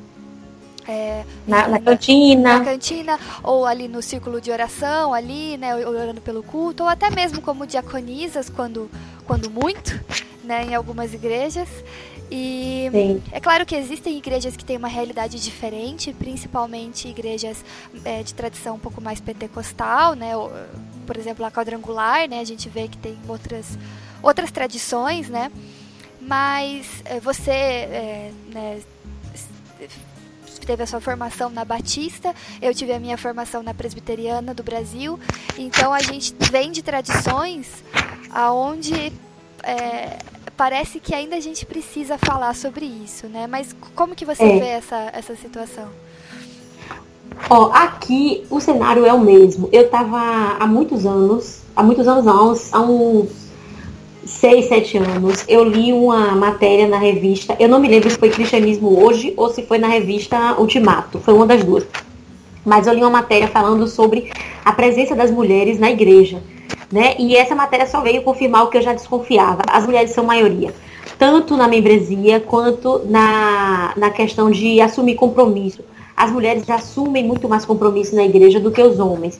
é, 0.87 1.23
na, 1.47 1.67
na, 1.67 1.79
cantina. 1.79 2.59
Na 2.59 2.65
cantina, 2.65 3.19
ou 3.43 3.65
ali 3.65 3.87
no 3.87 4.01
círculo 4.01 4.39
de 4.39 4.51
oração, 4.51 5.13
ali, 5.13 5.57
né, 5.57 5.75
orando 5.75 6.21
pelo 6.21 6.43
culto, 6.43 6.83
ou 6.83 6.89
até 6.89 7.09
mesmo 7.09 7.41
como 7.41 7.65
diaconisas, 7.65 8.49
quando, 8.49 8.89
quando 9.25 9.49
muito, 9.49 9.99
né, 10.43 10.65
em 10.65 10.75
algumas 10.75 11.13
igrejas. 11.13 11.67
E 12.31 12.89
Sim. 12.91 13.23
é 13.31 13.39
claro 13.39 13.65
que 13.65 13.75
existem 13.75 14.17
igrejas 14.17 14.57
que 14.57 14.65
têm 14.65 14.77
uma 14.77 14.87
realidade 14.87 15.39
diferente, 15.39 16.13
principalmente 16.13 17.07
igrejas 17.07 17.63
é, 18.03 18.23
de 18.23 18.33
tradição 18.33 18.75
um 18.75 18.79
pouco 18.79 18.99
mais 18.99 19.19
pentecostal, 19.21 20.13
né? 20.13 20.31
Por 21.05 21.17
exemplo, 21.17 21.45
a 21.45 21.51
quadrangular, 21.51 22.27
né? 22.27 22.39
A 22.39 22.43
gente 22.43 22.67
vê 22.67 22.87
que 22.87 22.97
tem 22.97 23.17
outras, 23.27 23.77
outras 24.23 24.51
tradições, 24.51 25.29
né? 25.29 25.51
Mas 26.19 26.87
é, 27.05 27.19
você 27.19 27.51
é, 27.51 28.31
né, 28.51 28.81
teve 30.65 30.83
a 30.83 30.87
sua 30.87 30.99
formação 30.99 31.49
na 31.49 31.63
Batista, 31.63 32.33
eu 32.61 32.73
tive 32.73 32.91
a 32.91 32.99
minha 32.99 33.17
formação 33.17 33.61
na 33.61 33.73
Presbiteriana 33.73 34.53
do 34.53 34.63
Brasil. 34.63 35.19
Então 35.57 35.93
a 35.93 36.01
gente 36.01 36.35
vem 36.51 36.71
de 36.71 36.81
tradições 36.81 37.83
aonde 38.31 39.13
é, 39.63 40.17
parece 40.55 40.99
que 40.99 41.13
ainda 41.13 41.35
a 41.35 41.39
gente 41.39 41.65
precisa 41.65 42.17
falar 42.17 42.55
sobre 42.55 42.85
isso, 42.85 43.27
né? 43.27 43.47
Mas 43.47 43.75
como 43.95 44.15
que 44.15 44.25
você 44.25 44.43
é. 44.43 44.59
vê 44.59 44.67
essa, 44.67 45.09
essa 45.13 45.35
situação? 45.35 45.87
Ó, 47.49 47.71
aqui 47.73 48.45
o 48.49 48.59
cenário 48.59 49.05
é 49.05 49.13
o 49.13 49.19
mesmo. 49.19 49.69
Eu 49.71 49.83
estava 49.83 50.55
há 50.59 50.65
muitos 50.65 51.05
anos, 51.05 51.61
há 51.75 51.83
muitos 51.83 52.07
anos 52.07 52.25
não, 52.25 52.55
há 52.71 52.81
uns 52.81 53.45
seis, 54.25 54.67
sete 54.67 54.97
anos, 54.97 55.45
eu 55.47 55.63
li 55.63 55.93
uma 55.93 56.35
matéria 56.35 56.87
na 56.87 56.97
revista, 56.97 57.55
eu 57.59 57.69
não 57.69 57.79
me 57.79 57.87
lembro 57.87 58.09
se 58.09 58.17
foi 58.17 58.29
Cristianismo 58.29 58.99
Hoje 58.99 59.33
ou 59.37 59.49
se 59.49 59.61
foi 59.63 59.77
na 59.77 59.87
revista 59.87 60.55
Ultimato, 60.59 61.19
foi 61.19 61.33
uma 61.33 61.45
das 61.45 61.63
duas. 61.63 61.85
Mas 62.65 62.87
eu 62.87 62.93
li 62.93 63.01
uma 63.01 63.11
matéria 63.11 63.47
falando 63.47 63.87
sobre 63.87 64.31
a 64.63 64.71
presença 64.71 65.15
das 65.15 65.29
mulheres 65.29 65.77
na 65.77 65.91
igreja. 65.91 66.41
Né? 66.91 67.15
E 67.17 67.35
essa 67.35 67.55
matéria 67.55 67.87
só 67.87 68.01
veio 68.01 68.21
confirmar 68.21 68.63
o 68.63 68.67
que 68.67 68.77
eu 68.77 68.81
já 68.81 68.93
desconfiava. 68.93 69.61
As 69.67 69.85
mulheres 69.85 70.11
são 70.11 70.23
maioria, 70.23 70.73
tanto 71.17 71.57
na 71.57 71.67
membresia 71.67 72.39
quanto 72.39 73.01
na, 73.05 73.93
na 73.97 74.09
questão 74.11 74.51
de 74.51 74.79
assumir 74.79 75.15
compromisso. 75.15 75.83
As 76.15 76.31
mulheres 76.31 76.69
assumem 76.69 77.23
muito 77.23 77.49
mais 77.49 77.65
compromisso 77.65 78.15
na 78.15 78.23
igreja 78.23 78.59
do 78.59 78.71
que 78.71 78.81
os 78.81 78.99
homens. 78.99 79.39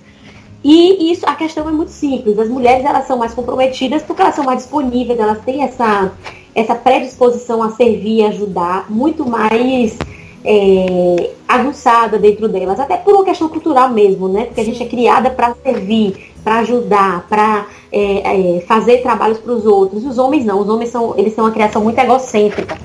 E 0.67 1.11
isso, 1.11 1.27
a 1.27 1.35
questão 1.35 1.69
é 1.69 1.71
muito 1.71 1.91
simples. 1.91 2.39
As 2.39 2.49
mulheres 2.49 2.83
elas 2.83 3.05
são 3.05 3.17
mais 3.17 3.35
comprometidas 3.35 4.01
porque 4.01 4.21
elas 4.21 4.33
são 4.33 4.43
mais 4.43 4.63
disponíveis, 4.63 5.19
elas 5.19 5.39
têm 5.45 5.61
essa, 5.61 6.11
essa 6.55 6.73
predisposição 6.73 7.61
a 7.61 7.69
servir, 7.69 8.25
ajudar, 8.25 8.89
muito 8.89 9.29
mais 9.29 9.95
é, 10.43 11.31
aguçada 11.47 12.17
dentro 12.17 12.49
delas, 12.49 12.79
até 12.79 12.97
por 12.97 13.13
uma 13.13 13.23
questão 13.23 13.47
cultural 13.47 13.89
mesmo, 13.89 14.27
né? 14.27 14.45
Porque 14.45 14.61
a 14.61 14.65
gente 14.65 14.81
é 14.81 14.87
criada 14.87 15.29
para 15.29 15.55
servir, 15.63 16.33
para 16.45 16.59
ajudar, 16.59 17.25
para 17.27 17.65
é, 17.91 18.57
é, 18.57 18.61
fazer 18.61 19.01
trabalhos 19.01 19.39
para 19.39 19.51
os 19.51 19.65
outros. 19.65 20.05
Os 20.05 20.19
homens 20.19 20.45
não, 20.45 20.59
os 20.59 20.69
homens 20.69 20.91
são, 20.91 21.17
eles 21.17 21.33
são 21.33 21.43
uma 21.43 21.51
criação 21.51 21.83
muito 21.83 21.97
egocêntrica. 21.97 22.77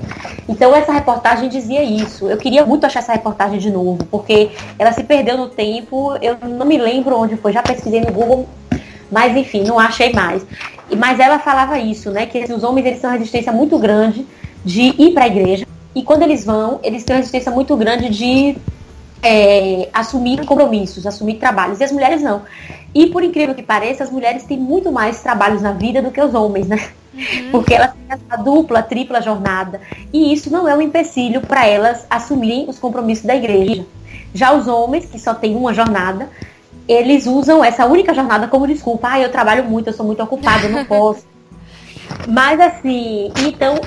Então 0.49 0.75
essa 0.75 0.91
reportagem 0.91 1.47
dizia 1.47 1.83
isso. 1.83 2.27
Eu 2.27 2.37
queria 2.37 2.65
muito 2.65 2.85
achar 2.85 2.99
essa 2.99 3.13
reportagem 3.13 3.59
de 3.59 3.69
novo, 3.69 4.03
porque 4.09 4.49
ela 4.79 4.91
se 4.91 5.03
perdeu 5.03 5.37
no 5.37 5.47
tempo. 5.47 6.17
Eu 6.23 6.37
não 6.49 6.65
me 6.65 6.79
lembro 6.79 7.15
onde 7.15 7.37
foi, 7.37 7.53
já 7.53 7.61
pesquisei 7.61 8.01
no 8.01 8.11
Google, 8.11 8.49
mas 9.11 9.37
enfim, 9.37 9.63
não 9.63 9.79
achei 9.79 10.11
mais. 10.11 10.43
Mas 10.97 11.19
ela 11.19 11.37
falava 11.37 11.77
isso, 11.77 12.09
né? 12.09 12.25
Que 12.25 12.51
os 12.51 12.63
homens 12.63 12.87
eles 12.87 12.99
têm 12.99 13.09
uma 13.11 13.15
resistência 13.15 13.51
muito 13.51 13.77
grande 13.77 14.25
de 14.65 14.93
ir 14.97 15.13
para 15.13 15.25
a 15.25 15.27
igreja 15.27 15.67
e 15.93 16.01
quando 16.03 16.23
eles 16.23 16.45
vão, 16.45 16.79
eles 16.83 17.03
têm 17.03 17.15
uma 17.15 17.19
resistência 17.19 17.51
muito 17.51 17.75
grande 17.75 18.09
de 18.09 18.57
é, 19.21 19.89
assumir 19.93 20.45
compromissos, 20.45 21.05
assumir 21.05 21.35
trabalhos. 21.35 21.79
E 21.79 21.83
as 21.83 21.91
mulheres 21.91 22.21
não. 22.21 22.41
E 22.93 23.07
por 23.07 23.23
incrível 23.23 23.55
que 23.55 23.63
pareça, 23.63 24.03
as 24.03 24.11
mulheres 24.11 24.43
têm 24.43 24.57
muito 24.57 24.91
mais 24.91 25.21
trabalhos 25.21 25.61
na 25.61 25.71
vida 25.71 26.01
do 26.01 26.11
que 26.11 26.21
os 26.21 26.33
homens, 26.33 26.67
né? 26.67 26.89
Uhum. 27.13 27.51
Porque 27.51 27.73
elas 27.73 27.91
têm 27.93 28.19
a 28.29 28.35
dupla, 28.35 28.81
tripla 28.81 29.21
jornada. 29.21 29.81
E 30.11 30.33
isso 30.33 30.51
não 30.51 30.67
é 30.67 30.75
um 30.75 30.81
empecilho 30.81 31.41
para 31.41 31.65
elas 31.65 32.05
assumirem 32.09 32.65
os 32.67 32.79
compromissos 32.79 33.25
da 33.25 33.35
igreja. 33.35 33.85
Já 34.33 34.53
os 34.53 34.67
homens, 34.67 35.05
que 35.05 35.19
só 35.19 35.33
têm 35.33 35.55
uma 35.55 35.73
jornada, 35.73 36.29
eles 36.87 37.25
usam 37.27 37.63
essa 37.63 37.85
única 37.85 38.13
jornada 38.13 38.47
como 38.47 38.67
desculpa. 38.67 39.09
Ah, 39.11 39.19
eu 39.19 39.31
trabalho 39.31 39.63
muito, 39.65 39.87
eu 39.87 39.93
sou 39.93 40.05
muito 40.05 40.21
ocupado, 40.23 40.65
eu 40.65 40.71
não 40.71 40.83
posso. 40.85 41.25
Mas 42.27 42.59
assim, 42.59 43.31
então 43.45 43.79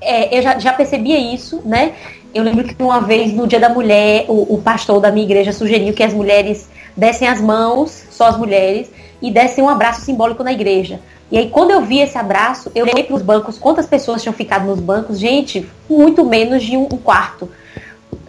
é, 0.00 0.36
eu 0.36 0.42
já, 0.42 0.58
já 0.58 0.72
percebia 0.72 1.18
isso, 1.18 1.60
né? 1.64 1.94
Eu 2.34 2.42
lembro 2.42 2.64
que 2.64 2.82
uma 2.82 3.00
vez, 3.00 3.32
no 3.32 3.46
Dia 3.46 3.60
da 3.60 3.68
Mulher, 3.68 4.24
o, 4.28 4.54
o, 4.54 4.60
pastor 4.60 5.00
da 5.00 5.12
minha 5.12 5.24
igreja 5.24 5.52
sugeriu 5.52 5.94
que 5.94 6.02
as 6.02 6.12
mulheres 6.12 6.68
dessem 6.96 7.28
as 7.28 7.40
mãos, 7.40 8.06
só 8.10 8.26
as 8.26 8.36
mulheres, 8.36 8.90
e 9.22 9.30
dessem 9.30 9.62
um 9.62 9.68
abraço 9.68 10.00
simbólico 10.00 10.42
na 10.42 10.52
igreja. 10.52 10.98
E 11.30 11.38
aí, 11.38 11.48
quando 11.48 11.70
eu 11.70 11.82
vi 11.82 12.00
esse 12.00 12.18
abraço, 12.18 12.72
eu 12.74 12.84
olhei 12.84 13.04
para 13.04 13.14
os 13.14 13.22
bancos, 13.22 13.56
quantas 13.56 13.86
pessoas 13.86 14.20
tinham 14.20 14.34
ficado 14.34 14.66
nos 14.66 14.80
bancos? 14.80 15.18
Gente, 15.18 15.64
muito 15.88 16.24
menos 16.24 16.64
de 16.64 16.76
um, 16.76 16.82
um 16.84 16.98
quarto. 16.98 17.48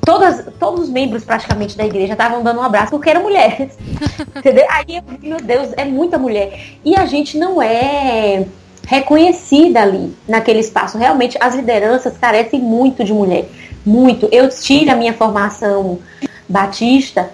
Todas, 0.06 0.46
todos 0.60 0.82
os 0.82 0.90
membros 0.90 1.24
praticamente 1.24 1.76
da 1.76 1.84
igreja 1.84 2.14
estavam 2.14 2.44
dando 2.44 2.60
um 2.60 2.64
abraço 2.64 2.92
porque 2.92 3.10
eram 3.10 3.24
mulheres. 3.24 3.76
Entendeu? 4.38 4.66
Aí, 4.70 5.02
meu 5.24 5.38
Deus, 5.38 5.70
é 5.76 5.84
muita 5.84 6.20
mulher. 6.20 6.60
E 6.86 6.96
a 6.96 7.08
gente 7.08 7.40
não 7.40 7.60
é 7.60 8.46
reconhecida 8.86 9.82
ali, 9.82 10.16
naquele 10.28 10.60
espaço. 10.60 10.96
Realmente, 10.96 11.38
as 11.40 11.56
lideranças 11.56 12.16
carecem 12.20 12.60
muito 12.62 13.04
de 13.04 13.12
mulher. 13.12 13.46
Muito. 13.86 14.28
Eu 14.32 14.50
tive 14.50 14.90
a 14.90 14.96
minha 14.96 15.14
formação 15.14 16.00
batista, 16.48 17.30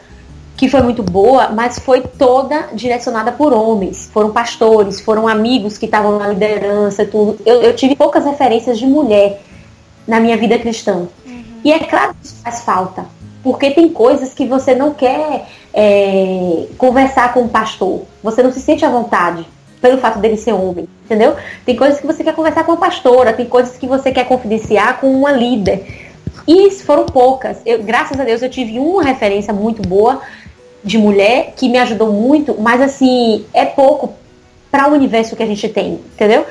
que 0.58 0.70
foi 0.70 0.82
muito 0.82 1.02
boa, 1.02 1.50
mas 1.50 1.80
foi 1.80 2.02
toda 2.02 2.70
direcionada 2.74 3.32
por 3.32 3.54
homens. 3.54 4.10
Foram 4.14 4.32
pastores, 4.32 5.00
foram 5.02 5.28
amigos 5.28 5.78
que 5.78 5.86
estavam 5.86 6.20
na 6.20 6.28
liderança, 6.28 7.06
tudo. 7.06 7.40
Eu, 7.46 7.62
eu 7.62 7.76
tive 7.76 7.96
poucas 7.96 8.26
referências 8.26 8.78
de 8.78 8.86
mulher 8.86 9.42
na 10.08 10.20
minha 10.20 10.38
vida 10.38 10.60
cristã. 10.60 11.08
Uhum. 11.26 11.44
E 11.64 11.72
é 11.72 11.80
claro 11.80 12.14
que 12.14 12.28
isso 12.28 12.36
faz 12.44 12.62
falta. 12.62 13.06
Porque 13.44 13.72
tem 13.72 13.90
coisas 13.90 14.34
que 14.34 14.46
você 14.46 14.76
não 14.76 14.94
quer 14.94 15.48
é, 15.74 16.68
conversar 16.78 17.34
com 17.34 17.44
o 17.44 17.50
pastor. 17.50 18.02
Você 18.22 18.44
não 18.44 18.52
se 18.52 18.60
sente 18.60 18.86
à 18.86 18.90
vontade 18.90 19.46
pelo 19.82 19.98
fato 19.98 20.20
dele 20.20 20.38
ser 20.38 20.54
homem, 20.54 20.88
entendeu? 21.06 21.36
Tem 21.66 21.76
coisas 21.76 22.00
que 22.00 22.06
você 22.06 22.24
quer 22.24 22.36
conversar 22.36 22.64
com 22.64 22.74
a 22.74 22.78
pastora, 22.78 23.34
tem 23.34 23.48
coisas 23.48 23.76
que 23.78 23.88
você 23.88 24.12
quer 24.12 24.26
confidenciar 24.26 25.00
com 25.00 25.12
uma 25.12 25.32
líder. 25.32 26.11
E 26.52 26.70
foram 26.72 27.06
poucas. 27.06 27.62
Eu, 27.66 27.82
graças 27.82 28.20
a 28.20 28.26
Deus 28.26 28.42
eu 28.42 28.50
tive 28.50 28.78
uma 28.78 29.04
referência 29.04 29.54
muito 29.54 29.82
boa 29.82 30.22
de 30.84 30.98
mulher 30.98 31.54
que 31.56 31.70
me 31.70 31.78
ajudou 31.78 32.12
muito, 32.12 32.60
mas 32.60 32.82
assim, 32.82 33.46
é 33.54 33.66
pouco 33.66 34.14
para 34.70 34.90
o 34.90 34.94
universo 34.94 35.36
que 35.36 35.44
a 35.44 35.46
gente 35.46 35.70
tem, 35.70 35.94
entendeu? 35.94 36.46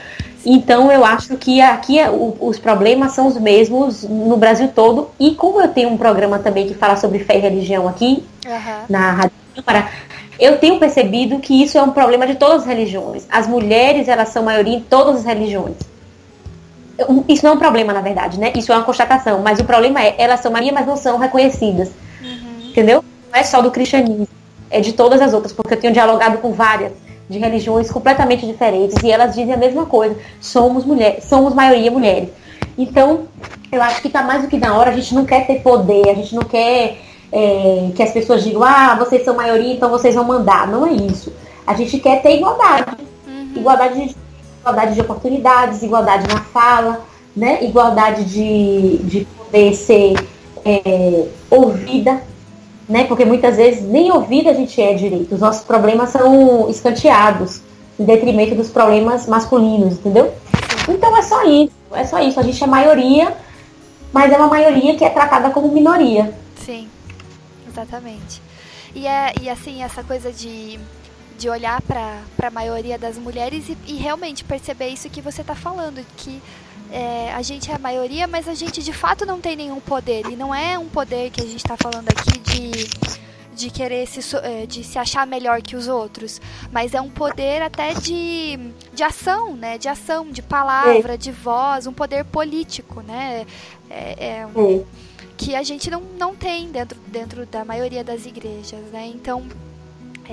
Então 0.46 0.90
eu 0.90 1.04
acho 1.04 1.36
que 1.36 1.60
aqui 1.60 1.98
é, 1.98 2.08
os 2.10 2.58
problemas 2.58 3.12
são 3.12 3.26
os 3.26 3.38
mesmos 3.38 4.02
no 4.04 4.38
Brasil 4.38 4.68
todo. 4.74 5.10
E 5.20 5.34
como 5.34 5.60
eu 5.60 5.68
tenho 5.68 5.90
um 5.90 5.98
programa 5.98 6.38
também 6.38 6.66
que 6.66 6.72
fala 6.72 6.96
sobre 6.96 7.18
fé 7.18 7.36
e 7.36 7.40
religião 7.40 7.86
aqui 7.86 8.24
uhum. 8.46 8.84
na 8.88 9.12
Rádio 9.12 9.32
Câmara, 9.54 9.90
eu 10.38 10.56
tenho 10.56 10.78
percebido 10.78 11.38
que 11.40 11.62
isso 11.62 11.76
é 11.76 11.82
um 11.82 11.90
problema 11.90 12.26
de 12.26 12.36
todas 12.36 12.62
as 12.62 12.66
religiões. 12.66 13.26
As 13.30 13.46
mulheres, 13.46 14.08
elas 14.08 14.30
são 14.30 14.42
maioria 14.42 14.76
em 14.76 14.80
todas 14.80 15.16
as 15.16 15.24
religiões. 15.26 15.76
Isso 17.28 17.44
não 17.44 17.52
é 17.52 17.54
um 17.54 17.58
problema, 17.58 17.92
na 17.92 18.00
verdade, 18.00 18.38
né? 18.38 18.52
Isso 18.54 18.72
é 18.72 18.76
uma 18.76 18.84
constatação. 18.84 19.40
Mas 19.40 19.58
o 19.58 19.64
problema 19.64 20.02
é, 20.02 20.14
elas 20.18 20.40
são 20.40 20.50
maioria, 20.50 20.72
mas 20.72 20.86
não 20.86 20.96
são 20.96 21.18
reconhecidas. 21.18 21.90
Uhum. 22.20 22.70
Entendeu? 22.70 23.04
Não 23.32 23.38
é 23.38 23.42
só 23.42 23.60
do 23.60 23.70
cristianismo. 23.70 24.28
É 24.70 24.80
de 24.80 24.92
todas 24.92 25.20
as 25.20 25.32
outras, 25.32 25.52
porque 25.52 25.74
eu 25.74 25.80
tenho 25.80 25.92
dialogado 25.92 26.38
com 26.38 26.52
várias 26.52 26.92
de 27.28 27.38
religiões 27.38 27.90
completamente 27.90 28.44
diferentes 28.44 29.00
e 29.04 29.10
elas 29.10 29.36
dizem 29.36 29.54
a 29.54 29.56
mesma 29.56 29.86
coisa. 29.86 30.16
Somos 30.40 30.84
mulheres, 30.84 31.24
somos 31.24 31.54
maioria 31.54 31.90
mulheres. 31.90 32.28
Então, 32.76 33.22
eu 33.70 33.80
acho 33.80 34.00
que 34.00 34.08
está 34.08 34.22
mais 34.22 34.42
do 34.42 34.48
que 34.48 34.58
na 34.58 34.76
hora, 34.76 34.90
a 34.90 34.92
gente 34.92 35.14
não 35.14 35.24
quer 35.24 35.46
ter 35.46 35.60
poder, 35.60 36.08
a 36.08 36.14
gente 36.14 36.34
não 36.34 36.42
quer 36.42 36.98
é, 37.32 37.90
que 37.94 38.02
as 38.02 38.10
pessoas 38.10 38.42
digam, 38.42 38.64
ah, 38.64 38.96
vocês 38.98 39.24
são 39.24 39.36
maioria, 39.36 39.74
então 39.74 39.88
vocês 39.88 40.14
vão 40.14 40.24
mandar. 40.24 40.66
Não 40.66 40.84
é 40.84 40.92
isso. 40.92 41.32
A 41.64 41.74
gente 41.74 41.98
quer 42.00 42.20
ter 42.20 42.36
igualdade. 42.36 42.96
Uhum. 43.26 43.52
Igualdade, 43.54 44.08
de, 44.08 44.16
igualdade 44.60 44.94
de 44.94 45.00
oportunidades, 45.00 45.82
igualdade 45.82 46.28
na 46.28 46.40
fala, 46.40 47.04
né? 47.34 47.64
igualdade 47.64 48.24
de, 48.24 48.98
de 48.98 49.24
poder 49.24 49.74
ser 49.74 50.14
é, 50.64 51.26
ouvida, 51.50 52.22
né? 52.88 53.04
Porque 53.04 53.24
muitas 53.24 53.56
vezes 53.56 53.82
nem 53.82 54.12
ouvida 54.12 54.50
a 54.50 54.54
gente 54.54 54.80
é 54.80 54.94
direito. 54.94 55.34
Os 55.34 55.40
nossos 55.40 55.64
problemas 55.64 56.10
são 56.10 56.68
escanteados 56.68 57.62
em 57.98 58.04
detrimento 58.04 58.54
dos 58.54 58.68
problemas 58.68 59.26
masculinos, 59.26 59.94
entendeu? 59.94 60.32
Então 60.88 61.16
é 61.16 61.22
só 61.22 61.44
isso, 61.44 61.72
é 61.92 62.04
só 62.04 62.18
isso. 62.20 62.40
A 62.40 62.42
gente 62.42 62.62
é 62.62 62.66
maioria, 62.66 63.34
mas 64.12 64.32
é 64.32 64.36
uma 64.36 64.48
maioria 64.48 64.96
que 64.96 65.04
é 65.04 65.10
tratada 65.10 65.50
como 65.50 65.68
minoria. 65.68 66.34
Sim, 66.56 66.88
exatamente. 67.68 68.42
E, 68.94 69.06
é, 69.06 69.32
e 69.40 69.48
assim, 69.48 69.82
essa 69.82 70.02
coisa 70.02 70.32
de, 70.32 70.80
de 71.40 71.48
olhar 71.48 71.80
para 71.80 72.22
a 72.42 72.50
maioria 72.50 72.98
das 72.98 73.16
mulheres 73.16 73.70
e, 73.70 73.76
e, 73.86 73.94
realmente 73.94 74.44
perceber 74.44 74.88
isso 74.88 75.08
que 75.08 75.22
você 75.22 75.40
está 75.40 75.54
falando, 75.54 76.04
que 76.18 76.40
é, 76.92 77.32
a 77.32 77.40
gente 77.40 77.70
é 77.70 77.74
a 77.74 77.78
maioria, 77.78 78.26
mas 78.26 78.46
a 78.46 78.52
gente 78.52 78.82
de 78.82 78.92
fato 78.92 79.24
não 79.24 79.40
tem 79.40 79.56
nenhum 79.56 79.80
poder. 79.80 80.26
E 80.26 80.36
não 80.36 80.54
é 80.54 80.78
um 80.78 80.86
poder 80.86 81.30
que 81.30 81.40
a 81.40 81.46
gente 81.46 81.56
está 81.56 81.76
falando 81.78 82.08
aqui 82.08 82.38
de 82.38 83.20
de 83.52 83.68
querer 83.68 84.06
se, 84.06 84.36
é, 84.36 84.64
de 84.64 84.82
se 84.82 84.98
achar 84.98 85.26
melhor 85.26 85.60
que 85.60 85.76
os 85.76 85.86
outros, 85.86 86.40
mas 86.72 86.94
é 86.94 87.00
um 87.00 87.10
poder 87.10 87.60
até 87.60 87.92
de, 87.92 88.58
de 88.94 89.02
ação, 89.02 89.54
né? 89.54 89.76
De 89.76 89.86
ação, 89.86 90.30
de 90.30 90.40
palavra, 90.40 91.14
é. 91.14 91.16
de 91.16 91.30
voz, 91.30 91.86
um 91.86 91.92
poder 91.92 92.24
político, 92.24 93.02
né? 93.02 93.44
É, 93.90 93.94
é, 93.94 94.46
é. 94.46 94.84
que 95.36 95.54
a 95.54 95.62
gente 95.62 95.90
não, 95.90 96.00
não 96.18 96.34
tem 96.34 96.70
dentro, 96.70 96.98
dentro 97.08 97.44
da 97.44 97.62
maioria 97.62 98.02
das 98.02 98.24
igrejas, 98.24 98.80
né? 98.92 99.10
Então, 99.14 99.46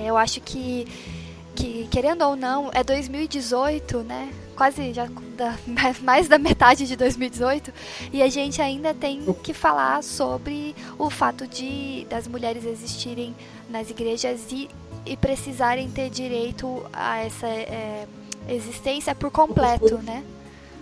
eu 0.06 0.16
acho 0.16 0.40
que, 0.40 0.86
que, 1.54 1.88
querendo 1.90 2.22
ou 2.22 2.36
não, 2.36 2.70
é 2.72 2.82
2018, 2.82 3.98
né? 3.98 4.30
quase 4.58 4.92
já 4.92 5.06
da, 5.36 5.56
mais 6.02 6.26
da 6.26 6.36
metade 6.36 6.84
de 6.84 6.96
2018 6.96 7.72
e 8.12 8.20
a 8.20 8.28
gente 8.28 8.60
ainda 8.60 8.92
tem 8.92 9.22
que 9.40 9.54
falar 9.54 10.02
sobre 10.02 10.74
o 10.98 11.08
fato 11.08 11.46
de 11.46 12.04
das 12.10 12.26
mulheres 12.26 12.66
existirem 12.66 13.34
nas 13.70 13.88
igrejas 13.88 14.40
e, 14.50 14.68
e 15.06 15.16
precisarem 15.16 15.88
ter 15.88 16.10
direito 16.10 16.82
a 16.92 17.18
essa 17.24 17.46
é, 17.46 18.06
existência 18.48 19.14
por 19.14 19.30
completo, 19.30 19.98
né? 19.98 20.24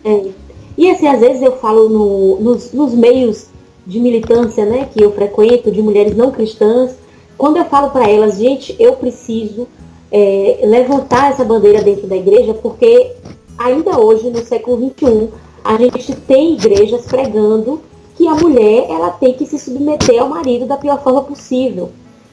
É. 0.02 0.30
E 0.78 0.90
assim, 0.90 1.06
às 1.06 1.20
vezes 1.20 1.42
eu 1.42 1.58
falo 1.58 1.88
no, 1.88 2.40
nos, 2.40 2.72
nos 2.72 2.94
meios 2.94 3.48
de 3.86 4.00
militância, 4.00 4.64
né, 4.64 4.88
que 4.92 5.02
eu 5.02 5.12
frequento, 5.12 5.70
de 5.70 5.80
mulheres 5.80 6.16
não 6.16 6.30
cristãs, 6.30 6.96
quando 7.36 7.56
eu 7.58 7.64
falo 7.66 7.90
para 7.90 8.08
elas, 8.08 8.38
gente, 8.38 8.74
eu 8.78 8.94
preciso 8.94 9.68
é, 10.10 10.60
levantar 10.64 11.30
essa 11.30 11.44
bandeira 11.44 11.82
dentro 11.82 12.06
da 12.06 12.16
igreja, 12.16 12.54
porque 12.54 13.12
ainda 13.58 13.98
hoje, 13.98 14.30
no 14.30 14.44
século 14.44 14.78
XXI, 14.78 15.28
a 15.64 15.76
gente 15.76 16.14
tem 16.14 16.54
igrejas 16.54 17.06
pregando 17.06 17.82
que 18.16 18.26
a 18.26 18.34
mulher 18.34 18.86
ela 18.88 19.10
tem 19.10 19.34
que 19.34 19.44
se 19.44 19.58
submeter 19.58 20.20
ao 20.20 20.28
marido 20.28 20.66
da 20.66 20.76
pior 20.76 21.02
forma 21.02 21.22
possível. 21.22 21.90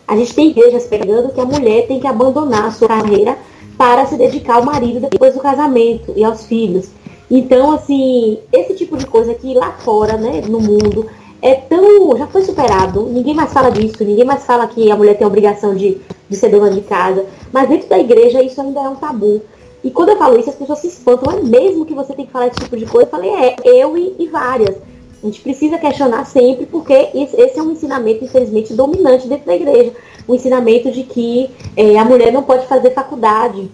A 0.07 0.15
gente 0.15 0.33
tem 0.33 0.49
igrejas 0.49 0.85
pregando 0.85 1.29
que 1.29 1.41
a 1.41 1.45
mulher 1.45 1.87
tem 1.87 1.99
que 1.99 2.07
abandonar 2.07 2.65
a 2.65 2.71
sua 2.71 2.87
carreira 2.87 3.37
para 3.77 4.05
se 4.05 4.15
dedicar 4.15 4.55
ao 4.55 4.65
marido 4.65 4.99
depois 5.09 5.33
do 5.33 5.39
casamento 5.39 6.13
e 6.15 6.23
aos 6.23 6.45
filhos. 6.45 6.89
Então, 7.29 7.71
assim, 7.71 8.37
esse 8.51 8.75
tipo 8.75 8.95
de 8.95 9.05
coisa 9.05 9.33
que 9.33 9.53
lá 9.53 9.71
fora, 9.71 10.15
né, 10.17 10.41
no 10.47 10.59
mundo, 10.59 11.07
é 11.43 11.55
tão. 11.55 12.17
já 12.17 12.25
foi 12.25 12.41
superado. 12.41 13.05
Ninguém 13.05 13.33
mais 13.33 13.51
fala 13.51 13.69
disso, 13.69 14.03
ninguém 14.03 14.23
mais 14.23 14.45
fala 14.45 14.65
que 14.65 14.89
a 14.89 14.95
mulher 14.95 15.17
tem 15.17 15.25
a 15.25 15.27
obrigação 15.27 15.75
de, 15.75 15.97
de 16.29 16.35
ser 16.37 16.49
dona 16.49 16.71
de 16.71 16.79
casa. 16.81 17.25
Mas 17.51 17.67
dentro 17.67 17.89
da 17.89 17.99
igreja 17.99 18.41
isso 18.41 18.61
ainda 18.61 18.79
é 18.79 18.89
um 18.89 18.95
tabu. 18.95 19.41
E 19.83 19.91
quando 19.91 20.09
eu 20.09 20.17
falo 20.17 20.39
isso, 20.39 20.49
as 20.49 20.55
pessoas 20.55 20.79
se 20.79 20.87
espantam. 20.87 21.37
É 21.37 21.43
mesmo 21.43 21.85
que 21.85 21.93
você 21.93 22.13
tem 22.13 22.25
que 22.25 22.31
falar 22.31 22.47
esse 22.47 22.61
tipo 22.61 22.77
de 22.77 22.85
coisa? 22.85 23.07
Eu 23.07 23.11
falei, 23.11 23.29
é, 23.29 23.55
eu 23.65 23.97
e, 23.97 24.15
e 24.17 24.27
várias. 24.27 24.77
A 25.21 25.25
gente 25.25 25.41
precisa 25.41 25.77
questionar 25.77 26.25
sempre, 26.25 26.65
porque 26.65 26.93
esse 27.13 27.59
é 27.59 27.61
um 27.61 27.71
ensinamento, 27.71 28.23
infelizmente, 28.23 28.73
dominante 28.73 29.27
dentro 29.27 29.45
da 29.45 29.55
igreja. 29.55 29.91
O 30.25 30.35
ensinamento 30.35 30.89
de 30.91 31.03
que 31.03 31.49
é, 31.75 31.97
a 31.97 32.05
mulher 32.05 32.31
não 32.31 32.43
pode 32.43 32.65
fazer 32.67 32.91
faculdade, 32.91 33.69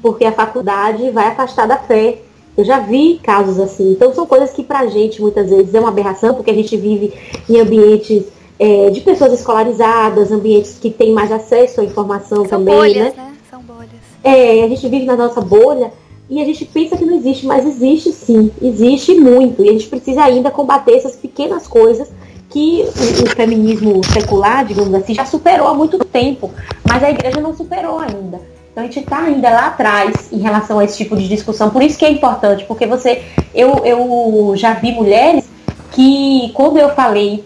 porque 0.00 0.24
a 0.24 0.32
faculdade 0.32 1.10
vai 1.10 1.26
afastar 1.26 1.66
da 1.66 1.76
fé. 1.76 2.18
Eu 2.58 2.64
já 2.64 2.80
vi 2.80 3.20
casos 3.22 3.60
assim. 3.60 3.92
Então, 3.92 4.12
são 4.12 4.26
coisas 4.26 4.50
que, 4.50 4.64
pra 4.64 4.84
gente, 4.88 5.20
muitas 5.22 5.48
vezes, 5.48 5.72
é 5.72 5.78
uma 5.78 5.90
aberração, 5.90 6.34
porque 6.34 6.50
a 6.50 6.54
gente 6.54 6.76
vive 6.76 7.14
em 7.48 7.60
ambientes 7.60 8.24
é, 8.58 8.90
de 8.90 9.00
pessoas 9.00 9.32
escolarizadas, 9.32 10.32
ambientes 10.32 10.76
que 10.76 10.90
têm 10.90 11.12
mais 11.12 11.30
acesso 11.30 11.80
à 11.80 11.84
informação 11.84 12.38
São 12.38 12.58
também, 12.58 12.74
bolhas, 12.74 13.14
né? 13.14 13.22
né? 13.22 13.32
São 13.48 13.62
bolhas. 13.62 13.90
É, 14.24 14.64
a 14.64 14.68
gente 14.68 14.88
vive 14.88 15.04
na 15.04 15.14
nossa 15.14 15.40
bolha 15.40 15.92
e 16.28 16.42
a 16.42 16.44
gente 16.44 16.64
pensa 16.64 16.96
que 16.96 17.04
não 17.04 17.14
existe, 17.14 17.46
mas 17.46 17.64
existe 17.64 18.10
sim, 18.10 18.50
existe 18.60 19.14
muito. 19.14 19.62
E 19.62 19.68
a 19.68 19.72
gente 19.72 19.86
precisa 19.86 20.24
ainda 20.24 20.50
combater 20.50 20.96
essas 20.96 21.14
pequenas 21.14 21.68
coisas 21.68 22.10
que 22.50 22.82
o, 22.82 23.22
o 23.22 23.26
feminismo 23.36 24.02
secular, 24.04 24.64
digamos 24.64 24.92
assim, 24.94 25.14
já 25.14 25.24
superou 25.24 25.68
há 25.68 25.74
muito 25.74 25.96
tempo, 26.04 26.50
mas 26.88 27.04
a 27.04 27.10
igreja 27.10 27.40
não 27.40 27.54
superou 27.54 28.00
ainda. 28.00 28.40
Então 28.78 28.86
a 28.86 28.92
gente 28.92 29.00
está 29.00 29.18
ainda 29.18 29.50
lá 29.50 29.66
atrás 29.66 30.28
em 30.30 30.38
relação 30.38 30.78
a 30.78 30.84
esse 30.84 30.96
tipo 30.96 31.16
de 31.16 31.26
discussão. 31.26 31.68
Por 31.68 31.82
isso 31.82 31.98
que 31.98 32.04
é 32.04 32.10
importante, 32.12 32.64
porque 32.64 32.86
você, 32.86 33.24
eu, 33.52 33.84
eu 33.84 34.52
já 34.54 34.74
vi 34.74 34.92
mulheres 34.92 35.50
que 35.90 36.52
quando 36.54 36.78
eu 36.78 36.90
falei 36.90 37.44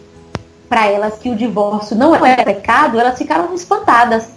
para 0.68 0.88
elas 0.88 1.16
que 1.16 1.30
o 1.30 1.34
divórcio 1.34 1.96
não 1.96 2.14
é 2.14 2.36
pecado, 2.44 3.00
elas 3.00 3.16
ficaram 3.16 3.54
espantadas 3.54 4.28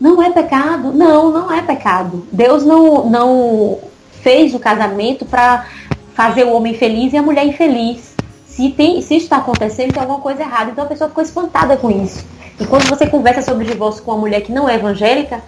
não 0.00 0.20
é 0.20 0.30
pecado? 0.30 0.92
Não, 0.92 1.30
não 1.30 1.52
é 1.52 1.62
pecado. 1.62 2.26
Deus 2.32 2.64
não, 2.64 3.08
não 3.08 3.78
fez 4.10 4.52
o 4.52 4.58
casamento 4.58 5.24
para 5.24 5.66
fazer 6.12 6.42
o 6.42 6.52
homem 6.52 6.74
feliz 6.74 7.12
e 7.12 7.18
a 7.18 7.22
mulher 7.22 7.46
infeliz. 7.46 8.16
Se, 8.46 8.70
tem, 8.70 9.00
se 9.00 9.14
está 9.14 9.36
acontecendo, 9.36 9.92
tem 9.92 10.02
alguma 10.02 10.18
coisa 10.18 10.42
errada. 10.42 10.72
Então 10.72 10.82
a 10.82 10.88
pessoa 10.88 11.08
ficou 11.08 11.22
espantada 11.22 11.76
com 11.76 11.88
isso. 11.88 12.26
E 12.58 12.66
quando 12.66 12.88
você 12.88 13.06
conversa 13.06 13.42
sobre 13.42 13.64
divórcio 13.64 14.02
com 14.02 14.10
uma 14.10 14.18
mulher 14.18 14.40
que 14.40 14.50
não 14.50 14.68
é 14.68 14.74
evangélica, 14.74 15.40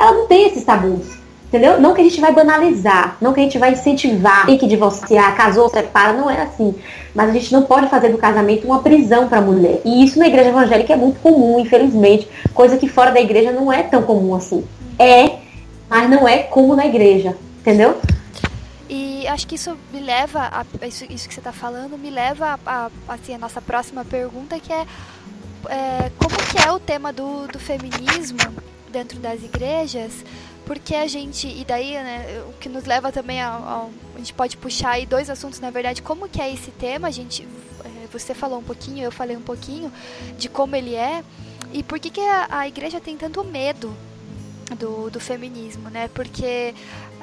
ela 0.00 0.12
não 0.12 0.26
tem 0.26 0.46
esses 0.46 0.64
tabus. 0.64 1.20
Entendeu? 1.48 1.80
Não 1.80 1.94
que 1.94 2.00
a 2.00 2.04
gente 2.04 2.20
vai 2.20 2.32
banalizar, 2.32 3.16
não 3.20 3.32
que 3.32 3.40
a 3.40 3.42
gente 3.42 3.58
vai 3.58 3.72
incentivar, 3.72 4.46
tem 4.46 4.56
que 4.56 4.68
divorciar, 4.68 5.36
casou, 5.36 5.68
separa, 5.68 6.12
não 6.12 6.30
é 6.30 6.42
assim. 6.42 6.76
Mas 7.12 7.28
a 7.28 7.32
gente 7.32 7.52
não 7.52 7.62
pode 7.64 7.88
fazer 7.88 8.10
do 8.10 8.18
casamento 8.18 8.64
uma 8.68 8.80
prisão 8.82 9.28
para 9.28 9.38
a 9.38 9.42
mulher. 9.42 9.80
E 9.84 10.04
isso 10.04 10.16
na 10.16 10.28
igreja 10.28 10.50
evangélica 10.50 10.92
é 10.92 10.96
muito 10.96 11.18
comum, 11.18 11.58
infelizmente. 11.58 12.28
Coisa 12.54 12.76
que 12.76 12.88
fora 12.88 13.10
da 13.10 13.20
igreja 13.20 13.50
não 13.50 13.72
é 13.72 13.82
tão 13.82 14.02
comum 14.02 14.32
assim. 14.36 14.64
É, 14.96 15.38
mas 15.88 16.08
não 16.08 16.26
é 16.26 16.38
como 16.44 16.76
na 16.76 16.86
igreja. 16.86 17.36
Entendeu? 17.60 18.00
E 18.88 19.26
acho 19.26 19.44
que 19.48 19.56
isso 19.56 19.76
me 19.92 19.98
leva, 19.98 20.48
a, 20.52 20.86
isso, 20.86 21.04
isso 21.10 21.26
que 21.28 21.34
você 21.34 21.40
está 21.40 21.52
falando, 21.52 21.98
me 21.98 22.10
leva 22.10 22.60
a, 22.64 22.90
a, 23.08 23.14
assim, 23.14 23.34
a 23.34 23.38
nossa 23.38 23.60
próxima 23.60 24.04
pergunta, 24.04 24.60
que 24.60 24.72
é, 24.72 24.86
é 25.68 26.12
como 26.16 26.36
que 26.36 26.64
é 26.64 26.70
o 26.70 26.78
tema 26.78 27.12
do, 27.12 27.48
do 27.48 27.58
feminismo 27.58 28.38
dentro 28.90 29.18
das 29.18 29.42
igrejas 29.42 30.24
porque 30.70 30.94
a 30.94 31.08
gente, 31.08 31.48
e 31.48 31.64
daí, 31.64 31.94
né, 31.94 32.44
o 32.48 32.52
que 32.60 32.68
nos 32.68 32.84
leva 32.84 33.10
também 33.10 33.42
a, 33.42 33.48
a, 33.48 33.88
a 34.14 34.18
gente 34.18 34.32
pode 34.32 34.56
puxar 34.56 34.90
aí 34.90 35.04
dois 35.04 35.28
assuntos, 35.28 35.58
na 35.58 35.68
verdade, 35.68 36.00
como 36.00 36.28
que 36.28 36.40
é 36.40 36.52
esse 36.54 36.70
tema, 36.70 37.08
a 37.08 37.10
gente, 37.10 37.42
é, 37.84 38.06
você 38.06 38.34
falou 38.34 38.60
um 38.60 38.62
pouquinho, 38.62 39.02
eu 39.02 39.10
falei 39.10 39.36
um 39.36 39.42
pouquinho 39.42 39.92
de 40.38 40.48
como 40.48 40.76
ele 40.76 40.94
é, 40.94 41.24
e 41.72 41.82
por 41.82 41.98
que, 41.98 42.08
que 42.08 42.20
a, 42.20 42.46
a 42.50 42.68
igreja 42.68 43.00
tem 43.00 43.16
tanto 43.16 43.42
medo 43.42 43.92
do, 44.78 45.10
do 45.10 45.18
feminismo, 45.18 45.90
né, 45.90 46.08
porque 46.14 46.72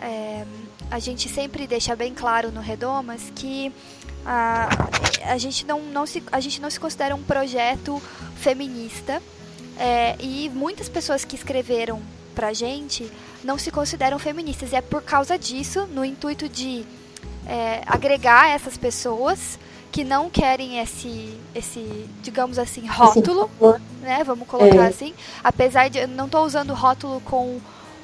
é, 0.01 0.45
a 0.91 0.99
gente 0.99 1.29
sempre 1.29 1.65
deixa 1.65 1.95
bem 1.95 2.13
claro 2.13 2.51
no 2.51 2.59
Redomas 2.59 3.31
que 3.33 3.71
a, 4.25 4.67
a, 5.23 5.37
gente 5.37 5.65
não, 5.65 5.81
não 5.83 6.05
se, 6.05 6.21
a 6.33 6.41
gente 6.41 6.59
não 6.59 6.69
se 6.69 6.81
considera 6.81 7.15
um 7.15 7.23
projeto 7.23 8.01
feminista, 8.35 9.23
é, 9.79 10.15
e 10.19 10.49
muitas 10.49 10.89
pessoas 10.89 11.23
que 11.23 11.35
escreveram 11.35 12.01
pra 12.35 12.53
gente 12.53 13.11
não 13.43 13.57
se 13.57 13.71
consideram 13.71 14.19
feministas. 14.19 14.71
E 14.71 14.75
é 14.75 14.81
por 14.81 15.01
causa 15.01 15.37
disso, 15.37 15.87
no 15.87 16.03
intuito 16.03 16.49
de 16.49 16.85
é, 17.45 17.81
agregar 17.85 18.49
essas 18.49 18.77
pessoas 18.77 19.57
que 19.91 20.03
não 20.03 20.29
querem 20.29 20.79
esse, 20.79 21.33
esse 21.55 22.07
digamos 22.21 22.59
assim, 22.59 22.85
rótulo, 22.85 23.49
né? 24.01 24.23
Vamos 24.23 24.47
colocar 24.47 24.83
é. 24.83 24.87
assim. 24.87 25.13
Apesar 25.43 25.89
de 25.89 25.99
eu 25.99 26.07
não 26.07 26.25
estou 26.25 26.45
usando 26.45 26.73
rótulo 26.73 27.21
com 27.21 27.59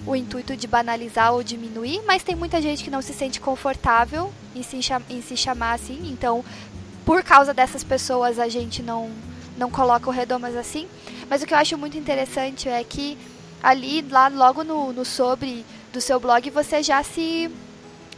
o 0.06 0.16
intuito 0.16 0.56
de 0.56 0.68
banalizar 0.68 1.34
ou 1.34 1.44
diminuir, 1.44 2.02
mas 2.06 2.24
tem 2.24 2.36
muita 2.36 2.62
gente 2.62 2.84
que 2.84 2.90
não 2.90 3.02
se 3.02 3.14
sente 3.14 3.40
confortável 3.40 4.34
em 4.56 4.64
se, 4.64 4.80
em 5.10 5.22
se 5.22 5.38
chamar 5.38 5.74
assim. 5.74 6.00
Então, 6.12 6.44
por 7.06 7.24
causa 7.24 7.54
dessas 7.54 7.84
pessoas, 7.84 8.40
a 8.40 8.48
gente 8.48 8.82
não, 8.82 9.12
não 9.58 9.70
coloca 9.70 10.10
o 10.10 10.14
Redomas 10.14 10.56
assim. 10.56 10.88
Mas 11.30 11.42
o 11.42 11.46
que 11.46 11.54
eu 11.54 11.58
acho 11.58 11.78
muito 11.78 11.98
interessante 11.98 12.70
é 12.70 12.84
que 12.84 13.18
ali, 13.62 14.02
lá 14.10 14.28
logo 14.28 14.64
no, 14.64 14.92
no 14.92 15.06
sobre 15.06 15.66
do 15.92 16.02
seu 16.02 16.20
blog, 16.20 16.50
você 16.50 16.84
já 16.84 17.02
se 17.04 17.50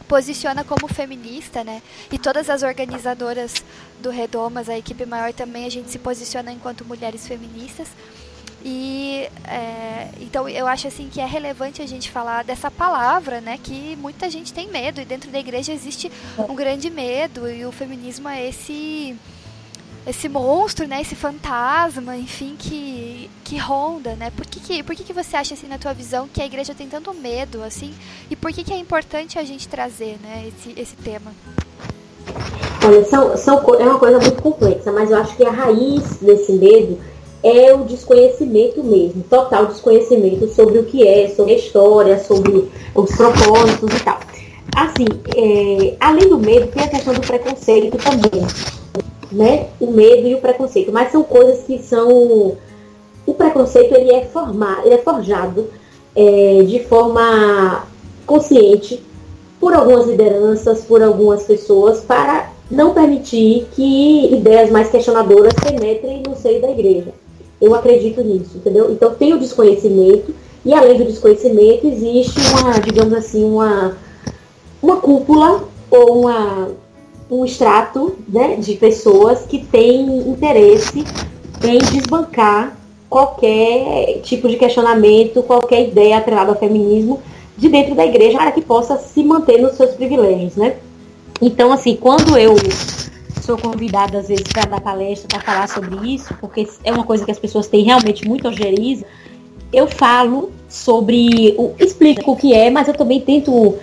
posiciona 0.08 0.64
como 0.64 0.88
feminista, 0.88 1.62
né? 1.62 1.82
E 2.10 2.18
todas 2.18 2.48
as 2.48 2.62
organizadoras 2.62 3.54
do 4.00 4.10
Redomas, 4.10 4.68
a 4.68 4.78
equipe 4.78 5.04
maior 5.04 5.32
também, 5.32 5.64
a 5.66 5.70
gente 5.70 5.90
se 5.90 5.98
posiciona 5.98 6.52
enquanto 6.52 6.84
mulheres 6.84 7.26
feministas. 7.26 7.88
E 8.64 9.28
é, 9.44 10.08
então 10.20 10.48
eu 10.48 10.66
acho 10.66 10.88
assim 10.88 11.08
que 11.08 11.20
é 11.20 11.26
relevante 11.26 11.82
a 11.82 11.86
gente 11.86 12.10
falar 12.10 12.42
dessa 12.42 12.70
palavra, 12.70 13.40
né? 13.40 13.58
Que 13.62 13.96
muita 13.96 14.28
gente 14.28 14.52
tem 14.52 14.68
medo 14.68 15.00
e 15.00 15.04
dentro 15.04 15.30
da 15.30 15.38
igreja 15.38 15.72
existe 15.72 16.10
um 16.38 16.54
grande 16.54 16.90
medo 16.90 17.48
e 17.48 17.64
o 17.64 17.70
feminismo 17.70 18.28
é 18.28 18.48
esse 18.48 19.16
esse 20.06 20.28
monstro, 20.28 20.86
né, 20.86 21.00
esse 21.00 21.16
fantasma, 21.16 22.16
enfim, 22.16 22.54
que, 22.56 23.28
que 23.42 23.58
ronda, 23.58 24.14
né? 24.14 24.30
Por 24.36 24.46
que, 24.46 24.60
que, 24.60 24.82
por 24.82 24.94
que, 24.94 25.02
que 25.02 25.12
você 25.12 25.36
acha, 25.36 25.54
assim, 25.54 25.66
na 25.66 25.78
tua 25.78 25.92
visão, 25.92 26.28
que 26.32 26.40
a 26.40 26.46
igreja 26.46 26.74
tem 26.74 26.86
tanto 26.88 27.12
medo, 27.12 27.62
assim? 27.62 27.92
E 28.30 28.36
por 28.36 28.52
que, 28.52 28.62
que 28.62 28.72
é 28.72 28.78
importante 28.78 29.36
a 29.38 29.42
gente 29.42 29.66
trazer, 29.66 30.16
né, 30.22 30.48
esse, 30.48 30.80
esse 30.80 30.96
tema? 30.96 31.32
Olha, 32.84 33.04
são, 33.04 33.36
são, 33.36 33.58
é 33.74 33.82
uma 33.82 33.98
coisa 33.98 34.20
muito 34.20 34.40
complexa, 34.40 34.92
mas 34.92 35.10
eu 35.10 35.18
acho 35.18 35.36
que 35.36 35.44
a 35.44 35.50
raiz 35.50 36.18
desse 36.18 36.52
medo 36.52 36.98
é 37.42 37.74
o 37.74 37.84
desconhecimento 37.84 38.82
mesmo, 38.84 39.24
total 39.24 39.66
desconhecimento 39.66 40.48
sobre 40.54 40.78
o 40.78 40.84
que 40.84 41.06
é, 41.06 41.28
sobre 41.28 41.54
a 41.54 41.56
história, 41.56 42.18
sobre 42.22 42.70
os 42.94 43.16
propósitos 43.16 43.92
e 43.92 44.04
tal. 44.04 44.20
Assim, 44.76 45.06
é, 45.36 45.96
além 45.98 46.28
do 46.28 46.38
medo, 46.38 46.68
tem 46.68 46.84
a 46.84 46.88
questão 46.88 47.14
do 47.14 47.20
preconceito 47.20 47.96
também, 47.98 48.46
né? 49.36 49.68
O 49.78 49.90
medo 49.90 50.26
e 50.26 50.34
o 50.34 50.40
preconceito, 50.40 50.90
mas 50.90 51.12
são 51.12 51.22
coisas 51.22 51.62
que 51.64 51.78
são 51.78 52.56
o 53.26 53.34
preconceito 53.34 53.92
ele 53.92 54.12
é 54.12 54.24
formado, 54.24 54.86
ele 54.86 54.94
é 54.94 54.98
forjado 54.98 55.66
é, 56.14 56.62
de 56.62 56.84
forma 56.84 57.84
consciente 58.24 59.02
por 59.60 59.74
algumas 59.74 60.06
lideranças, 60.06 60.84
por 60.84 61.02
algumas 61.02 61.42
pessoas, 61.42 62.00
para 62.00 62.50
não 62.70 62.94
permitir 62.94 63.66
que 63.72 64.34
ideias 64.34 64.70
mais 64.70 64.90
questionadoras 64.90 65.52
penetrem 65.54 66.22
no 66.26 66.36
seio 66.36 66.60
da 66.60 66.70
igreja. 66.70 67.12
Eu 67.60 67.74
acredito 67.74 68.22
nisso, 68.22 68.56
entendeu? 68.56 68.90
Então 68.92 69.14
tem 69.14 69.32
o 69.32 69.38
desconhecimento, 69.38 70.34
e 70.64 70.72
além 70.72 70.98
do 70.98 71.04
desconhecimento, 71.04 71.86
existe 71.86 72.38
uma, 72.52 72.78
digamos 72.80 73.14
assim, 73.14 73.44
uma, 73.44 73.96
uma 74.82 74.96
cúpula 74.96 75.64
ou 75.90 76.20
uma, 76.20 76.68
um 77.30 77.44
extrato 77.44 78.16
né, 78.28 78.56
de 78.56 78.74
pessoas 78.74 79.46
que 79.46 79.58
têm 79.58 80.28
interesse 80.28 81.04
em 81.64 81.78
desbancar 81.78 82.76
qualquer 83.08 84.20
tipo 84.22 84.48
de 84.48 84.56
questionamento, 84.56 85.42
qualquer 85.42 85.88
ideia 85.88 86.18
atrelada 86.18 86.50
ao 86.50 86.58
feminismo 86.58 87.20
de 87.56 87.68
dentro 87.68 87.94
da 87.94 88.04
igreja 88.04 88.38
para 88.38 88.52
que 88.52 88.60
possa 88.60 88.98
se 88.98 89.22
manter 89.22 89.60
nos 89.60 89.74
seus 89.74 89.92
privilégios, 89.92 90.56
né? 90.56 90.76
Então, 91.40 91.72
assim, 91.72 91.96
quando 91.96 92.36
eu 92.36 92.54
sou 93.40 93.56
convidada 93.56 94.18
às 94.18 94.28
vezes 94.28 94.44
para 94.52 94.66
dar 94.66 94.80
palestra, 94.80 95.28
para 95.28 95.40
falar 95.40 95.68
sobre 95.68 96.14
isso, 96.14 96.34
porque 96.40 96.68
é 96.82 96.92
uma 96.92 97.04
coisa 97.04 97.24
que 97.24 97.30
as 97.30 97.38
pessoas 97.38 97.66
têm 97.68 97.84
realmente 97.84 98.26
muito 98.26 98.48
ojeriza, 98.48 99.04
eu 99.72 99.86
falo 99.86 100.50
sobre, 100.68 101.54
o, 101.56 101.72
explico 101.78 102.32
o 102.32 102.36
que 102.36 102.52
é, 102.52 102.70
mas 102.70 102.88
eu 102.88 102.94
também 102.94 103.20
tento 103.20 103.76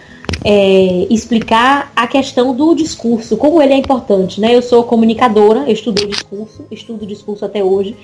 é, 0.44 1.08
explicar 1.10 1.92
a 1.96 2.06
questão 2.06 2.54
do 2.54 2.76
discurso, 2.76 3.38
como 3.38 3.62
ele 3.62 3.74
é 3.74 3.78
importante, 3.78 4.42
né? 4.42 4.54
Eu 4.54 4.62
sou 4.62 4.84
comunicadora, 4.84 5.62
eu 5.62 5.74
estudei 5.74 6.08
discurso, 6.08 6.66
estudo 6.70 7.06
discurso 7.06 7.46
até 7.46 7.64
hoje, 7.64 7.96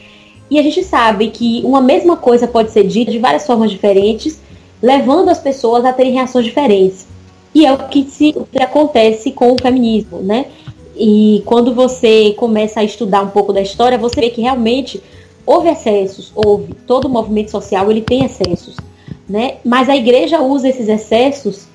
e 0.50 0.58
a 0.58 0.64
gente 0.64 0.84
sabe 0.84 1.30
que 1.30 1.62
uma 1.64 1.82
mesma 1.82 2.16
coisa 2.16 2.48
pode 2.48 2.72
ser 2.72 2.88
dita 2.88 3.12
de 3.12 3.20
várias 3.20 3.46
formas 3.46 3.70
diferentes, 3.70 4.40
levando 4.82 5.30
as 5.30 5.40
pessoas 5.40 5.84
a 5.86 5.94
terem 5.94 6.14
reações 6.14 6.46
diferentes. 6.46 7.08
E 7.54 7.66
é 7.66 7.74
o 7.74 7.78
que, 7.90 8.04
se, 8.04 8.34
o 8.36 8.46
que 8.46 8.62
acontece 8.62 9.32
com 9.32 9.52
o 9.52 9.62
feminismo, 9.62 10.20
né? 10.20 10.46
E 10.96 11.42
quando 11.46 11.74
você 11.74 12.34
começa 12.38 12.80
a 12.80 12.84
estudar 12.84 13.22
um 13.22 13.30
pouco 13.30 13.54
da 13.54 13.62
história, 13.62 13.98
você 13.98 14.20
vê 14.22 14.30
que 14.30 14.42
realmente 14.42 15.02
houve 15.46 15.70
excessos, 15.70 16.32
houve. 16.36 16.74
Todo 16.86 17.10
movimento 17.10 17.52
social 17.52 17.90
ele 17.90 18.02
tem 18.02 18.26
excessos, 18.26 18.76
né? 19.28 19.58
Mas 19.64 19.90
a 19.90 19.96
igreja 19.96 20.42
usa 20.42 20.70
esses 20.70 20.88
excessos 20.88 21.69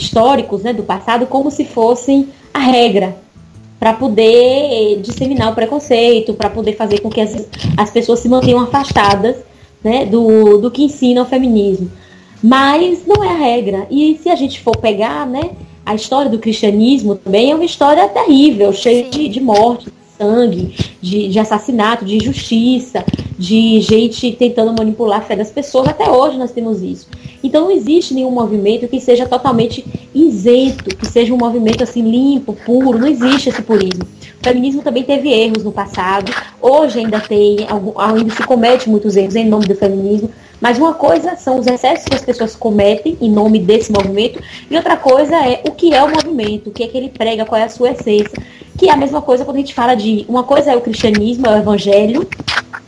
históricos, 0.00 0.62
né, 0.62 0.72
do 0.72 0.82
passado 0.82 1.26
como 1.26 1.50
se 1.50 1.64
fossem 1.64 2.28
a 2.52 2.58
regra, 2.58 3.16
para 3.78 3.92
poder 3.94 5.00
disseminar 5.00 5.52
o 5.52 5.54
preconceito, 5.54 6.34
para 6.34 6.50
poder 6.50 6.76
fazer 6.76 7.00
com 7.00 7.08
que 7.08 7.20
as, 7.20 7.48
as 7.76 7.90
pessoas 7.90 8.20
se 8.20 8.28
mantenham 8.28 8.60
afastadas 8.60 9.36
né, 9.82 10.04
do, 10.04 10.58
do 10.58 10.70
que 10.70 10.84
ensina 10.84 11.22
o 11.22 11.26
feminismo. 11.26 11.90
Mas 12.42 13.06
não 13.06 13.22
é 13.24 13.28
a 13.28 13.36
regra. 13.36 13.86
E 13.90 14.18
se 14.22 14.28
a 14.28 14.36
gente 14.36 14.60
for 14.60 14.76
pegar, 14.76 15.26
né, 15.26 15.50
a 15.84 15.94
história 15.94 16.30
do 16.30 16.38
cristianismo 16.38 17.14
também 17.16 17.50
é 17.50 17.54
uma 17.54 17.64
história 17.64 18.08
terrível, 18.08 18.72
cheia 18.72 19.08
de, 19.08 19.28
de 19.28 19.40
morte, 19.40 19.90
sangue, 20.20 20.74
de, 21.00 21.28
de 21.28 21.38
assassinato, 21.38 22.04
de 22.04 22.16
injustiça, 22.16 23.02
de 23.38 23.80
gente 23.80 24.32
tentando 24.32 24.74
manipular 24.78 25.20
a 25.20 25.22
fé 25.22 25.34
das 25.34 25.50
pessoas. 25.50 25.88
Até 25.88 26.10
hoje 26.10 26.36
nós 26.36 26.52
temos 26.52 26.82
isso. 26.82 27.08
Então 27.42 27.62
não 27.64 27.70
existe 27.70 28.12
nenhum 28.12 28.30
movimento 28.30 28.86
que 28.86 29.00
seja 29.00 29.26
totalmente 29.26 29.82
isento, 30.14 30.94
que 30.94 31.06
seja 31.06 31.32
um 31.32 31.38
movimento 31.38 31.82
assim 31.82 32.02
limpo, 32.02 32.52
puro, 32.66 32.98
não 32.98 33.08
existe 33.08 33.48
esse 33.48 33.62
purismo. 33.62 34.04
O 34.40 34.42
feminismo 34.42 34.82
também 34.82 35.02
teve 35.02 35.30
erros 35.30 35.64
no 35.64 35.72
passado, 35.72 36.32
hoje 36.60 36.98
ainda 36.98 37.20
tem, 37.20 37.58
ainda 37.96 38.34
se 38.34 38.42
comete 38.42 38.88
muitos 38.88 39.16
erros 39.16 39.36
em 39.36 39.46
nome 39.46 39.66
do 39.66 39.74
feminismo, 39.74 40.30
mas 40.58 40.78
uma 40.78 40.94
coisa 40.94 41.36
são 41.36 41.58
os 41.58 41.66
excessos 41.66 42.06
que 42.06 42.14
as 42.14 42.24
pessoas 42.24 42.56
cometem 42.56 43.18
em 43.20 43.30
nome 43.30 43.58
desse 43.58 43.92
movimento, 43.92 44.42
e 44.70 44.76
outra 44.76 44.96
coisa 44.96 45.36
é 45.36 45.62
o 45.66 45.72
que 45.72 45.92
é 45.92 46.02
o 46.02 46.10
movimento, 46.10 46.68
o 46.68 46.72
que 46.72 46.84
é 46.84 46.88
que 46.88 46.96
ele 46.96 47.10
prega, 47.10 47.44
qual 47.44 47.60
é 47.60 47.64
a 47.64 47.68
sua 47.68 47.90
essência. 47.90 48.42
Que 48.80 48.88
é 48.88 48.92
a 48.92 48.96
mesma 48.96 49.20
coisa 49.20 49.44
quando 49.44 49.58
a 49.58 49.60
gente 49.60 49.74
fala 49.74 49.94
de. 49.94 50.24
Uma 50.26 50.42
coisa 50.42 50.72
é 50.72 50.74
o 50.74 50.80
cristianismo, 50.80 51.46
é 51.46 51.50
o 51.50 51.58
evangelho, 51.58 52.26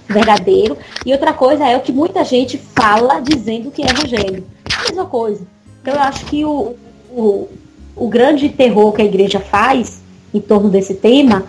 verdadeiro. 0.08 0.74
E 1.04 1.12
outra 1.12 1.34
coisa 1.34 1.68
é 1.68 1.76
o 1.76 1.80
que 1.80 1.92
muita 1.92 2.24
gente 2.24 2.56
fala 2.56 3.20
dizendo 3.20 3.70
que 3.70 3.82
é 3.82 3.90
evangelho. 3.90 4.42
A 4.74 4.88
mesma 4.88 5.04
coisa. 5.04 5.46
Então 5.82 5.92
eu 5.92 6.00
acho 6.00 6.24
que 6.24 6.46
o, 6.46 6.76
o, 7.10 7.46
o 7.94 8.08
grande 8.08 8.48
terror 8.48 8.90
que 8.92 9.02
a 9.02 9.04
igreja 9.04 9.38
faz 9.38 10.00
em 10.32 10.40
torno 10.40 10.70
desse 10.70 10.94
tema 10.94 11.44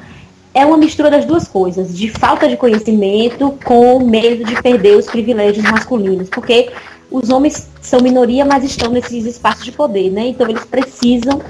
é 0.53 0.65
uma 0.65 0.75
mistura 0.75 1.09
das 1.09 1.23
duas 1.23 1.47
coisas, 1.47 1.97
de 1.97 2.09
falta 2.09 2.45
de 2.45 2.57
conhecimento 2.57 3.57
com 3.63 4.03
medo 4.03 4.43
de 4.43 4.61
perder 4.61 4.97
os 4.97 5.05
privilégios 5.05 5.63
masculinos, 5.63 6.27
porque 6.27 6.69
os 7.09 7.29
homens 7.29 7.69
são 7.79 8.01
minoria, 8.01 8.43
mas 8.43 8.65
estão 8.65 8.91
nesses 8.91 9.25
espaços 9.25 9.63
de 9.63 9.71
poder, 9.71 10.11
né? 10.11 10.27
Então 10.27 10.49
eles 10.49 10.65
precisam 10.65 11.41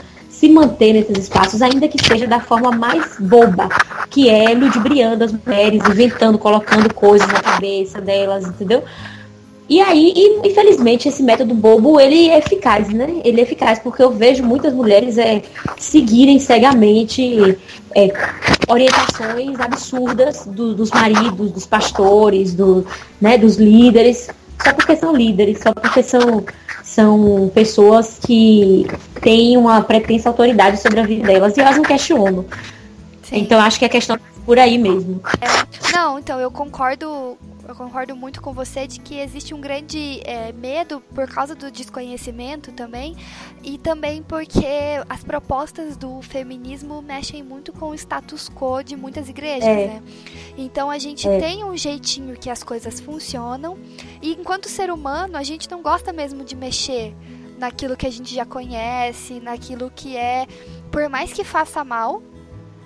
se 0.44 0.50
manter 0.50 0.92
nesses 0.92 1.20
espaços, 1.20 1.62
ainda 1.62 1.88
que 1.88 2.06
seja 2.06 2.28
da 2.28 2.42
forma 2.42 2.70
mais 2.70 3.16
boba, 3.18 3.70
que 4.10 4.30
é 4.30 4.54
ludibriando 4.54 5.24
as 5.24 5.32
mulheres, 5.32 5.82
inventando, 5.88 6.38
colocando 6.38 6.94
coisas 6.94 7.26
na 7.30 7.40
cabeça 7.40 8.02
delas, 8.02 8.46
entendeu? 8.46 8.84
E 9.70 9.80
aí, 9.80 10.12
e, 10.14 10.50
infelizmente, 10.50 11.08
esse 11.08 11.24
método 11.24 11.54
bobo, 11.54 11.98
ele 11.98 12.28
é 12.28 12.40
eficaz, 12.40 12.90
né? 12.90 13.22
Ele 13.24 13.40
é 13.40 13.44
eficaz 13.44 13.80
porque 13.80 14.04
eu 14.04 14.12
vejo 14.12 14.44
muitas 14.44 14.74
mulheres 14.74 15.18
é, 15.18 15.42
seguirem 15.78 16.38
cegamente 16.40 17.58
é, 17.96 18.12
orientações 18.68 19.58
absurdas 19.62 20.46
do, 20.46 20.76
dos 20.76 20.92
maridos, 20.92 21.52
dos 21.52 21.66
pastores, 21.66 22.54
do, 22.54 22.86
né, 23.22 23.38
dos 23.38 23.56
líderes, 23.56 24.30
só 24.62 24.74
porque 24.74 24.96
são 24.96 25.16
líderes, 25.16 25.60
só 25.60 25.74
porque 25.74 26.04
são 26.04 26.44
são 26.84 27.50
pessoas 27.56 28.20
que 28.24 28.86
têm 29.22 29.58
uma 29.58 29.82
pretensa 29.82 30.30
autoridade 30.30 30.80
sobre 30.82 31.00
a 31.00 31.06
vida 31.06 31.26
delas 31.26 31.56
e 31.56 31.62
elas 31.62 31.78
não 31.78 31.84
questionam. 31.84 32.46
Sim. 33.24 33.40
Então 33.40 33.60
acho 33.60 33.80
que 33.80 33.86
a 33.86 33.90
questão 33.90 34.16
é 34.16 34.20
por 34.46 34.60
aí 34.60 34.78
mesmo. 34.78 35.22
É, 35.42 35.96
não, 35.96 36.20
então 36.20 36.40
eu 36.40 36.52
concordo 36.52 37.38
eu 37.68 37.76
concordo 37.76 38.16
muito 38.16 38.42
com 38.42 38.54
você 38.54 38.86
de 38.86 39.00
que 39.00 39.20
existe 39.20 39.54
um 39.54 39.62
grande 39.62 40.22
é, 40.26 40.52
medo 40.52 41.00
por 41.14 41.28
causa 41.28 41.56
do 41.56 41.72
desconhecimento 41.72 42.72
também 42.72 43.16
e 43.64 43.78
também 43.78 44.22
porque 44.22 44.66
as 45.08 45.24
propostas 45.24 45.96
do 45.96 46.22
feminismo 46.22 47.02
mexem 47.02 47.42
muito 47.42 47.72
com 47.72 47.90
o 47.90 47.96
status 47.96 48.50
quo 48.50 48.84
de 48.84 48.96
muitas 48.96 49.30
igrejas, 49.30 49.68
é. 49.68 49.88
né? 49.88 50.04
Então 50.58 50.90
a 50.90 50.98
gente 50.98 51.28
é. 51.28 51.40
tem 51.40 51.64
um 51.64 51.76
jeitinho 51.78 52.36
que 52.38 52.50
as 52.50 52.64
coisas 52.64 53.00
funcionam 53.00 53.78
e 54.22 54.34
enquanto 54.34 54.68
ser 54.68 54.92
humano 54.92 55.38
a 55.38 55.44
gente 55.44 55.70
não 55.72 55.82
gosta 55.82 56.12
mesmo 56.12 56.44
de 56.44 56.56
mexer 56.56 57.16
naquilo 57.58 57.96
que 57.96 58.06
a 58.06 58.12
gente 58.12 58.34
já 58.36 58.46
conhece, 58.46 59.40
naquilo 59.40 59.90
que 59.90 60.18
é, 60.18 60.46
por 60.92 61.08
mais 61.08 61.32
que 61.32 61.44
faça 61.44 61.84
mal, 61.84 62.22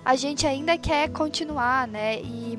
a 0.06 0.16
gente 0.16 0.46
ainda 0.46 0.78
quer 0.78 1.10
continuar, 1.10 1.88
né? 1.88 2.22
E 2.22 2.58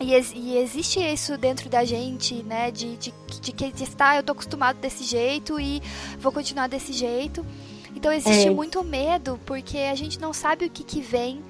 e, 0.00 0.12
e, 0.34 0.58
existe 0.58 1.00
isso 1.00 1.38
dentro 1.38 1.68
da 1.68 1.84
gente, 1.84 2.42
né? 2.42 2.70
De, 2.70 2.96
de, 2.96 3.14
de 3.40 3.52
que 3.52 3.82
está, 3.82 4.16
eu 4.16 4.22
tô 4.22 4.32
acostumado 4.32 4.78
desse 4.78 5.04
jeito 5.04 5.58
e 5.58 5.82
vou 6.18 6.32
continuar 6.32 6.68
desse 6.68 6.92
jeito. 6.92 7.44
Então 7.94 8.12
existe 8.12 8.48
é. 8.48 8.50
muito 8.50 8.84
medo 8.84 9.40
porque 9.46 9.78
a 9.78 9.94
gente 9.94 10.20
não 10.20 10.32
sabe 10.32 10.66
o 10.66 10.70
que, 10.70 10.84
que 10.84 11.00
vem 11.00 11.42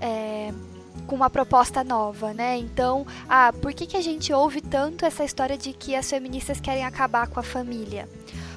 é, 0.00 0.52
com 1.06 1.14
uma 1.14 1.30
proposta 1.30 1.84
nova, 1.84 2.34
né? 2.34 2.58
Então, 2.58 3.06
ah, 3.28 3.52
por 3.52 3.72
que, 3.72 3.86
que 3.86 3.96
a 3.96 4.02
gente 4.02 4.32
ouve 4.32 4.60
tanto 4.60 5.04
essa 5.04 5.24
história 5.24 5.56
de 5.56 5.72
que 5.72 5.94
as 5.94 6.08
feministas 6.08 6.60
querem 6.60 6.84
acabar 6.84 7.28
com 7.28 7.38
a 7.38 7.42
família? 7.42 8.08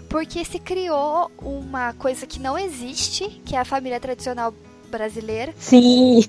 Porque 0.10 0.44
se 0.46 0.58
criou 0.58 1.30
uma 1.40 1.94
coisa 1.94 2.26
que 2.26 2.40
não 2.40 2.58
existe, 2.58 3.28
que 3.46 3.56
é 3.56 3.60
a 3.60 3.66
família 3.66 4.00
tradicional 4.00 4.54
brasileira. 4.88 5.54
Sim, 5.58 6.22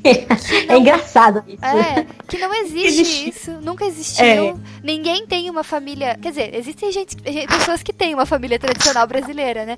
não, 0.66 0.74
é 0.74 0.78
engraçado 0.78 1.44
isso. 1.46 1.64
É, 1.64 2.06
que 2.26 2.38
não 2.38 2.54
existe, 2.54 2.86
existe. 2.86 3.28
isso, 3.30 3.50
nunca 3.60 3.84
existiu. 3.84 4.24
É. 4.24 4.54
Ninguém 4.82 5.26
tem 5.26 5.48
uma 5.50 5.64
família. 5.64 6.18
Quer 6.20 6.30
dizer, 6.30 6.54
existem 6.54 6.92
gente, 6.92 7.16
pessoas 7.46 7.82
que 7.82 7.92
têm 7.92 8.14
uma 8.14 8.26
família 8.26 8.58
tradicional 8.58 9.06
brasileira, 9.06 9.64
né? 9.64 9.76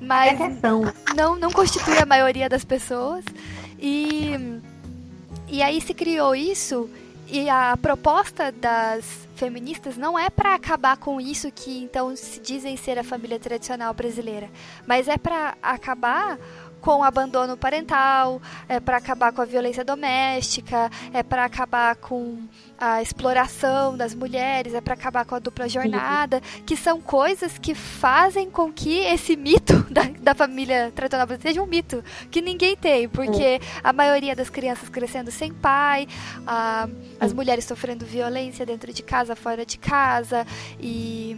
Mas 0.00 0.40
é 0.40 0.50
não, 1.14 1.36
não 1.36 1.50
constitui 1.50 1.98
a 1.98 2.06
maioria 2.06 2.48
das 2.48 2.64
pessoas. 2.64 3.24
E, 3.78 4.60
e 5.48 5.62
aí 5.62 5.80
se 5.80 5.94
criou 5.94 6.34
isso. 6.34 6.88
E 7.28 7.48
a 7.48 7.76
proposta 7.76 8.52
das 8.52 9.26
feministas 9.36 9.96
não 9.96 10.18
é 10.18 10.30
para 10.30 10.54
acabar 10.54 10.96
com 10.96 11.20
isso 11.20 11.52
que 11.52 11.82
então 11.82 12.16
se 12.16 12.40
dizem 12.40 12.76
ser 12.76 12.98
a 12.98 13.04
família 13.04 13.38
tradicional 13.38 13.92
brasileira, 13.92 14.48
mas 14.86 15.08
é 15.08 15.18
para 15.18 15.56
acabar 15.62 16.38
com 16.86 17.00
o 17.00 17.02
abandono 17.02 17.56
parental, 17.56 18.40
é 18.68 18.78
para 18.78 18.98
acabar 18.98 19.32
com 19.32 19.42
a 19.42 19.44
violência 19.44 19.84
doméstica, 19.84 20.88
é 21.12 21.20
para 21.20 21.44
acabar 21.44 21.96
com 21.96 22.38
a 22.78 23.02
exploração 23.02 23.96
das 23.96 24.14
mulheres, 24.14 24.72
é 24.72 24.80
para 24.80 24.94
acabar 24.94 25.24
com 25.24 25.34
a 25.34 25.40
dupla 25.40 25.68
jornada, 25.68 26.40
que 26.64 26.76
são 26.76 27.00
coisas 27.00 27.58
que 27.58 27.74
fazem 27.74 28.48
com 28.48 28.72
que 28.72 29.00
esse 29.00 29.34
mito 29.34 29.84
da, 29.90 30.02
da 30.20 30.32
família 30.32 30.92
tradicional 30.94 31.26
seja 31.40 31.60
um 31.60 31.66
mito 31.66 32.04
que 32.30 32.40
ninguém 32.40 32.76
tem, 32.76 33.08
porque 33.08 33.60
a 33.82 33.92
maioria 33.92 34.36
das 34.36 34.48
crianças 34.48 34.88
crescendo 34.88 35.32
sem 35.32 35.52
pai, 35.52 36.06
a, 36.46 36.88
as 37.18 37.32
mulheres 37.32 37.64
sofrendo 37.64 38.04
violência 38.04 38.64
dentro 38.64 38.92
de 38.92 39.02
casa, 39.02 39.34
fora 39.34 39.66
de 39.66 39.76
casa 39.76 40.46
e 40.78 41.36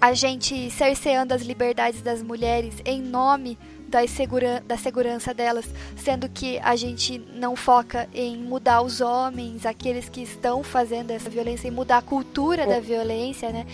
a 0.00 0.14
gente 0.14 0.70
cerceando 0.70 1.32
as 1.34 1.42
liberdades 1.42 2.00
das 2.00 2.22
mulheres 2.22 2.74
em 2.84 3.02
nome 3.02 3.58
da, 3.92 4.08
segura, 4.08 4.64
da 4.66 4.78
segurança 4.78 5.34
delas, 5.34 5.66
sendo 5.96 6.26
que 6.30 6.58
a 6.60 6.74
gente 6.74 7.18
não 7.34 7.54
foca 7.54 8.08
em 8.14 8.38
mudar 8.38 8.80
os 8.80 9.02
homens, 9.02 9.66
aqueles 9.66 10.08
que 10.08 10.22
estão 10.22 10.64
fazendo 10.64 11.10
essa 11.10 11.28
violência, 11.28 11.68
em 11.68 11.70
mudar 11.70 11.98
a 11.98 12.02
cultura 12.02 12.66
da 12.66 12.80
violência, 12.80 13.50
né? 13.50 13.66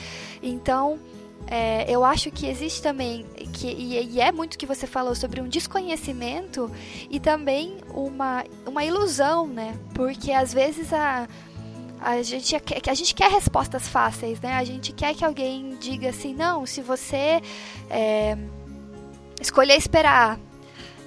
Então, 0.43 0.99
é, 1.47 1.87
eu 1.89 2.05
acho 2.05 2.33
que 2.33 2.49
existe 2.49 2.83
também, 2.83 3.25
que, 3.53 3.69
e, 3.69 4.17
e, 4.17 4.21
é 4.21 4.33
muito 4.33 4.55
o 4.55 4.59
que 4.59 4.67
você 4.67 4.89
falou 4.89 5.15
sobre 5.15 5.41
um 5.41 5.49
desconhecimento 5.49 6.69
e 7.09 7.21
também 7.21 7.77
uma, 7.95 8.45
uma 8.67 8.85
ilusão, 8.85 9.47
né? 9.47 9.79
Porque 9.95 10.33
às 10.33 10.53
vezes 10.53 10.93
a, 10.93 11.29
a 12.01 12.21
gente, 12.23 12.57
a 12.57 12.95
gente 12.95 13.15
quer 13.15 13.31
respostas 13.31 13.87
fáceis, 13.87 14.41
né? 14.41 14.55
A 14.55 14.65
gente 14.65 14.93
quer 14.93 15.15
que 15.15 15.25
alguém 15.25 15.77
diga 15.81 16.09
assim, 16.11 16.35
não, 16.35 16.67
se 16.67 16.83
você 16.83 17.41
é, 17.89 18.37
escolher 19.41 19.77
esperar 19.77 20.39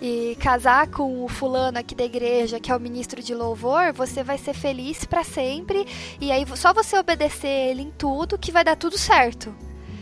e 0.01 0.35
casar 0.39 0.87
com 0.87 1.23
o 1.23 1.27
fulano 1.27 1.77
aqui 1.77 1.93
da 1.93 2.03
igreja, 2.03 2.59
que 2.59 2.71
é 2.71 2.75
o 2.75 2.79
ministro 2.79 3.21
de 3.21 3.35
louvor, 3.35 3.93
você 3.93 4.23
vai 4.23 4.37
ser 4.37 4.53
feliz 4.53 5.05
para 5.05 5.23
sempre. 5.23 5.85
E 6.19 6.31
aí 6.31 6.43
só 6.55 6.73
você 6.73 6.97
obedecer 6.97 7.69
ele 7.69 7.83
em 7.83 7.91
tudo 7.91 8.37
que 8.37 8.51
vai 8.51 8.63
dar 8.63 8.75
tudo 8.75 8.97
certo. 8.97 9.53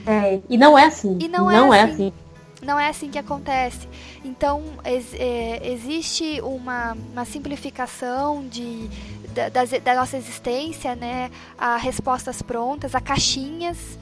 É, 0.08 0.40
e 0.50 0.58
não 0.58 0.78
é 0.78 0.86
assim. 0.86 1.18
E 1.20 1.28
não, 1.28 1.46
não 1.52 1.74
é, 1.74 1.82
assim. 1.82 2.06
é 2.06 2.08
assim. 2.08 2.14
Não 2.62 2.80
é 2.80 2.90
assim 2.90 3.10
que 3.10 3.18
acontece. 3.18 3.88
Então, 4.24 4.64
ex, 4.86 5.14
é, 5.14 5.72
existe 5.72 6.42
uma, 6.42 6.96
uma 7.12 7.26
simplificação 7.26 8.46
de, 8.48 8.90
da, 9.34 9.50
da, 9.50 9.66
da, 9.66 9.96
nossa 9.96 10.18
existência, 10.18 10.96
né? 10.96 11.30
A 11.58 11.78
respostas 11.78 12.42
prontas, 12.42 12.96
a 12.96 13.02
caixinhas 13.02 13.98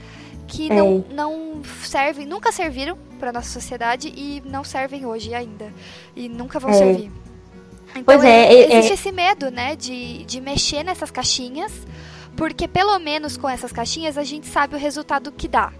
que 0.47 0.71
é. 0.71 0.75
não, 0.75 1.05
não 1.11 1.61
servem, 1.83 2.25
nunca 2.25 2.51
serviram 2.51 2.97
para 3.19 3.31
nossa 3.31 3.49
sociedade 3.49 4.13
e 4.15 4.41
não 4.45 4.63
servem 4.63 5.05
hoje 5.05 5.33
ainda. 5.33 5.71
E 6.15 6.29
nunca 6.29 6.59
vão 6.59 6.71
é. 6.71 6.73
servir. 6.73 7.11
Então, 7.91 8.03
pois 8.05 8.23
é, 8.23 8.53
é 8.53 8.77
existe 8.77 8.91
é. 8.91 8.93
esse 8.93 9.11
medo, 9.11 9.51
né, 9.51 9.75
de, 9.75 10.23
de 10.25 10.39
mexer 10.41 10.83
nessas 10.83 11.09
caixinhas, 11.11 11.71
porque 12.35 12.67
pelo 12.67 12.97
menos 12.99 13.37
com 13.37 13.49
essas 13.49 13.71
caixinhas 13.71 14.17
a 14.17 14.23
gente 14.23 14.47
sabe 14.47 14.75
o 14.75 14.77
resultado 14.77 15.31
que 15.31 15.47
dá. 15.47 15.71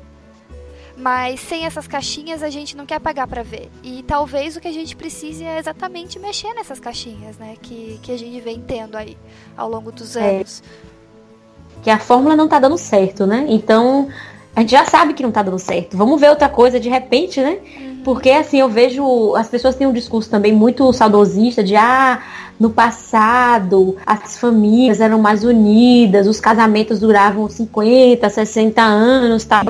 Mas 0.97 1.39
sem 1.41 1.65
essas 1.65 1.87
caixinhas 1.87 2.41
a 2.41 2.49
gente 2.49 2.75
não 2.75 2.83
quer 2.83 2.99
pagar 2.99 3.27
para 3.27 3.43
ver. 3.43 3.69
E 3.83 4.01
talvez 4.01 4.55
o 4.55 4.59
que 4.59 4.67
a 4.67 4.71
gente 4.71 4.95
precise 4.95 5.43
é 5.43 5.59
exatamente 5.59 6.17
mexer 6.17 6.51
nessas 6.55 6.79
caixinhas, 6.79 7.37
né? 7.37 7.55
Que, 7.61 7.99
que 8.01 8.11
a 8.11 8.17
gente 8.17 8.41
vem 8.41 8.59
tendo 8.59 8.95
aí 8.95 9.15
ao 9.55 9.69
longo 9.69 9.91
dos 9.91 10.15
é. 10.15 10.37
anos. 10.37 10.63
É. 10.83 11.83
Que 11.83 11.91
a 11.91 11.99
fórmula 11.99 12.35
não 12.35 12.47
tá 12.47 12.57
dando 12.57 12.79
certo, 12.79 13.27
né? 13.27 13.45
Então 13.47 14.09
a 14.57 14.61
gente 14.61 14.71
já 14.71 14.85
sabe 14.85 15.13
que 15.13 15.21
não 15.21 15.31
tá 15.31 15.43
dando 15.43 15.59
certo. 15.59 15.95
Vamos 15.95 16.19
ver 16.19 16.31
outra 16.31 16.49
coisa 16.49 16.79
de 16.79 16.89
repente, 16.89 17.39
né? 17.39 17.59
Uhum. 17.79 18.01
Porque 18.03 18.31
assim, 18.31 18.59
eu 18.59 18.67
vejo. 18.67 19.35
As 19.35 19.47
pessoas 19.47 19.75
têm 19.75 19.85
um 19.85 19.93
discurso 19.93 20.31
também 20.31 20.51
muito 20.51 20.91
saudosista 20.91 21.63
de 21.63 21.75
ah, 21.75 22.19
no 22.59 22.71
passado 22.71 23.97
as 24.03 24.39
famílias 24.39 24.99
eram 24.99 25.19
mais 25.19 25.43
unidas, 25.43 26.25
os 26.25 26.39
casamentos 26.39 26.99
duravam 26.99 27.47
50, 27.47 28.27
60 28.27 28.81
anos 28.81 29.45
tal. 29.45 29.63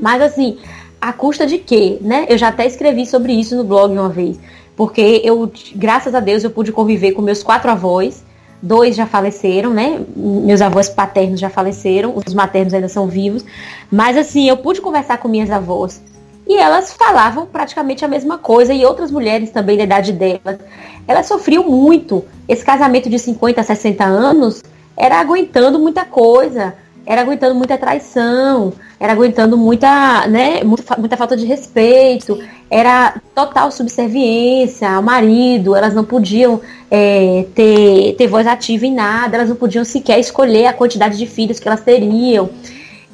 Mas 0.00 0.22
assim, 0.22 0.56
a 1.00 1.12
custa 1.12 1.44
de 1.44 1.58
quê? 1.58 1.98
Né? 2.00 2.26
Eu 2.28 2.38
já 2.38 2.46
até 2.46 2.64
escrevi 2.64 3.06
sobre 3.06 3.32
isso 3.32 3.56
no 3.56 3.64
blog 3.64 3.92
uma 3.92 4.08
vez. 4.08 4.38
Porque 4.76 5.20
eu, 5.24 5.50
graças 5.74 6.14
a 6.14 6.20
Deus, 6.20 6.44
eu 6.44 6.50
pude 6.50 6.70
conviver 6.70 7.10
com 7.10 7.22
meus 7.22 7.42
quatro 7.42 7.68
avós 7.72 8.22
dois 8.66 8.96
já 8.96 9.06
faleceram, 9.06 9.72
né? 9.72 10.00
Meus 10.16 10.60
avós 10.60 10.88
paternos 10.88 11.38
já 11.38 11.48
faleceram, 11.48 12.14
os 12.16 12.34
maternos 12.34 12.74
ainda 12.74 12.88
são 12.88 13.06
vivos. 13.06 13.44
Mas 13.90 14.16
assim, 14.16 14.48
eu 14.48 14.56
pude 14.56 14.80
conversar 14.80 15.18
com 15.18 15.28
minhas 15.28 15.50
avós 15.50 16.02
e 16.46 16.56
elas 16.56 16.92
falavam 16.92 17.46
praticamente 17.46 18.04
a 18.04 18.08
mesma 18.08 18.38
coisa 18.38 18.72
e 18.72 18.84
outras 18.84 19.10
mulheres 19.10 19.50
também 19.50 19.76
da 19.76 19.84
idade 19.84 20.12
delas. 20.12 20.58
Elas 21.06 21.26
sofriam 21.26 21.64
muito. 21.64 22.24
Esse 22.48 22.64
casamento 22.64 23.08
de 23.08 23.18
50, 23.18 23.62
60 23.62 24.04
anos 24.04 24.62
era 24.96 25.20
aguentando 25.20 25.78
muita 25.78 26.04
coisa 26.04 26.74
era 27.06 27.22
aguentando 27.22 27.54
muita 27.54 27.78
traição, 27.78 28.72
era 28.98 29.12
aguentando 29.12 29.56
muita, 29.56 30.26
né, 30.26 30.64
muita, 30.64 30.96
muita 30.96 31.16
falta 31.16 31.36
de 31.36 31.46
respeito, 31.46 32.36
era 32.68 33.20
total 33.32 33.70
subserviência 33.70 34.90
ao 34.90 35.02
marido, 35.02 35.76
elas 35.76 35.94
não 35.94 36.04
podiam 36.04 36.60
é, 36.90 37.46
ter, 37.54 38.16
ter 38.18 38.26
voz 38.26 38.44
ativa 38.44 38.84
em 38.86 38.92
nada, 38.92 39.36
elas 39.36 39.48
não 39.48 39.56
podiam 39.56 39.84
sequer 39.84 40.18
escolher 40.18 40.66
a 40.66 40.72
quantidade 40.72 41.16
de 41.16 41.26
filhos 41.26 41.60
que 41.60 41.68
elas 41.68 41.80
teriam. 41.80 42.50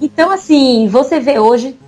Então, 0.01 0.31
assim, 0.31 0.89
você 0.89 1.21
vê 1.21 1.39
hoje, 1.39 1.79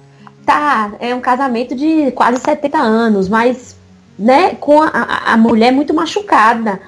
tá, 0.45 0.93
é 1.01 1.15
um 1.15 1.21
casamento 1.21 1.75
de 1.75 2.11
quase 2.13 2.39
70 2.39 2.79
anos, 2.79 3.31
mas, 3.31 3.77
né, 4.19 4.55
com 4.61 4.83
a, 4.83 5.23
a 5.25 5.37
mulher 5.39 5.73
muito 5.73 5.95
machucada 5.95 6.79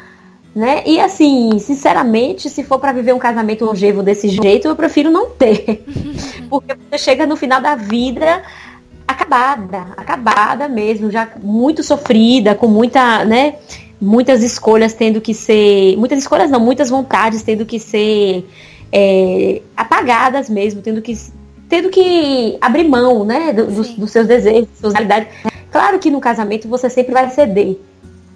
né? 0.56 0.82
E 0.86 0.98
assim, 0.98 1.58
sinceramente, 1.58 2.48
se 2.48 2.64
for 2.64 2.78
para 2.78 2.90
viver 2.90 3.12
um 3.12 3.18
casamento 3.18 3.66
longevo 3.66 4.02
desse 4.02 4.26
jeito, 4.26 4.66
eu 4.66 4.74
prefiro 4.74 5.10
não 5.10 5.28
ter. 5.28 5.84
Porque 6.48 6.74
você 6.74 6.96
chega 6.96 7.26
no 7.26 7.36
final 7.36 7.60
da 7.60 7.74
vida 7.74 8.42
acabada, 9.06 9.88
acabada 9.98 10.66
mesmo, 10.66 11.10
já 11.10 11.28
muito 11.42 11.82
sofrida, 11.82 12.54
com 12.54 12.68
muita, 12.68 13.22
né, 13.26 13.56
muitas 14.00 14.42
escolhas 14.42 14.94
tendo 14.94 15.20
que 15.20 15.34
ser, 15.34 15.94
muitas 15.98 16.20
escolhas 16.20 16.50
não, 16.50 16.58
muitas 16.58 16.88
vontades 16.88 17.42
tendo 17.42 17.66
que 17.66 17.78
ser 17.78 18.48
é, 18.90 19.60
apagadas 19.76 20.48
mesmo, 20.48 20.80
tendo 20.80 21.02
que 21.02 21.14
tendo 21.68 21.90
que 21.90 22.56
abrir 22.62 22.88
mão, 22.88 23.26
né, 23.26 23.52
do, 23.52 23.66
dos, 23.66 23.90
dos 23.90 24.10
seus 24.10 24.26
desejos, 24.26 24.68
suas 24.80 24.94
realidades. 24.94 25.28
Claro 25.70 25.98
que 25.98 26.10
no 26.10 26.20
casamento 26.20 26.66
você 26.66 26.88
sempre 26.88 27.12
vai 27.12 27.28
ceder, 27.28 27.76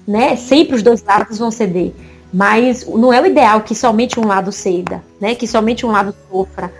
né? 0.06 0.36
Sempre 0.36 0.76
os 0.76 0.82
dois 0.82 1.02
lados 1.02 1.38
vão 1.38 1.50
ceder. 1.50 1.92
Mas 2.32 2.86
não 2.86 3.12
é 3.12 3.20
o 3.20 3.26
ideal 3.26 3.62
que 3.62 3.74
somente 3.74 4.20
um 4.20 4.26
lado 4.26 4.52
ceda, 4.52 5.02
né? 5.20 5.34
Que 5.34 5.46
somente 5.46 5.84
um 5.84 5.90
lado 5.90 6.14
sofra. 6.30 6.72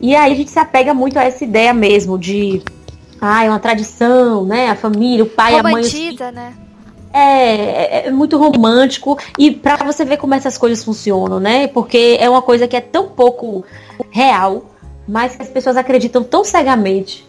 E 0.00 0.14
aí 0.14 0.32
a 0.32 0.36
gente 0.36 0.50
se 0.50 0.58
apega 0.58 0.92
muito 0.92 1.18
a 1.18 1.24
essa 1.24 1.44
ideia 1.44 1.72
mesmo 1.72 2.18
de 2.18 2.62
ah, 3.20 3.44
é 3.44 3.48
uma 3.48 3.58
tradição, 3.58 4.44
né? 4.44 4.68
A 4.68 4.76
família, 4.76 5.24
o 5.24 5.28
pai, 5.28 5.54
Romantiza, 5.54 6.28
a 6.28 6.32
mãe. 6.32 6.44
né? 6.44 6.54
É, 7.12 7.54
é, 7.54 8.06
é, 8.06 8.10
muito 8.10 8.36
romântico 8.36 9.16
e 9.38 9.52
para 9.52 9.84
você 9.84 10.04
ver 10.04 10.16
como 10.16 10.34
essas 10.34 10.58
coisas 10.58 10.84
funcionam, 10.84 11.38
né? 11.38 11.68
Porque 11.68 12.16
é 12.20 12.28
uma 12.28 12.42
coisa 12.42 12.66
que 12.66 12.76
é 12.76 12.80
tão 12.80 13.08
pouco 13.08 13.64
real, 14.10 14.64
mas 15.06 15.36
que 15.36 15.42
as 15.42 15.48
pessoas 15.48 15.76
acreditam 15.76 16.24
tão 16.24 16.44
cegamente 16.44 17.24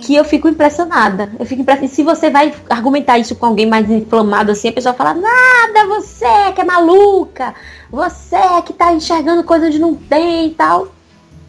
que 0.00 0.14
eu 0.14 0.24
fico 0.24 0.48
impressionada. 0.48 1.30
Eu 1.38 1.44
fico 1.44 1.62
impressionada. 1.62 1.92
E 1.92 1.94
se 1.94 2.02
você 2.02 2.30
vai 2.30 2.54
argumentar 2.70 3.18
isso 3.18 3.34
com 3.36 3.46
alguém 3.46 3.66
mais 3.66 3.90
inflamado 3.90 4.52
assim, 4.52 4.68
a 4.68 4.72
pessoa 4.72 4.94
fala, 4.94 5.14
nada, 5.14 5.86
você 5.88 6.24
é 6.24 6.52
que 6.52 6.60
é 6.60 6.64
maluca, 6.64 7.54
você 7.90 8.36
é 8.36 8.62
que 8.62 8.72
tá 8.72 8.92
enxergando 8.92 9.44
coisa 9.44 9.66
onde 9.66 9.78
não 9.78 9.94
tem 9.94 10.46
e 10.46 10.50
tal. 10.50 10.88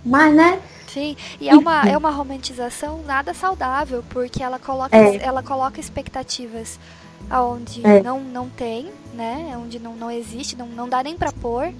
Mas, 0.06 0.36
né? 0.36 0.60
Sim, 0.88 1.16
e 1.42 1.50
é 1.50 1.56
uma, 1.56 1.90
é 1.90 1.98
uma 1.98 2.12
romantização 2.12 3.02
nada 3.04 3.34
saudável, 3.34 4.04
porque 4.10 4.44
ela 4.44 4.60
coloca, 4.60 4.96
é. 4.96 5.16
ela 5.24 5.42
coloca 5.42 5.80
expectativas 5.80 6.80
aonde 7.30 7.82
é. 7.84 8.04
não, 8.04 8.20
não 8.20 8.48
tem, 8.48 8.92
né? 9.14 9.58
Onde 9.58 9.80
não, 9.80 9.96
não 9.96 10.12
existe, 10.12 10.56
não, 10.56 10.68
não 10.68 10.88
dá 10.88 11.02
nem 11.02 11.18
pra 11.18 11.32
pôr. 11.32 11.74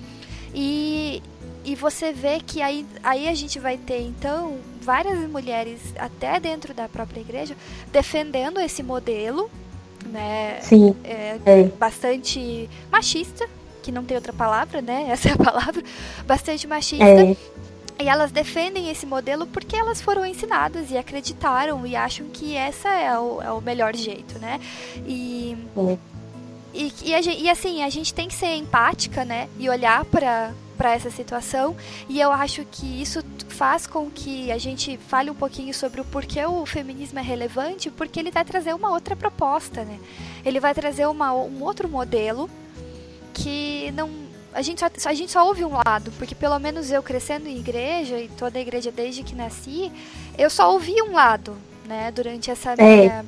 E, 0.54 1.22
e 1.64 1.76
você 1.76 2.12
vê 2.12 2.40
que 2.40 2.62
aí, 2.62 2.86
aí 3.04 3.28
a 3.28 3.36
gente 3.36 3.60
vai 3.60 3.78
ter, 3.78 4.02
então, 4.02 4.58
várias 4.84 5.18
mulheres, 5.30 5.80
até 5.98 6.40
dentro 6.40 6.74
da 6.74 6.88
própria 6.88 7.22
igreja, 7.22 7.56
defendendo 7.92 8.60
esse 8.60 8.84
modelo, 8.84 9.50
né? 10.06 10.60
Sim. 10.62 10.96
É, 11.04 11.40
é. 11.46 11.64
Bastante 11.80 12.70
machista, 12.92 13.48
que 13.82 13.92
não 13.92 14.04
tem 14.04 14.16
outra 14.16 14.34
palavra, 14.34 14.82
né? 14.82 15.08
Essa 15.12 15.30
é 15.30 15.32
a 15.34 15.38
palavra. 15.38 15.84
Bastante 16.26 16.68
machista. 16.68 17.06
É. 17.06 17.36
E 18.00 18.08
elas 18.08 18.32
defendem 18.32 18.90
esse 18.90 19.06
modelo 19.06 19.46
porque 19.46 19.76
elas 19.76 20.02
foram 20.02 20.26
ensinadas 20.26 20.90
e 20.90 20.98
acreditaram 20.98 21.86
e 21.86 21.96
acham 21.96 22.28
que 22.34 22.56
essa 22.56 22.90
é 22.90 23.18
o, 23.18 23.42
é 23.42 23.52
o 23.52 23.62
melhor 23.62 23.96
jeito, 23.96 24.40
né? 24.40 24.60
E, 25.06 25.56
é. 25.78 25.98
e, 26.74 26.94
e, 27.04 27.14
a, 27.14 27.22
e, 27.22 27.50
assim, 27.50 27.84
a 27.84 27.90
gente 27.90 28.12
tem 28.14 28.28
que 28.28 28.34
ser 28.34 28.56
empática, 28.56 29.24
né? 29.24 29.48
E 29.60 29.70
olhar 29.70 30.04
para 30.06 30.52
para 30.74 30.94
essa 30.94 31.10
situação 31.10 31.76
e 32.10 32.20
eu 32.20 32.32
acho 32.32 32.66
que 32.66 33.02
isso 33.02 33.24
faz 33.50 33.86
com 33.88 34.10
que 34.10 34.52
a 34.52 34.58
gente 34.58 34.98
fale 34.98 35.30
um 35.30 35.36
pouquinho 35.36 35.74
sobre 35.74 36.02
o 36.02 36.06
porquê 36.06 36.44
o 36.46 36.66
feminismo 36.66 37.20
é 37.20 37.22
relevante, 37.22 37.90
porque 37.90 38.20
ele 38.20 38.32
vai 38.32 38.44
trazer 38.44 38.74
uma 38.74 38.90
outra 38.90 39.16
proposta, 39.16 39.84
né? 39.84 40.00
Ele 40.44 40.60
vai 40.60 40.74
trazer 40.74 41.06
uma, 41.08 41.34
um 41.34 41.64
outro 41.64 41.88
modelo 41.88 42.50
que 43.34 43.92
não 43.92 44.10
a 44.54 44.62
gente, 44.62 44.80
só, 44.80 45.10
a 45.10 45.14
gente 45.14 45.32
só 45.32 45.46
ouve 45.48 45.66
um 45.66 45.74
lado, 45.86 46.12
porque 46.18 46.36
pelo 46.36 46.60
menos 46.60 46.92
eu 46.92 47.02
crescendo 47.02 47.48
em 47.48 47.58
igreja 47.58 48.20
e 48.20 48.28
toda 48.28 48.60
a 48.60 48.62
igreja 48.62 48.92
desde 48.92 49.24
que 49.24 49.34
nasci, 49.34 49.92
eu 50.38 50.50
só 50.50 50.72
ouvi 50.72 51.02
um 51.02 51.14
lado, 51.14 51.58
né, 51.88 52.12
durante 52.12 52.52
essa 52.52 52.74
é. 52.74 52.76
minha, 52.76 53.26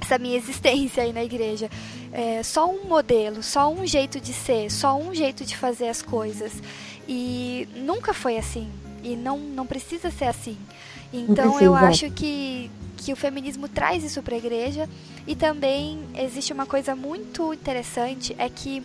essa 0.00 0.18
minha 0.18 0.36
existência 0.36 1.02
aí 1.02 1.12
na 1.12 1.22
igreja. 1.22 1.70
É, 2.12 2.42
só 2.42 2.70
um 2.70 2.84
modelo, 2.84 3.42
só 3.42 3.70
um 3.70 3.86
jeito 3.86 4.20
de 4.20 4.32
ser, 4.32 4.70
só 4.70 4.96
um 4.96 5.14
jeito 5.14 5.44
de 5.44 5.56
fazer 5.56 5.88
as 5.88 6.02
coisas. 6.02 6.52
E 7.06 7.68
nunca 7.76 8.12
foi 8.12 8.36
assim. 8.36 8.70
E 9.02 9.16
não, 9.16 9.38
não 9.38 9.66
precisa 9.66 10.10
ser 10.10 10.26
assim. 10.26 10.56
Então 11.12 11.60
eu 11.60 11.74
acho 11.74 12.10
que, 12.10 12.70
que 12.96 13.12
o 13.12 13.16
feminismo 13.16 13.68
traz 13.68 14.04
isso 14.04 14.22
para 14.22 14.34
a 14.34 14.38
igreja. 14.38 14.88
E 15.26 15.36
também 15.36 16.00
existe 16.16 16.52
uma 16.52 16.66
coisa 16.66 16.96
muito 16.96 17.52
interessante, 17.52 18.34
é 18.38 18.48
que 18.48 18.82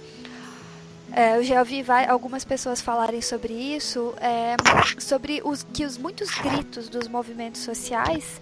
é, 1.15 1.37
eu 1.37 1.43
já 1.43 1.59
ouvi 1.59 1.85
algumas 2.09 2.43
pessoas 2.43 2.81
falarem 2.81 3.21
sobre 3.21 3.53
isso, 3.53 4.13
é, 4.19 4.55
sobre 4.99 5.41
os, 5.45 5.63
que 5.63 5.85
os 5.85 5.97
muitos 5.97 6.29
gritos 6.31 6.89
dos 6.89 7.07
movimentos 7.07 7.61
sociais 7.61 8.41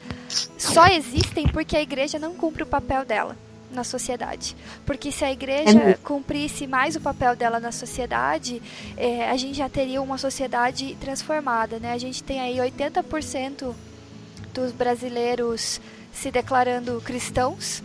só 0.58 0.88
existem 0.88 1.48
porque 1.48 1.76
a 1.76 1.82
igreja 1.82 2.18
não 2.18 2.34
cumpre 2.34 2.64
o 2.64 2.66
papel 2.66 3.06
dela 3.06 3.36
na 3.72 3.84
sociedade. 3.84 4.56
Porque 4.86 5.12
se 5.12 5.24
a 5.24 5.32
igreja 5.32 5.80
é 5.80 5.94
cumprisse 5.94 6.68
mais 6.68 6.96
o 6.96 7.02
papel 7.02 7.36
dela 7.36 7.60
na 7.60 7.72
sociedade, 7.72 8.62
é, 8.98 9.30
a 9.30 9.38
gente 9.38 9.58
já 9.58 9.70
teria 9.70 10.02
uma 10.02 10.18
sociedade 10.18 10.98
transformada. 11.00 11.80
Né? 11.80 11.94
A 11.94 11.98
gente 11.98 12.24
tem 12.24 12.40
aí 12.40 12.58
80% 12.58 13.74
dos 14.54 14.72
brasileiros 14.72 15.80
se 16.12 16.30
declarando 16.30 17.02
cristãos 17.02 17.82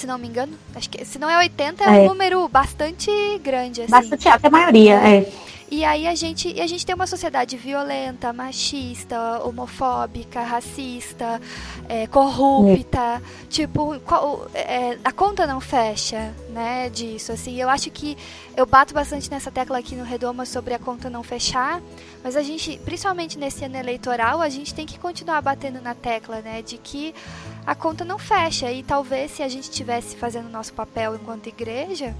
se 0.00 0.06
não 0.06 0.16
me 0.16 0.26
engano. 0.26 0.52
Acho 0.74 0.88
que 0.88 1.04
se 1.04 1.18
não 1.18 1.28
é 1.28 1.36
80, 1.38 1.84
é, 1.84 1.86
é. 1.86 1.90
um 2.00 2.08
número 2.08 2.48
bastante 2.48 3.10
grande. 3.42 3.82
Assim. 3.82 3.90
Bastante 3.90 4.28
alta, 4.28 4.48
a 4.48 4.50
maioria, 4.50 4.94
é. 4.94 5.30
E 5.70 5.84
aí 5.84 6.08
a 6.08 6.16
gente, 6.16 6.60
a 6.60 6.66
gente 6.66 6.84
tem 6.84 6.94
uma 6.94 7.06
sociedade 7.06 7.56
violenta, 7.56 8.32
machista, 8.32 9.40
homofóbica, 9.44 10.42
racista, 10.42 11.40
é, 11.88 12.08
corrupta. 12.08 12.98
É. 12.98 13.20
Tipo, 13.48 14.00
qual, 14.00 14.48
é, 14.52 14.98
a 15.04 15.12
conta 15.12 15.46
não 15.46 15.60
fecha, 15.60 16.34
né, 16.48 16.90
disso. 16.90 17.30
Assim, 17.30 17.54
eu 17.60 17.68
acho 17.68 17.88
que 17.88 18.18
eu 18.56 18.66
bato 18.66 18.92
bastante 18.92 19.30
nessa 19.30 19.48
tecla 19.48 19.78
aqui 19.78 19.94
no 19.94 20.02
Redoma 20.02 20.44
sobre 20.44 20.74
a 20.74 20.78
conta 20.78 21.08
não 21.08 21.22
fechar, 21.22 21.80
mas 22.24 22.34
a 22.34 22.42
gente, 22.42 22.76
principalmente 22.84 23.38
nesse 23.38 23.64
ano 23.64 23.76
eleitoral, 23.76 24.40
a 24.40 24.48
gente 24.48 24.74
tem 24.74 24.84
que 24.84 24.98
continuar 24.98 25.40
batendo 25.40 25.80
na 25.80 25.94
tecla, 25.94 26.40
né, 26.40 26.62
de 26.62 26.78
que 26.78 27.14
a 27.64 27.76
conta 27.76 28.04
não 28.04 28.18
fecha. 28.18 28.72
E 28.72 28.82
talvez 28.82 29.30
se 29.30 29.42
a 29.44 29.48
gente 29.48 29.70
estivesse 29.70 30.16
fazendo 30.16 30.46
o 30.46 30.50
nosso 30.50 30.72
papel 30.72 31.14
enquanto 31.14 31.46
igreja, 31.46 32.12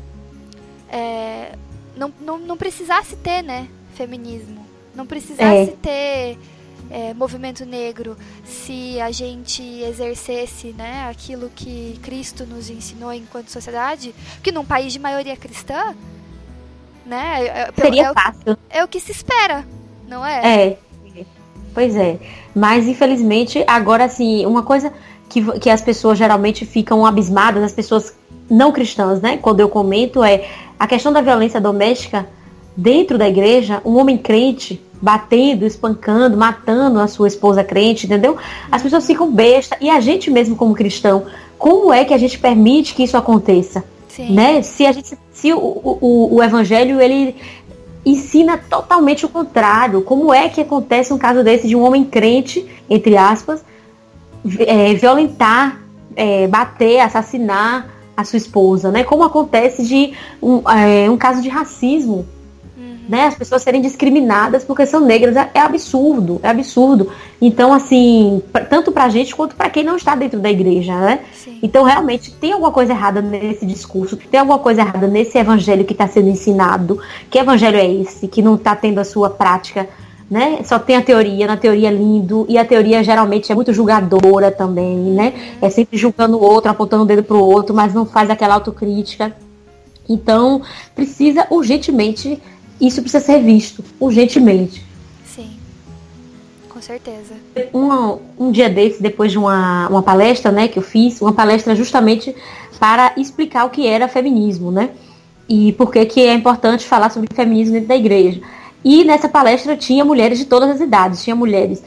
é, 0.89 1.57
não, 1.97 2.13
não, 2.21 2.39
não 2.39 2.57
precisasse 2.57 3.17
ter, 3.17 3.43
né, 3.43 3.69
feminismo. 3.95 4.67
Não 4.95 5.07
precisasse 5.07 5.71
é. 5.71 5.77
ter 5.81 6.39
é, 6.91 7.15
movimento 7.15 7.65
negro 7.65 8.17
se 8.45 9.01
a 9.01 9.11
gente 9.11 9.63
exercesse, 9.63 10.75
né, 10.77 11.09
aquilo 11.11 11.51
que 11.55 11.99
Cristo 12.03 12.45
nos 12.45 12.69
ensinou 12.69 13.13
enquanto 13.13 13.49
sociedade. 13.49 14.15
Que 14.43 14.51
num 14.51 14.65
país 14.65 14.93
de 14.93 14.99
maioria 14.99 15.37
cristã, 15.37 15.95
né, 17.07 17.47
é, 17.47 17.47
é 17.47 17.73
Seria 17.81 18.09
é, 18.09 18.15
fácil. 18.15 18.59
É 18.69 18.85
o 18.85 18.89
que 18.89 19.01
se 19.01 19.13
espera, 19.13 19.65
não 20.09 20.25
é? 20.25 20.69
É. 20.69 20.79
Pois 21.73 21.95
é. 21.95 22.19
Mas 22.55 22.87
infelizmente, 22.89 23.63
agora 23.67 24.05
assim, 24.05 24.45
uma 24.45 24.63
coisa 24.63 24.93
que, 25.29 25.59
que 25.61 25.71
as 25.71 25.81
pessoas 25.81 26.19
geralmente 26.19 26.67
ficam 26.67 27.07
abismadas, 27.07 27.63
as 27.63 27.73
pessoas 27.73 28.13
não 28.51 28.73
cristãs, 28.73 29.21
né? 29.21 29.37
Quando 29.37 29.61
eu 29.61 29.69
comento 29.69 30.25
é 30.25 30.49
a 30.81 30.87
questão 30.87 31.13
da 31.13 31.21
violência 31.21 31.61
doméstica 31.61 32.27
dentro 32.75 33.19
da 33.19 33.29
igreja, 33.29 33.83
um 33.85 33.99
homem 33.99 34.17
crente 34.17 34.83
batendo, 34.99 35.67
espancando, 35.67 36.39
matando 36.39 36.99
a 36.99 37.07
sua 37.07 37.29
esposa 37.29 37.63
crente, 37.63 38.07
entendeu? 38.07 38.39
As 38.73 38.83
pessoas 38.83 39.07
ficam 39.07 39.31
besta 39.31 39.77
e 39.79 39.91
a 39.91 40.01
gente 40.01 40.31
mesmo 40.31 40.57
como 40.57 40.75
cristão, 40.75 41.27
como 41.59 41.93
é 41.93 42.03
que 42.03 42.15
a 42.15 42.19
gente 42.19 42.39
permite 42.39 42.95
que 42.95 43.03
isso 43.03 43.15
aconteça? 43.15 43.85
Sim. 44.09 44.33
Né? 44.33 44.63
Se 44.63 44.87
a 44.87 44.93
gente, 44.93 45.19
se 45.31 45.53
o, 45.53 45.59
o, 45.59 46.37
o 46.37 46.43
evangelho 46.43 46.99
ele 46.99 47.37
ensina 48.05 48.57
totalmente 48.57 49.27
o 49.27 49.29
contrário, 49.29 50.01
como 50.01 50.33
é 50.33 50.49
que 50.49 50.63
acontece 50.63 51.13
um 51.13 51.19
caso 51.19 51.45
desse 51.45 51.69
de 51.69 51.77
um 51.77 51.83
homem 51.83 52.05
crente, 52.05 52.67
entre 52.89 53.19
aspas, 53.19 53.63
é, 54.61 54.95
violentar, 54.95 55.79
é, 56.17 56.47
bater, 56.47 57.01
assassinar 57.01 58.00
a 58.21 58.25
sua 58.25 58.37
esposa, 58.37 58.91
né? 58.91 59.05
Como 59.05 59.23
acontece 59.23 59.85
de 59.85 60.13
um, 60.43 60.63
é, 60.69 61.11
um 61.11 61.17
caso 61.17 61.43
de 61.43 61.49
racismo, 61.49 62.27
uhum. 62.77 62.99
né? 63.09 63.27
As 63.27 63.35
pessoas 63.35 63.63
serem 63.63 63.81
discriminadas 63.81 64.65
porque 64.65 64.87
são 64.87 65.01
negras 65.01 65.37
é, 65.37 65.51
é 65.55 65.61
absurdo, 65.61 66.41
é 66.43 66.49
absurdo. 66.49 67.11
Então, 67.41 67.73
assim, 67.73 68.43
pra, 68.53 68.65
tanto 68.65 68.93
pra 68.93 69.09
gente 69.09 69.35
quanto 69.35 69.57
para 69.57 69.71
quem 69.71 69.83
não 69.83 69.97
está 69.97 70.15
dentro 70.15 70.39
da 70.39 70.51
igreja, 70.51 70.95
né? 70.97 71.21
Sim. 71.33 71.59
Então, 71.63 71.83
realmente, 71.85 72.33
tem 72.33 72.53
alguma 72.53 72.71
coisa 72.71 72.93
errada 72.93 73.21
nesse 73.21 73.67
discurso, 73.67 74.17
tem 74.17 74.41
alguma 74.41 74.59
coisa 74.59 74.83
errada 74.83 75.07
nesse 75.07 75.39
evangelho 75.39 75.85
que 75.85 75.93
está 75.93 76.07
sendo 76.07 76.29
ensinado. 76.29 77.01
Que 77.31 77.39
evangelho 77.39 77.77
é 77.77 77.87
esse 77.87 78.29
que 78.29 78.43
não 78.43 78.55
está 78.55 78.77
tendo 78.77 78.99
a 78.99 79.05
sua 79.05 79.31
prática 79.31 79.89
né? 80.31 80.61
Só 80.65 80.79
tem 80.79 80.95
a 80.95 81.03
teoria, 81.03 81.47
na 81.49 81.57
teoria 81.57 81.89
é 81.89 81.93
lindo, 81.93 82.47
e 82.49 82.57
a 82.57 82.65
teoria 82.65 83.03
geralmente 83.03 83.51
é 83.51 83.55
muito 83.55 83.73
julgadora 83.73 84.53
também, 84.53 84.97
né? 84.97 85.57
É 85.61 85.69
sempre 85.69 85.99
julgando 85.99 86.37
o 86.37 86.41
outro, 86.43 86.71
apontando 86.71 87.03
o 87.03 87.07
dedo 87.07 87.25
pro 87.25 87.43
outro, 87.43 87.75
mas 87.75 87.93
não 87.93 88.07
faz 88.07 88.31
aquela 88.31 88.55
autocrítica. 88.55 89.35
Então, 90.09 90.63
precisa 90.95 91.47
urgentemente, 91.51 92.41
isso 92.81 93.03
precisa 93.03 93.25
ser 93.25 93.43
visto, 93.43 93.85
urgentemente. 93.99 94.85
Sim, 95.27 95.51
com 96.69 96.81
certeza. 96.81 97.35
Um, 97.75 98.47
um 98.47 98.53
dia 98.53 98.71
desse, 98.71 99.03
depois 99.03 99.33
de 99.33 99.39
uma, 99.39 99.89
uma 99.89 100.03
palestra, 100.03 100.53
né, 100.53 100.69
que 100.69 100.79
eu 100.79 100.83
fiz, 100.83 101.21
uma 101.21 101.33
palestra 101.33 101.75
justamente 101.75 102.35
para 102.79 103.13
explicar 103.17 103.65
o 103.65 103.71
que 103.71 103.87
era 103.87 104.07
feminismo, 104.07 104.71
né? 104.71 104.91
E 105.49 105.73
por 105.73 105.91
que 105.91 106.07
que 106.07 106.21
é 106.21 106.33
importante 106.33 106.87
falar 106.87 107.11
sobre 107.11 107.35
feminismo 107.35 107.75
dentro 107.75 107.89
da 107.89 107.97
igreja. 107.97 108.41
E 108.85 109.05
nessa 109.05 109.29
palestra 109.29 109.77
tinha 109.77 110.05
mulheres 110.05 110.39
de 110.39 110.47
todas 110.47 110.71
as 110.71 110.81
idades, 110.81 111.23
tinha 111.23 111.37
mulheres 111.37 111.83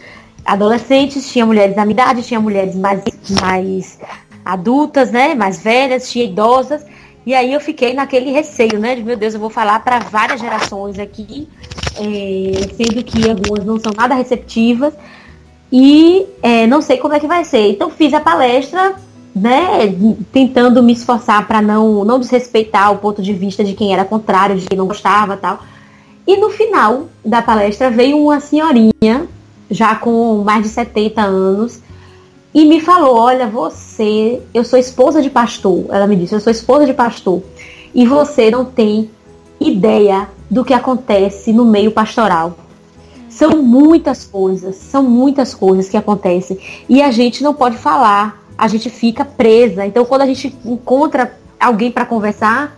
adolescentes, 0.45 1.31
tinha 1.31 1.45
mulheres 1.45 1.75
da 1.75 1.85
minha 1.85 1.93
idade, 1.93 2.23
tinha 2.23 2.39
mulheres 2.39 2.75
mais, 2.75 3.03
mais 3.41 3.99
adultas, 4.43 5.11
né, 5.11 5.33
mais 5.33 5.61
velhas, 5.61 6.11
tinha 6.11 6.25
idosas. 6.25 6.85
E 7.25 7.33
aí 7.33 7.53
eu 7.53 7.61
fiquei 7.61 7.93
naquele 7.93 8.31
receio, 8.31 8.77
né, 8.79 8.95
de 8.95 9.03
meu 9.03 9.15
Deus, 9.15 9.33
eu 9.33 9.39
vou 9.39 9.49
falar 9.49 9.79
para 9.79 9.99
várias 9.99 10.41
gerações 10.41 10.99
aqui, 10.99 11.47
é, 11.95 12.67
sendo 12.75 13.03
que 13.03 13.29
algumas 13.29 13.65
não 13.65 13.79
são 13.79 13.93
nada 13.95 14.13
receptivas 14.13 14.93
e 15.71 16.25
é, 16.41 16.67
não 16.67 16.81
sei 16.81 16.97
como 16.97 17.13
é 17.13 17.19
que 17.19 17.27
vai 17.27 17.45
ser. 17.45 17.71
Então 17.71 17.89
fiz 17.89 18.13
a 18.13 18.19
palestra, 18.19 18.95
né, 19.33 19.95
tentando 20.31 20.83
me 20.83 20.93
esforçar 20.93 21.47
para 21.47 21.61
não 21.61 22.03
não 22.03 22.19
desrespeitar 22.19 22.91
o 22.91 22.97
ponto 22.97 23.21
de 23.21 23.33
vista 23.33 23.63
de 23.63 23.73
quem 23.73 23.93
era 23.93 24.05
contrário, 24.05 24.57
de 24.57 24.67
quem 24.67 24.77
não 24.77 24.85
gostava, 24.85 25.37
tal. 25.37 25.59
E 26.25 26.37
no 26.37 26.49
final 26.49 27.07
da 27.23 27.41
palestra 27.41 27.89
veio 27.89 28.17
uma 28.17 28.39
senhorinha, 28.39 29.27
já 29.69 29.95
com 29.95 30.43
mais 30.43 30.63
de 30.63 30.69
70 30.69 31.21
anos, 31.21 31.81
e 32.53 32.65
me 32.65 32.79
falou: 32.79 33.17
Olha, 33.17 33.47
você, 33.47 34.41
eu 34.53 34.63
sou 34.63 34.79
esposa 34.79 35.21
de 35.21 35.29
pastor. 35.29 35.85
Ela 35.89 36.07
me 36.07 36.15
disse: 36.15 36.33
Eu 36.33 36.39
sou 36.39 36.51
esposa 36.51 36.85
de 36.85 36.93
pastor. 36.93 37.41
E 37.93 38.05
você 38.05 38.49
não 38.49 38.65
tem 38.65 39.09
ideia 39.59 40.29
do 40.49 40.63
que 40.63 40.73
acontece 40.73 41.51
no 41.51 41.65
meio 41.65 41.91
pastoral. 41.91 42.57
São 43.29 43.63
muitas 43.63 44.23
coisas, 44.23 44.75
são 44.75 45.03
muitas 45.03 45.53
coisas 45.53 45.89
que 45.89 45.97
acontecem. 45.97 46.57
E 46.87 47.01
a 47.01 47.09
gente 47.09 47.43
não 47.43 47.53
pode 47.53 47.77
falar, 47.77 48.43
a 48.57 48.67
gente 48.67 48.89
fica 48.89 49.25
presa. 49.25 49.85
Então, 49.85 50.05
quando 50.05 50.21
a 50.21 50.25
gente 50.25 50.55
encontra 50.63 51.35
alguém 51.59 51.91
para 51.91 52.05
conversar, 52.05 52.77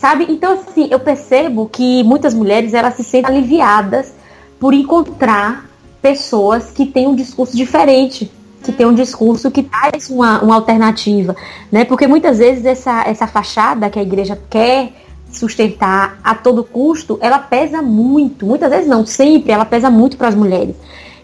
sabe? 0.00 0.26
Então, 0.30 0.54
assim, 0.54 0.88
eu 0.90 0.98
percebo 0.98 1.68
que 1.70 2.02
muitas 2.02 2.32
mulheres 2.32 2.72
elas 2.72 2.94
se 2.94 3.04
sentem 3.04 3.36
aliviadas 3.36 4.14
por 4.58 4.72
encontrar 4.72 5.68
pessoas 6.00 6.70
que 6.70 6.86
têm 6.86 7.06
um 7.06 7.14
discurso 7.14 7.54
diferente, 7.54 8.32
que 8.64 8.72
tem 8.72 8.86
um 8.86 8.94
discurso 8.94 9.50
que 9.50 9.62
traz 9.62 10.08
uma, 10.08 10.42
uma 10.42 10.54
alternativa, 10.54 11.36
né? 11.70 11.84
Porque 11.84 12.06
muitas 12.06 12.38
vezes 12.38 12.64
essa, 12.64 13.04
essa 13.06 13.26
fachada 13.26 13.90
que 13.90 13.98
a 13.98 14.02
igreja 14.02 14.40
quer 14.48 14.92
sustentar 15.30 16.18
a 16.24 16.34
todo 16.34 16.64
custo, 16.64 17.18
ela 17.20 17.38
pesa 17.38 17.82
muito, 17.82 18.46
muitas 18.46 18.70
vezes 18.70 18.88
não, 18.88 19.04
sempre, 19.04 19.52
ela 19.52 19.66
pesa 19.66 19.90
muito 19.90 20.16
para 20.16 20.28
as 20.28 20.34
mulheres. 20.34 20.74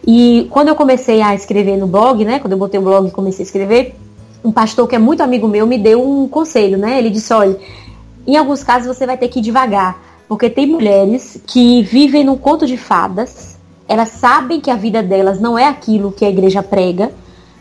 E 0.07 0.47
quando 0.51 0.69
eu 0.69 0.77
comecei 0.77 1.23
a 1.23 1.35
escrever 1.35 1.79
no 1.79 1.87
blog, 1.87 2.25
né? 2.27 2.39
Quando 2.41 2.53
eu 2.53 2.59
botei 2.59 2.79
o 2.79 2.83
blog 2.83 3.09
e 3.09 3.11
comecei 3.11 3.43
a 3.43 3.47
escrever, 3.47 3.97
um 4.45 4.53
pastor 4.53 4.87
que 4.87 4.95
é 4.95 4.99
muito 4.99 5.23
amigo 5.23 5.49
meu 5.49 5.67
me 5.67 5.79
deu 5.79 6.07
um 6.07 6.29
conselho, 6.29 6.77
né? 6.77 6.99
Ele 6.99 7.09
disse, 7.09 7.33
olha, 7.33 7.59
em 8.27 8.37
alguns 8.37 8.65
casos 8.65 8.95
você 8.95 9.07
vai 9.07 9.17
ter 9.17 9.29
que 9.29 9.39
ir 9.39 9.43
devagar, 9.43 9.99
porque 10.29 10.51
tem 10.51 10.67
mulheres 10.67 11.41
que 11.47 11.83
vivem 11.83 12.25
num 12.25 12.37
conto 12.37 12.67
de 12.67 12.77
fadas, 12.77 13.57
elas 13.89 14.09
sabem 14.09 14.61
que 14.61 14.71
a 14.71 14.77
vida 14.77 15.03
delas 15.03 15.41
não 15.41 15.59
é 15.59 15.67
aquilo 15.67 16.13
que 16.13 16.25
a 16.25 16.29
igreja 16.29 16.63
prega, 16.63 17.13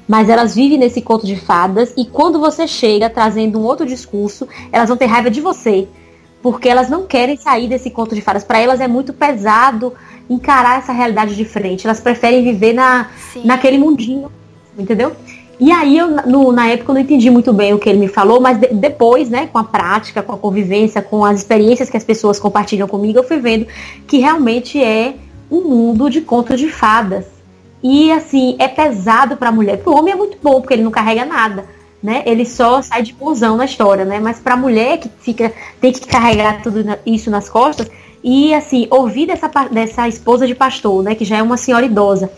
mas 0.08 0.30
elas 0.30 0.56
vivem 0.56 0.78
nesse 0.78 1.02
conto 1.02 1.26
de 1.26 1.36
fadas 1.36 1.94
e 1.98 2.06
quando 2.06 2.40
você 2.40 2.68
chega 2.68 3.10
trazendo 3.10 3.60
um 3.60 3.64
outro 3.64 3.86
discurso, 3.86 4.48
elas 4.72 4.88
vão 4.88 4.98
ter 4.98 5.06
raiva 5.06 5.30
de 5.30 5.42
você, 5.42 5.88
porque 6.42 6.70
elas 6.70 6.90
não 6.90 7.06
querem 7.06 7.38
sair 7.38 7.68
desse 7.68 7.90
conto 7.90 8.14
de 8.14 8.22
fadas. 8.22 8.44
Para 8.44 8.60
elas 8.60 8.80
é 8.80 8.88
muito 8.88 9.14
pesado 9.14 9.94
encarar 10.30 10.80
essa 10.80 10.94
realidade 10.94 11.36
de 11.36 11.46
frente. 11.46 11.86
Elas 11.86 12.00
preferem 12.00 12.44
viver 12.44 12.74
na, 12.74 13.10
naquele 13.44 13.78
mundinho, 13.78 14.32
entendeu? 14.78 15.16
E 15.60 15.72
aí, 15.72 15.98
eu, 15.98 16.10
no, 16.26 16.52
na 16.52 16.68
época, 16.68 16.92
eu 16.92 16.96
não 16.96 17.02
entendi 17.02 17.30
muito 17.30 17.54
bem 17.54 17.74
o 17.74 17.80
que 17.80 17.88
ele 17.88 18.00
me 18.00 18.08
falou, 18.08 18.42
mas 18.42 18.60
de, 18.60 18.68
depois, 18.68 19.30
né, 19.30 19.48
com 19.52 19.58
a 19.58 19.64
prática, 19.64 20.22
com 20.22 20.34
a 20.34 20.38
convivência, 20.38 21.02
com 21.02 21.24
as 21.24 21.40
experiências 21.40 21.90
que 21.90 21.96
as 21.96 22.04
pessoas 22.04 22.40
compartilham 22.40 22.88
comigo, 22.88 23.20
eu 23.20 23.24
fui 23.24 23.38
vendo 23.38 23.66
que 24.06 24.18
realmente 24.18 24.82
é 24.84 25.16
um 25.50 25.62
mundo 25.62 26.10
de 26.10 26.22
contos 26.22 26.60
de 26.60 26.70
fadas. 26.70 27.26
E, 27.82 28.12
assim, 28.12 28.56
é 28.60 28.68
pesado 28.68 29.38
para 29.38 29.50
a 29.50 29.52
mulher. 29.52 29.78
Para 29.78 29.92
o 29.92 29.98
homem 29.98 30.14
é 30.14 30.18
muito 30.18 30.38
bom, 30.42 30.60
porque 30.60 30.74
ele 30.74 30.84
não 30.84 30.92
carrega 30.92 31.24
nada. 31.24 31.66
Né? 32.02 32.24
Ele 32.26 32.46
só 32.46 32.82
sai 32.82 33.02
de 33.02 33.14
bonzão 33.14 33.56
na 33.56 33.66
história, 33.66 34.06
né? 34.06 34.20
Mas 34.20 34.40
para 34.40 34.54
a 34.54 34.58
mulher 34.58 35.00
que 35.00 35.10
fica 35.22 35.52
tem 35.82 35.92
que 35.92 36.06
carregar 36.06 36.62
tudo 36.62 36.86
isso 37.04 37.32
nas 37.32 37.50
costas 37.50 37.90
e 38.24 38.54
assim 38.54 38.88
ouvir 38.92 39.28
dessa 39.28 39.48
dessa 39.72 40.08
esposa 40.08 40.46
de 40.46 40.54
pastor, 40.54 41.04
né? 41.04 41.16
Que 41.16 41.26
já 41.26 41.38
é 41.38 41.42
uma 41.42 41.58
senhora 41.58 41.86
idosa, 41.86 42.32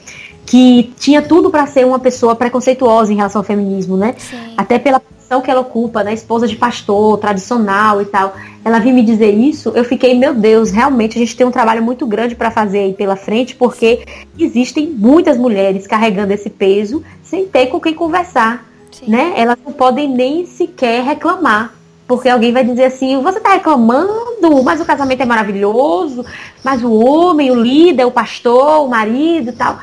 que 0.48 0.94
tinha 0.98 1.22
tudo 1.22 1.52
para 1.52 1.68
ser 1.68 1.86
uma 1.86 2.00
pessoa 2.00 2.34
preconceituosa 2.34 3.12
em 3.12 3.18
relação 3.18 3.42
ao 3.42 3.46
feminismo, 3.46 3.98
né? 3.98 4.16
Sim. 4.18 4.54
Até 4.56 4.80
pela 4.80 4.98
posição 4.98 5.42
que 5.42 5.52
ela 5.52 5.60
ocupa, 5.60 6.04
né? 6.04 6.14
Esposa 6.14 6.48
de 6.48 6.56
pastor, 6.56 7.18
tradicional 7.18 8.02
e 8.02 8.06
tal. 8.06 8.34
Ela 8.64 8.80
vinha 8.80 8.94
me 8.94 9.04
dizer 9.04 9.32
isso, 9.32 9.74
eu 9.76 9.84
fiquei, 9.84 10.18
meu 10.18 10.34
Deus, 10.34 10.72
realmente 10.72 11.18
a 11.18 11.20
gente 11.20 11.36
tem 11.36 11.46
um 11.46 11.52
trabalho 11.52 11.84
muito 11.84 12.08
grande 12.08 12.34
para 12.34 12.50
fazer 12.50 12.80
aí 12.80 12.94
pela 12.94 13.18
frente, 13.18 13.56
porque 13.56 14.06
existem 14.40 14.88
muitas 14.88 15.38
mulheres 15.38 15.86
carregando 15.86 16.32
esse 16.32 16.50
peso 16.50 17.04
sem 17.22 17.46
ter 17.46 17.68
com 17.68 17.80
quem 17.80 17.94
conversar, 17.94 18.66
Sim. 18.90 19.12
né? 19.12 19.34
Elas 19.36 19.58
não 19.66 19.74
podem 19.74 20.10
nem 20.10 20.46
sequer 20.46 21.04
reclamar. 21.04 21.74
Porque 22.08 22.30
alguém 22.30 22.54
vai 22.54 22.64
dizer 22.64 22.86
assim, 22.86 23.22
você 23.22 23.38
está 23.38 23.52
reclamando, 23.52 24.64
mas 24.64 24.80
o 24.80 24.86
casamento 24.86 25.22
é 25.22 25.26
maravilhoso, 25.26 26.26
mas 26.64 26.82
o 26.82 26.94
homem, 26.94 27.52
o 27.52 27.56
líder, 27.56 28.06
o 28.06 28.12
pastor, 28.12 28.86
o 28.86 28.88
marido 28.88 29.50
e 29.50 29.52
tal. 29.52 29.78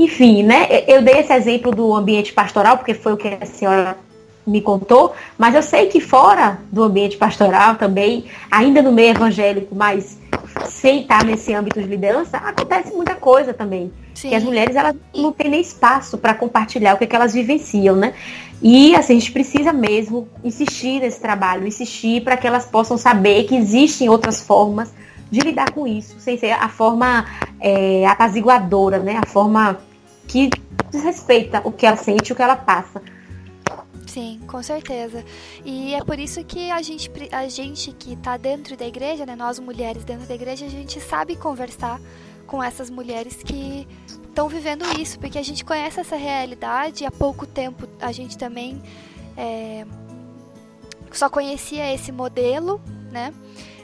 Enfim, 0.00 0.42
né? 0.42 0.66
Eu 0.88 1.02
dei 1.02 1.18
esse 1.18 1.30
exemplo 1.30 1.72
do 1.72 1.94
ambiente 1.94 2.32
pastoral, 2.32 2.78
porque 2.78 2.94
foi 2.94 3.12
o 3.12 3.18
que 3.18 3.28
a 3.38 3.44
senhora 3.44 3.98
me 4.46 4.62
contou, 4.62 5.12
mas 5.36 5.54
eu 5.54 5.62
sei 5.62 5.88
que 5.88 6.00
fora 6.00 6.58
do 6.72 6.82
ambiente 6.82 7.18
pastoral 7.18 7.74
também, 7.74 8.24
ainda 8.50 8.80
no 8.80 8.92
meio 8.92 9.10
evangélico, 9.10 9.74
mas 9.74 10.18
sem 10.64 11.02
estar 11.02 11.22
nesse 11.22 11.52
âmbito 11.52 11.78
de 11.78 11.86
liderança, 11.86 12.38
acontece 12.38 12.94
muita 12.94 13.14
coisa 13.14 13.52
também. 13.52 13.92
Sim. 14.14 14.30
Que 14.30 14.34
as 14.36 14.42
mulheres 14.42 14.74
elas 14.74 14.96
não 15.14 15.32
têm 15.32 15.50
nem 15.50 15.60
espaço 15.60 16.16
para 16.16 16.32
compartilhar 16.32 16.94
o 16.94 16.96
que, 16.96 17.04
é 17.04 17.06
que 17.06 17.14
elas 17.14 17.34
vivenciam, 17.34 17.94
né? 17.94 18.14
E 18.62 18.96
assim, 18.96 19.18
a 19.18 19.18
gente 19.18 19.32
precisa 19.32 19.70
mesmo 19.70 20.26
insistir 20.42 21.00
nesse 21.00 21.20
trabalho, 21.20 21.66
insistir 21.66 22.22
para 22.22 22.38
que 22.38 22.46
elas 22.46 22.64
possam 22.64 22.96
saber 22.96 23.44
que 23.44 23.54
existem 23.54 24.08
outras 24.08 24.40
formas 24.40 24.94
de 25.30 25.40
lidar 25.40 25.70
com 25.72 25.86
isso, 25.86 26.18
sem 26.18 26.38
ser 26.38 26.52
a 26.52 26.70
forma 26.70 27.26
é, 27.60 28.06
apaziguadora, 28.06 28.98
né? 28.98 29.20
A 29.22 29.26
forma 29.26 29.78
que 30.30 30.48
desrespeita 30.92 31.60
o 31.64 31.72
que 31.72 31.84
ela 31.84 31.96
sente, 31.96 32.32
o 32.32 32.36
que 32.36 32.42
ela 32.42 32.54
passa. 32.54 33.02
Sim, 34.06 34.40
com 34.46 34.62
certeza. 34.62 35.24
E 35.64 35.92
é 35.92 36.04
por 36.04 36.20
isso 36.20 36.44
que 36.44 36.70
a 36.70 36.80
gente, 36.82 37.10
a 37.32 37.48
gente 37.48 37.92
que 37.92 38.12
está 38.12 38.36
dentro 38.36 38.76
da 38.76 38.86
igreja, 38.86 39.26
né, 39.26 39.34
nós 39.34 39.58
mulheres 39.58 40.04
dentro 40.04 40.26
da 40.26 40.34
igreja, 40.34 40.66
a 40.66 40.68
gente 40.68 41.00
sabe 41.00 41.34
conversar 41.34 42.00
com 42.46 42.62
essas 42.62 42.90
mulheres 42.90 43.42
que 43.42 43.88
estão 44.06 44.48
vivendo 44.48 44.84
isso, 45.00 45.18
porque 45.18 45.38
a 45.38 45.42
gente 45.42 45.64
conhece 45.64 45.98
essa 45.98 46.16
realidade. 46.16 47.04
Há 47.04 47.10
pouco 47.10 47.44
tempo 47.44 47.88
a 48.00 48.12
gente 48.12 48.38
também 48.38 48.80
é, 49.36 49.84
só 51.10 51.28
conhecia 51.28 51.92
esse 51.92 52.12
modelo, 52.12 52.80
né? 53.10 53.34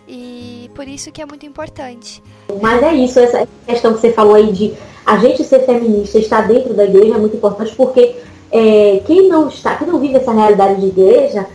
E 0.09 0.71
por 0.75 0.87
isso 0.87 1.11
que 1.11 1.21
é 1.21 1.27
muito 1.27 1.45
importante. 1.45 2.23
Mas 2.61 2.83
é 2.83 2.95
isso, 2.95 3.19
essa 3.19 3.47
questão 3.67 3.95
que 3.95 4.01
você 4.01 4.13
falou 4.13 4.35
aí 4.35 4.53
de 4.53 4.75
a 5.05 5.19
gente 5.19 5.43
ser 5.45 5.65
feminista, 5.67 6.19
estar 6.19 6.47
dentro 6.47 6.75
da 6.75 6.85
igreja 6.85 7.15
é 7.15 7.19
muito 7.19 7.37
importante, 7.37 7.75
porque 7.77 8.17
é, 8.51 9.03
quem 9.07 9.29
não 9.29 9.49
está, 9.49 9.77
quem 9.77 9.87
não 9.87 9.99
vive 9.99 10.17
essa 10.17 10.33
realidade 10.33 10.81
de 10.81 10.87
igreja, 10.87 11.47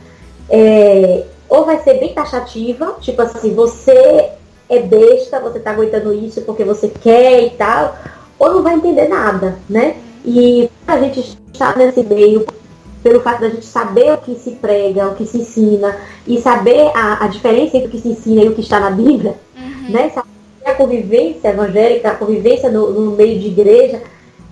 é, 0.50 1.26
ou 1.48 1.66
vai 1.66 1.82
ser 1.82 1.96
bem 1.96 2.14
taxativa, 2.14 2.98
tipo 3.00 3.22
assim, 3.22 3.54
você 3.54 4.32
é 4.70 4.80
besta, 4.80 5.40
você 5.40 5.58
está 5.58 5.72
aguentando 5.72 6.14
isso 6.14 6.42
porque 6.42 6.64
você 6.64 6.88
quer 6.88 7.44
e 7.44 7.50
tal, 7.52 7.98
ou 8.40 8.54
não 8.54 8.64
vai 8.64 8.76
entender 8.76 9.08
nada, 9.08 9.58
né? 9.70 9.98
E 10.24 10.70
a 10.88 10.98
gente 10.98 11.38
está 11.54 11.76
nesse 11.76 12.04
meio, 12.04 12.46
pelo 13.04 13.22
fato 13.22 13.42
da 13.42 13.50
gente 13.50 13.66
saber 13.66 14.14
o 14.14 14.18
que 14.18 14.36
se 14.36 14.52
prega, 14.52 15.08
o 15.08 15.16
que 15.16 15.26
se 15.26 15.40
ensina, 15.40 15.98
e 16.28 16.40
saber 16.40 16.92
a, 16.96 17.26
a 17.26 17.28
diferença 17.28 17.78
entre 17.78 17.88
o 17.88 17.92
que 17.92 18.00
se 18.00 18.10
ensina 18.10 18.44
e 18.44 18.48
o 18.48 18.56
que 18.56 18.62
está 18.62 18.80
na 18.80 18.92
Bíblia, 18.92 19.36
uhum. 19.56 19.90
né? 19.90 20.10
Saber 20.10 20.28
a 20.66 20.74
convivência 20.76 21.50
evangélica, 21.50 22.12
a 22.12 22.16
convivência 22.16 22.70
no, 22.70 22.92
no 22.92 23.12
meio 23.12 23.40
de 23.40 23.48
igreja, 23.48 24.02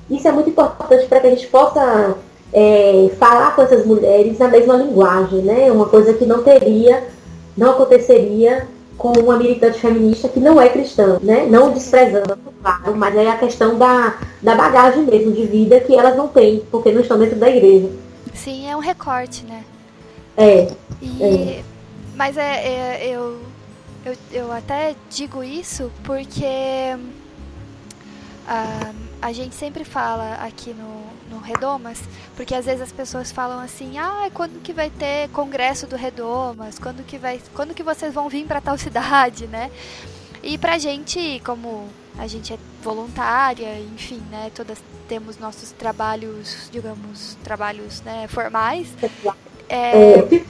isso 0.10 0.28
é 0.28 0.32
muito 0.32 0.50
importante 0.50 1.06
para 1.06 1.20
que 1.20 1.28
a 1.28 1.30
gente 1.30 1.48
possa 1.48 2.16
é, 2.52 3.10
falar 3.20 3.56
com 3.56 3.62
essas 3.62 3.86
mulheres 3.86 4.40
na 4.40 4.48
mesma 4.48 4.76
linguagem, 4.76 5.42
né? 5.42 5.72
Uma 5.72 5.86
coisa 5.86 6.14
que 6.14 6.26
não 6.26 6.42
teria, 6.42 7.04
não 7.56 7.72
aconteceria 7.72 8.68
com 8.98 9.14
uma 9.14 9.38
militante 9.38 9.80
feminista 9.80 10.28
que 10.28 10.40
não 10.40 10.60
é 10.60 10.68
cristã, 10.68 11.20
né? 11.22 11.48
Não 11.50 11.72
desprezando, 11.72 12.38
claro, 12.62 12.96
mas 12.96 13.16
é 13.16 13.30
a 13.30 13.38
questão 13.38 13.78
da, 13.78 14.18
da 14.42 14.56
bagagem 14.56 15.04
mesmo 15.04 15.32
de 15.32 15.46
vida 15.46 15.80
que 15.80 15.96
elas 15.96 16.18
não 16.18 16.28
têm, 16.28 16.64
porque 16.72 16.92
não 16.92 17.02
estão 17.02 17.18
dentro 17.18 17.38
da 17.38 17.50
igreja. 17.50 17.90
Sim, 18.34 18.70
é 18.70 18.76
um 18.76 18.80
recorte, 18.80 19.44
né? 19.44 19.64
É. 20.38 20.72
E, 21.02 21.24
é. 21.24 21.64
Mas 22.16 22.38
é, 22.38 22.68
é, 22.68 23.08
eu, 23.08 23.42
eu, 24.06 24.18
eu 24.32 24.52
até 24.52 24.96
digo 25.10 25.44
isso 25.44 25.92
porque 26.04 26.98
uh, 28.48 28.96
a 29.22 29.32
gente 29.32 29.56
sempre 29.56 29.84
fala 29.84 30.36
aqui 30.36 30.74
no, 30.74 31.04
no 31.30 31.40
Redomas, 31.40 32.02
porque 32.36 32.56
às 32.56 32.66
vezes 32.66 32.82
as 32.82 32.92
pessoas 32.92 33.32
falam 33.32 33.60
assim, 33.60 33.98
ah, 33.98 34.30
quando 34.34 34.62
que 34.62 34.74
vai 34.74 34.90
ter 34.90 35.30
congresso 35.30 35.88
do 35.88 35.96
Redomas? 35.96 36.80
Quando 36.80 37.06
que 37.06 37.18
vai, 37.18 37.42
quando 37.54 37.74
que 37.74 37.84
vocês 37.84 38.14
vão 38.14 38.30
vir 38.30 38.46
para 38.46 38.62
tal 38.62 38.78
cidade, 38.80 39.48
né? 39.48 39.70
E 40.42 40.58
pra 40.58 40.78
gente, 40.78 41.42
como 41.46 41.90
a 42.20 42.28
gente 42.28 42.54
é 42.54 42.58
voluntária, 42.84 43.80
enfim, 43.80 44.22
né, 44.30 44.52
todas 44.54 44.78
temos 45.08 45.38
nossos 45.38 45.72
trabalhos, 45.72 46.70
digamos, 46.72 47.38
trabalhos, 47.44 48.02
né, 48.02 48.28
formais. 48.28 48.88
É, 49.68 50.44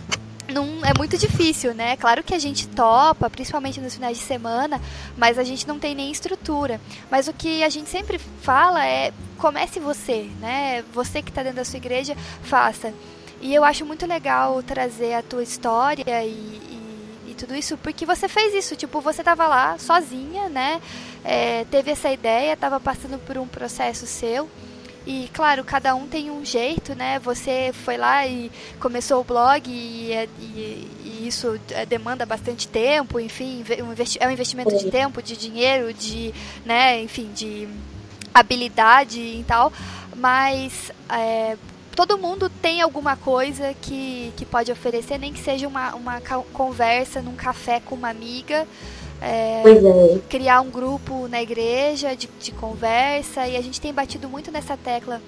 não, 0.52 0.84
é 0.84 0.94
muito 0.98 1.18
difícil, 1.18 1.74
né? 1.74 1.96
Claro 1.96 2.24
que 2.24 2.34
a 2.34 2.40
gente 2.40 2.68
topa, 2.68 3.30
principalmente 3.30 3.80
nos 3.80 3.94
finais 3.94 4.18
de 4.18 4.24
semana, 4.24 4.82
mas 5.18 5.38
a 5.38 5.44
gente 5.44 5.68
não 5.68 5.78
tem 5.78 5.94
nem 5.94 6.12
estrutura. 6.12 6.82
Mas 7.10 7.28
o 7.28 7.34
que 7.34 7.64
a 7.64 7.70
gente 7.70 7.90
sempre 7.90 8.18
fala 8.42 8.86
é 8.86 9.14
comece 9.38 9.80
você, 9.80 10.30
né? 10.40 10.84
Você 10.94 11.22
que 11.22 11.30
está 11.30 11.44
dentro 11.44 11.58
da 11.58 11.66
sua 11.66 11.78
igreja, 11.78 12.16
faça. 12.44 12.94
E 13.42 13.54
eu 13.54 13.64
acho 13.64 13.86
muito 13.86 14.06
legal 14.06 14.62
trazer 14.64 15.14
a 15.14 15.22
tua 15.22 15.44
história 15.44 16.24
e, 16.24 16.30
e, 16.30 17.32
e 17.32 17.34
tudo 17.36 17.56
isso, 17.56 17.78
porque 17.78 18.06
você 18.06 18.28
fez 18.28 18.54
isso, 18.54 18.76
tipo, 18.76 19.00
você 19.00 19.22
estava 19.22 19.48
lá 19.48 19.78
sozinha, 19.78 20.50
né? 20.50 20.82
É, 21.24 21.66
teve 21.66 21.92
essa 21.92 22.10
ideia, 22.12 22.54
estava 22.54 22.80
passando 22.80 23.20
por 23.20 23.38
um 23.38 23.48
processo 23.48 24.06
seu 24.08 24.50
e 25.06 25.30
claro, 25.34 25.64
cada 25.64 25.96
um 25.96 26.08
tem 26.08 26.30
um 26.30 26.46
jeito, 26.46 26.94
né? 26.94 27.20
Você 27.20 27.72
foi 27.74 27.98
lá 27.98 28.28
e 28.28 28.52
começou 28.80 29.22
o 29.22 29.24
blog 29.24 29.68
e, 29.68 30.12
e, 30.40 30.88
e 31.04 31.28
isso 31.28 31.60
é, 31.72 31.86
demanda 31.86 32.26
bastante 32.26 32.68
tempo, 32.68 33.20
enfim, 33.20 33.64
é 34.20 34.28
um 34.28 34.32
investimento 34.32 34.78
de 34.78 34.92
tempo, 34.92 35.22
de 35.22 35.36
dinheiro, 35.36 35.94
de, 35.94 36.34
né, 36.66 37.02
enfim, 37.02 37.32
de 37.34 37.68
habilidade 38.34 39.20
e 39.20 39.44
tal. 39.48 39.74
Mas 40.16 40.92
é, 41.10 41.58
todo 41.96 42.18
mundo 42.18 42.50
tem 42.62 42.82
alguma 42.82 43.16
coisa 43.16 43.74
que, 43.82 44.32
que 44.38 44.46
pode 44.46 44.72
oferecer, 44.72 45.18
nem 45.18 45.34
que 45.34 45.40
seja 45.40 45.68
uma, 45.68 45.96
uma 45.96 46.22
conversa 46.54 47.22
num 47.22 47.36
café 47.36 47.80
com 47.80 47.96
uma 47.96 48.10
amiga. 48.10 48.68
É, 49.22 49.64
é. 49.66 50.20
criar 50.30 50.62
um 50.62 50.70
grupo 50.70 51.28
na 51.28 51.42
igreja 51.42 52.16
de, 52.16 52.30
de, 52.40 52.52
conversa 52.54 53.46
e 53.48 53.58
a 53.58 53.62
gente 53.62 53.82
tem 53.82 53.94
batido 53.94 54.30
muito 54.30 54.50
nessa 54.50 54.78
tecla 54.78 55.22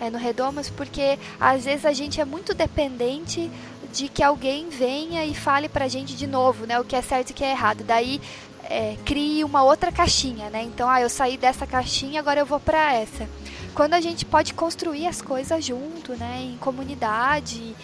é, 0.00 0.10
no 0.10 0.18
Redomas 0.18 0.68
porque 0.68 1.16
às 1.38 1.64
vezes 1.64 1.84
a 1.84 1.92
gente 1.92 2.20
é 2.20 2.24
muito 2.24 2.52
dependente 2.54 3.48
de 3.92 4.08
que 4.08 4.22
alguém 4.22 4.68
venha 4.68 5.24
e 5.24 5.32
fale 5.34 5.68
pra 5.68 5.86
gente 5.86 6.16
de 6.16 6.26
novo, 6.26 6.66
né, 6.66 6.78
o 6.78 6.84
que 6.84 6.96
é 6.96 7.00
certo 7.00 7.30
e 7.30 7.32
o 7.32 7.34
que 7.34 7.44
é 7.44 7.52
errado. 7.52 7.84
Daí 7.84 8.20
é, 8.64 8.96
crie 9.04 9.44
uma 9.44 9.62
outra 9.62 9.90
caixinha, 9.92 10.50
né? 10.50 10.62
Então, 10.62 10.88
ah, 10.88 11.00
eu 11.00 11.08
saí 11.08 11.36
dessa 11.36 11.66
caixinha, 11.66 12.20
agora 12.20 12.40
eu 12.40 12.46
vou 12.46 12.60
para 12.60 12.92
essa. 12.92 13.28
Quando 13.74 13.94
a 13.94 14.00
gente 14.00 14.24
pode 14.24 14.54
construir 14.54 15.06
as 15.06 15.22
coisas 15.22 15.64
junto, 15.64 16.12
né, 16.12 16.40
em 16.42 16.56
comunidade 16.58 17.74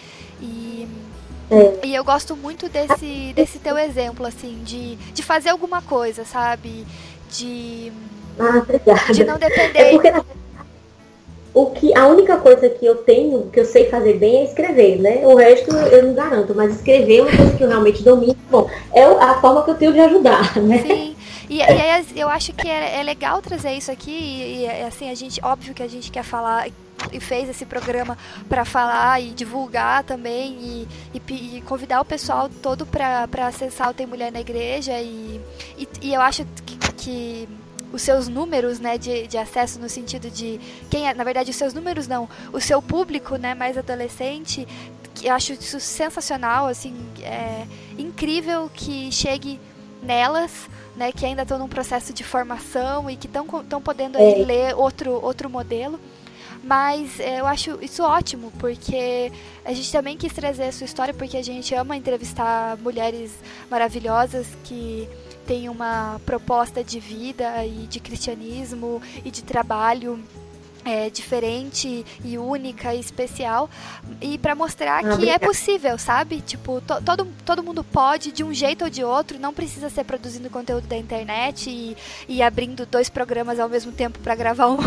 e 0.41 0.87
é. 1.53 1.79
E 1.83 1.95
eu 1.95 2.03
gosto 2.03 2.35
muito 2.35 2.67
desse, 2.69 3.33
desse 3.35 3.59
teu 3.59 3.77
exemplo, 3.77 4.25
assim, 4.25 4.61
de, 4.63 4.95
de 4.95 5.23
fazer 5.23 5.49
alguma 5.49 5.81
coisa, 5.81 6.25
sabe? 6.25 6.85
De 7.29 7.91
Ah, 8.39 8.57
obrigada. 8.57 9.13
De 9.13 9.23
não 9.23 9.37
depender. 9.37 9.79
É 9.79 9.91
porque 9.91 10.11
o 11.53 11.67
que, 11.67 11.95
a 11.95 12.07
única 12.07 12.37
coisa 12.37 12.67
que 12.67 12.83
eu 12.83 12.95
tenho, 12.95 13.49
que 13.51 13.59
eu 13.59 13.65
sei 13.65 13.87
fazer 13.87 14.17
bem 14.17 14.37
é 14.37 14.43
escrever, 14.45 14.99
né? 14.99 15.21
O 15.23 15.35
resto 15.35 15.75
eu 15.75 16.03
não 16.07 16.13
garanto, 16.15 16.53
mas 16.55 16.75
escrever 16.75 17.19
é 17.19 17.21
uma 17.21 17.37
coisa 17.37 17.55
que 17.55 17.63
eu 17.63 17.69
realmente 17.69 18.03
domino. 18.03 18.35
Bom, 18.49 18.67
é 18.91 19.03
a 19.03 19.39
forma 19.39 19.63
que 19.63 19.69
eu 19.69 19.75
tenho 19.75 19.93
de 19.93 19.99
ajudar, 19.99 20.57
né? 20.57 20.79
Sim. 20.79 21.12
E, 21.53 21.57
e 21.57 21.61
aí 21.61 22.05
eu 22.15 22.27
acho 22.27 22.51
que 22.51 22.67
é, 22.67 22.99
é 22.99 23.03
legal 23.03 23.39
trazer 23.39 23.73
isso 23.73 23.91
aqui 23.91 24.09
e, 24.09 24.63
e, 24.63 24.67
assim 24.81 25.11
a 25.11 25.13
gente 25.13 25.39
óbvio 25.43 25.75
que 25.75 25.83
a 25.83 25.87
gente 25.87 26.09
quer 26.09 26.23
falar 26.23 26.67
e 27.11 27.19
fez 27.19 27.47
esse 27.47 27.63
programa 27.63 28.17
para 28.49 28.65
falar 28.65 29.21
e 29.21 29.29
divulgar 29.29 30.03
também 30.03 30.57
e, 30.59 30.87
e, 31.13 31.57
e, 31.57 31.61
convidar 31.61 32.01
o 32.01 32.05
pessoal 32.05 32.49
todo 32.49 32.87
para 32.87 33.27
acessar 33.47 33.91
o 33.91 33.93
Tem 33.93 34.07
Mulher 34.07 34.31
na 34.31 34.39
Igreja 34.39 34.99
e, 34.99 35.39
e, 36.01 36.11
eu 36.11 36.21
acho 36.21 36.43
que, 36.65 36.77
que 36.93 37.49
os 37.91 38.01
seus 38.01 38.27
números 38.27 38.79
né, 38.79 38.97
de, 38.97 39.27
de 39.27 39.37
acesso 39.37 39.79
no 39.79 39.87
sentido 39.87 40.31
de 40.31 40.59
quem 40.89 41.07
é, 41.07 41.13
na 41.13 41.23
verdade 41.23 41.51
os 41.51 41.55
seus 41.55 41.71
números 41.71 42.07
não, 42.07 42.27
o 42.51 42.59
seu 42.59 42.81
público 42.81 43.35
né, 43.35 43.53
mais 43.53 43.77
adolescente, 43.77 44.67
que 45.13 45.27
eu 45.27 45.33
acho 45.35 45.53
isso 45.53 45.79
sensacional, 45.79 46.65
assim, 46.65 46.95
é 47.21 47.67
incrível 47.95 48.71
que 48.73 49.11
chegue 49.11 49.59
nelas, 50.01 50.67
né, 50.95 51.11
que 51.11 51.25
ainda 51.25 51.41
estão 51.41 51.57
num 51.57 51.67
processo 51.67 52.13
de 52.13 52.23
formação 52.23 53.09
e 53.09 53.15
que 53.15 53.27
estão 53.27 53.81
podendo 53.81 54.17
é. 54.17 54.35
ler 54.35 54.75
outro, 54.75 55.11
outro 55.23 55.49
modelo. 55.49 55.99
Mas 56.63 57.19
é, 57.19 57.41
eu 57.41 57.45
acho 57.45 57.77
isso 57.81 58.03
ótimo, 58.03 58.51
porque 58.57 59.31
a 59.65 59.73
gente 59.73 59.91
também 59.91 60.15
quis 60.15 60.31
trazer 60.31 60.63
a 60.63 60.71
sua 60.71 60.85
história, 60.85 61.13
porque 61.13 61.35
a 61.35 61.43
gente 61.43 61.75
ama 61.75 61.97
entrevistar 61.97 62.77
mulheres 62.77 63.33
maravilhosas 63.69 64.47
que 64.63 65.09
têm 65.45 65.67
uma 65.67 66.21
proposta 66.25 66.81
de 66.81 67.01
vida 67.01 67.65
e 67.65 67.85
de 67.87 67.99
cristianismo 67.99 69.01
e 69.25 69.29
de 69.29 69.43
trabalho 69.43 70.23
é, 70.85 71.09
diferente 71.09 72.05
e 72.23 72.37
única 72.37 72.93
e 72.93 72.99
especial 72.99 73.69
e 74.21 74.37
para 74.37 74.55
mostrar 74.55 75.17
que 75.17 75.29
é 75.29 75.39
possível, 75.39 75.97
sabe? 75.97 76.41
Tipo, 76.41 76.81
to, 76.81 77.01
todo, 77.03 77.27
todo 77.45 77.63
mundo 77.63 77.83
pode 77.83 78.31
de 78.31 78.43
um 78.43 78.53
jeito 78.53 78.83
ou 78.83 78.89
de 78.89 79.03
outro, 79.03 79.39
não 79.39 79.53
precisa 79.53 79.89
ser 79.89 80.03
produzindo 80.03 80.49
conteúdo 80.49 80.87
da 80.87 80.97
internet 80.97 81.69
e, 81.69 81.95
e 82.27 82.41
abrindo 82.41 82.85
dois 82.85 83.09
programas 83.09 83.59
ao 83.59 83.69
mesmo 83.69 83.91
tempo 83.91 84.19
para 84.19 84.35
gravar 84.35 84.67
um, 84.67 84.77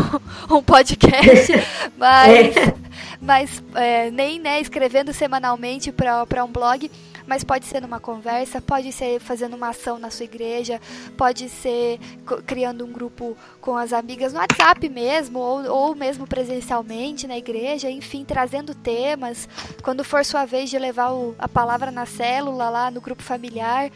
um 0.55 0.63
podcast, 0.63 1.53
mas, 1.97 2.57
é. 2.57 2.73
mas 3.21 3.63
é, 3.75 4.11
nem 4.11 4.39
né, 4.39 4.61
escrevendo 4.61 5.13
semanalmente 5.13 5.91
para 5.91 6.43
um 6.43 6.51
blog 6.51 6.89
mas 7.27 7.43
pode 7.43 7.65
ser 7.65 7.81
numa 7.81 7.99
conversa, 7.99 8.61
pode 8.61 8.91
ser 8.93 9.19
fazendo 9.19 9.55
uma 9.55 9.69
ação 9.69 9.99
na 9.99 10.09
sua 10.09 10.23
igreja, 10.23 10.79
pode 11.17 11.49
ser 11.49 11.99
criando 12.45 12.85
um 12.85 12.91
grupo 12.91 13.37
com 13.59 13.75
as 13.75 13.91
amigas 13.91 14.31
no 14.31 14.39
WhatsApp 14.39 14.87
mesmo, 14.87 15.39
ou, 15.39 15.69
ou 15.69 15.95
mesmo 15.95 16.25
presencialmente 16.25 17.27
na 17.27 17.37
igreja, 17.37 17.91
enfim, 17.91 18.23
trazendo 18.23 18.73
temas. 18.73 19.47
Quando 19.83 20.05
for 20.05 20.23
sua 20.23 20.45
vez 20.45 20.69
de 20.69 20.79
levar 20.79 21.11
o, 21.11 21.35
a 21.37 21.49
palavra 21.49 21.91
na 21.91 22.05
célula, 22.05 22.69
lá 22.69 22.89
no 22.89 23.01
grupo 23.01 23.21
familiar, 23.21 23.91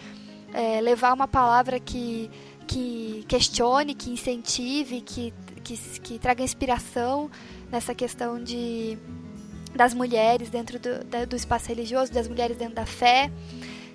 é, 0.53 0.81
levar 0.81 1.13
uma 1.13 1.27
palavra 1.27 1.79
que, 1.79 2.29
que 2.67 3.23
questione, 3.29 3.95
que 3.95 4.11
incentive, 4.11 4.99
que, 4.99 5.33
que, 5.63 5.77
que 6.01 6.19
traga 6.19 6.43
inspiração 6.43 7.31
nessa 7.71 7.95
questão 7.95 8.43
de 8.43 8.97
das 9.75 9.93
mulheres 9.93 10.49
dentro 10.49 10.79
do, 10.79 11.03
da, 11.05 11.25
do 11.25 11.35
espaço 11.35 11.67
religioso, 11.69 12.11
das 12.11 12.27
mulheres 12.27 12.57
dentro 12.57 12.75
da 12.75 12.85
fé. 12.85 13.29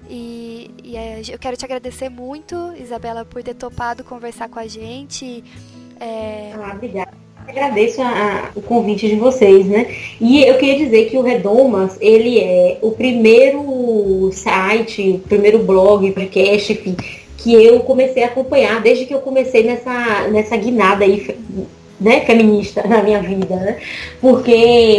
E, 0.08 0.70
e 0.84 0.96
é, 0.96 1.20
eu 1.28 1.38
quero 1.38 1.56
te 1.56 1.64
agradecer 1.64 2.08
muito, 2.08 2.54
Isabela, 2.80 3.24
por 3.24 3.42
ter 3.42 3.54
topado 3.54 4.04
conversar 4.04 4.48
com 4.48 4.58
a 4.58 4.66
gente. 4.66 5.42
É... 5.98 6.52
Ah, 6.54 6.72
obrigada. 6.74 7.26
Agradeço 7.48 8.02
a, 8.02 8.08
a, 8.08 8.50
o 8.56 8.62
convite 8.62 9.08
de 9.08 9.14
vocês, 9.16 9.66
né? 9.66 9.86
E 10.20 10.42
eu 10.42 10.58
queria 10.58 10.76
dizer 10.76 11.08
que 11.08 11.16
o 11.16 11.22
Redomas, 11.22 11.96
ele 12.00 12.40
é 12.40 12.78
o 12.82 12.90
primeiro 12.90 14.30
site, 14.32 15.10
o 15.10 15.18
primeiro 15.20 15.60
blog, 15.60 16.10
podcast, 16.10 16.72
enfim, 16.72 16.96
que 17.38 17.54
eu 17.54 17.80
comecei 17.80 18.24
a 18.24 18.26
acompanhar 18.26 18.82
desde 18.82 19.06
que 19.06 19.14
eu 19.14 19.20
comecei 19.20 19.62
nessa, 19.62 20.26
nessa 20.28 20.56
guinada 20.56 21.04
aí 21.04 21.36
né, 22.00 22.20
feminista 22.20 22.86
na 22.86 23.02
minha 23.02 23.20
vida, 23.20 23.56
né? 23.56 23.76
Porque 24.20 24.52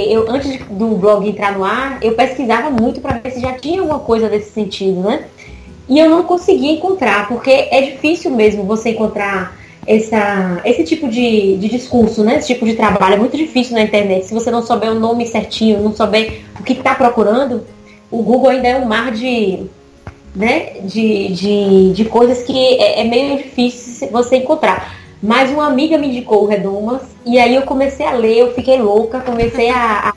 eu 0.10 0.30
antes 0.30 0.60
do 0.70 0.90
blog 0.96 1.28
entrar 1.28 1.58
no 1.58 1.64
ar, 1.64 2.00
eu 2.02 2.14
pesquisava 2.14 2.70
muito 2.70 3.00
para 3.00 3.20
ver 3.20 3.32
se 3.32 3.40
já 3.40 3.54
tinha 3.54 3.82
alguma 3.82 4.00
coisa 4.00 4.28
desse 4.28 4.52
sentido, 4.52 5.02
né? 5.02 5.26
E 5.88 6.00
eu 6.00 6.10
não 6.10 6.24
conseguia 6.24 6.72
encontrar, 6.72 7.28
porque 7.28 7.52
é 7.52 7.82
difícil 7.82 8.32
mesmo 8.32 8.64
você 8.64 8.90
encontrar 8.90 9.58
essa, 9.86 10.62
esse 10.66 10.84
tipo 10.84 11.08
de, 11.08 11.56
de 11.58 11.70
discurso, 11.70 12.24
né? 12.24 12.38
Esse 12.38 12.48
tipo 12.48 12.66
de 12.66 12.74
trabalho 12.74 13.16
é 13.16 13.18
muito 13.18 13.38
difícil 13.38 13.76
na 13.76 13.84
internet. 13.84 14.26
Se 14.26 14.34
você 14.34 14.52
não 14.52 14.62
souber 14.62 14.92
o 14.92 15.00
nome 15.00 15.26
certinho, 15.26 15.82
não 15.82 15.96
souber 15.96 16.42
o 16.60 16.64
que 16.64 16.74
está 16.74 16.94
procurando, 16.94 17.64
o 18.12 18.22
Google 18.22 18.50
ainda 18.50 18.68
é 18.68 18.78
um 18.78 18.86
mar 18.86 19.12
de, 19.12 19.66
né, 20.36 20.82
de, 20.84 21.30
de, 21.30 21.94
de 21.94 22.06
coisas 22.06 22.44
que 22.44 22.82
é, 22.82 23.02
é 23.02 23.04
meio 23.06 23.38
difícil 23.38 24.10
você 24.10 24.38
encontrar. 24.38 25.07
Mas 25.22 25.50
uma 25.50 25.68
amiga 25.68 25.98
me 25.98 26.08
indicou 26.08 26.44
o 26.44 26.48
Redomas 26.48 27.02
e 27.26 27.40
aí 27.40 27.56
eu 27.56 27.64
comecei 27.64 28.06
a 28.06 28.12
ler, 28.12 28.38
eu 28.38 28.54
fiquei 28.54 28.80
louca, 28.80 29.20
comecei 29.20 29.70
a, 29.70 30.14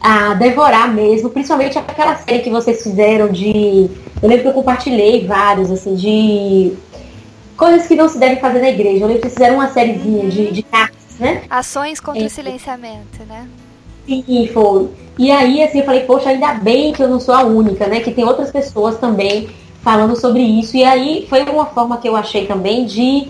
a, 0.00 0.30
a, 0.30 0.34
devorar 0.34 0.92
mesmo, 0.92 1.30
principalmente 1.30 1.78
aquela 1.78 2.16
série 2.16 2.40
que 2.40 2.50
vocês 2.50 2.82
fizeram 2.82 3.28
de. 3.28 3.88
Eu 4.20 4.28
lembro 4.28 4.42
que 4.42 4.48
eu 4.48 4.54
compartilhei 4.54 5.26
vários, 5.26 5.70
assim, 5.70 5.94
de 5.94 6.72
coisas 7.56 7.86
que 7.86 7.94
não 7.94 8.08
se 8.08 8.18
devem 8.18 8.38
fazer 8.38 8.60
na 8.60 8.70
igreja. 8.70 9.04
Eu 9.04 9.08
lembro 9.08 9.22
que 9.22 9.30
fizeram 9.30 9.56
uma 9.56 9.68
sériezinha 9.68 10.28
de, 10.28 10.52
de 10.52 10.62
cartas, 10.62 11.18
né? 11.18 11.42
Ações 11.48 12.00
contra 12.00 12.22
é. 12.22 12.26
o 12.26 12.30
silenciamento, 12.30 13.24
né? 13.28 13.48
Sim, 14.06 14.50
foi. 14.52 14.88
E 15.18 15.30
aí, 15.30 15.62
assim, 15.62 15.78
eu 15.78 15.84
falei, 15.84 16.00
poxa, 16.00 16.28
ainda 16.28 16.54
bem 16.54 16.92
que 16.92 17.02
eu 17.02 17.08
não 17.08 17.20
sou 17.20 17.34
a 17.34 17.42
única, 17.42 17.86
né? 17.86 18.00
Que 18.00 18.10
tem 18.10 18.24
outras 18.24 18.50
pessoas 18.50 18.98
também 18.98 19.48
falando 19.80 20.16
sobre 20.16 20.42
isso. 20.42 20.76
E 20.76 20.84
aí 20.84 21.26
foi 21.28 21.42
uma 21.44 21.66
forma 21.66 21.98
que 21.98 22.08
eu 22.08 22.16
achei 22.16 22.46
também 22.46 22.84
de 22.84 23.28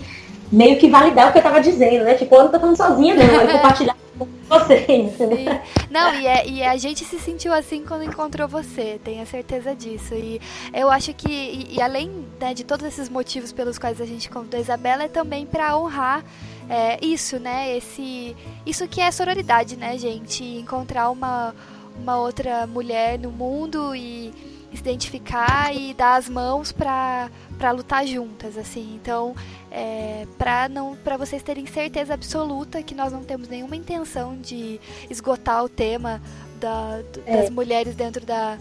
meio 0.51 0.77
que 0.77 0.89
validar 0.89 1.29
o 1.29 1.31
que 1.31 1.39
eu 1.39 1.43
tava 1.43 1.61
dizendo, 1.61 2.03
né? 2.03 2.13
Tipo, 2.15 2.35
eu 2.35 2.43
não 2.43 2.51
tô 2.51 2.59
falando 2.59 2.75
sozinha, 2.75 3.15
não, 3.15 3.23
eu 3.23 3.51
compartilhar 3.51 3.95
com 4.17 4.27
vocês. 4.47 5.17
Né? 5.19 5.61
Não, 5.89 6.13
e, 6.15 6.27
é, 6.27 6.47
e, 6.47 6.63
a 6.63 6.77
gente 6.77 7.03
se 7.03 7.19
sentiu 7.19 7.53
assim 7.53 7.83
quando 7.83 8.03
encontrou 8.03 8.47
você, 8.47 8.99
tenho 9.03 9.25
certeza 9.25 9.75
disso. 9.75 10.13
E 10.13 10.39
eu 10.73 10.89
acho 10.89 11.13
que, 11.13 11.29
e, 11.29 11.75
e 11.75 11.81
além 11.81 12.25
né, 12.39 12.53
de 12.53 12.63
todos 12.63 12.85
esses 12.85 13.09
motivos 13.09 13.51
pelos 13.51 13.77
quais 13.77 13.99
a 13.99 14.05
gente 14.05 14.29
convidou 14.29 14.57
a 14.57 14.61
Isabela, 14.61 15.03
é 15.03 15.07
também 15.07 15.45
para 15.45 15.77
honrar 15.77 16.23
é, 16.69 16.97
isso, 17.05 17.39
né? 17.39 17.75
Esse, 17.75 18.35
isso 18.65 18.87
que 18.87 19.01
é 19.01 19.11
sororidade, 19.11 19.75
né, 19.75 19.97
gente? 19.97 20.43
Encontrar 20.43 21.09
uma, 21.09 21.53
uma 21.99 22.17
outra 22.17 22.65
mulher 22.67 23.19
no 23.19 23.31
mundo 23.31 23.95
e 23.95 24.33
se 24.73 24.81
identificar 24.81 25.73
e 25.75 25.93
dar 25.93 26.15
as 26.15 26.29
mãos 26.29 26.71
para 26.71 27.29
lutar 27.73 28.05
juntas 28.05 28.57
assim 28.57 28.99
então 29.01 29.35
é, 29.71 30.25
para 30.37 30.69
não 30.69 30.95
para 30.95 31.17
vocês 31.17 31.43
terem 31.43 31.65
certeza 31.65 32.13
absoluta 32.13 32.81
que 32.81 32.95
nós 32.95 33.11
não 33.11 33.23
temos 33.23 33.47
nenhuma 33.47 33.75
intenção 33.75 34.37
de 34.37 34.79
esgotar 35.09 35.63
o 35.63 35.69
tema 35.69 36.21
da, 36.59 37.01
das 37.25 37.47
é. 37.47 37.49
mulheres 37.49 37.95
dentro 37.95 38.25
da, 38.25 38.57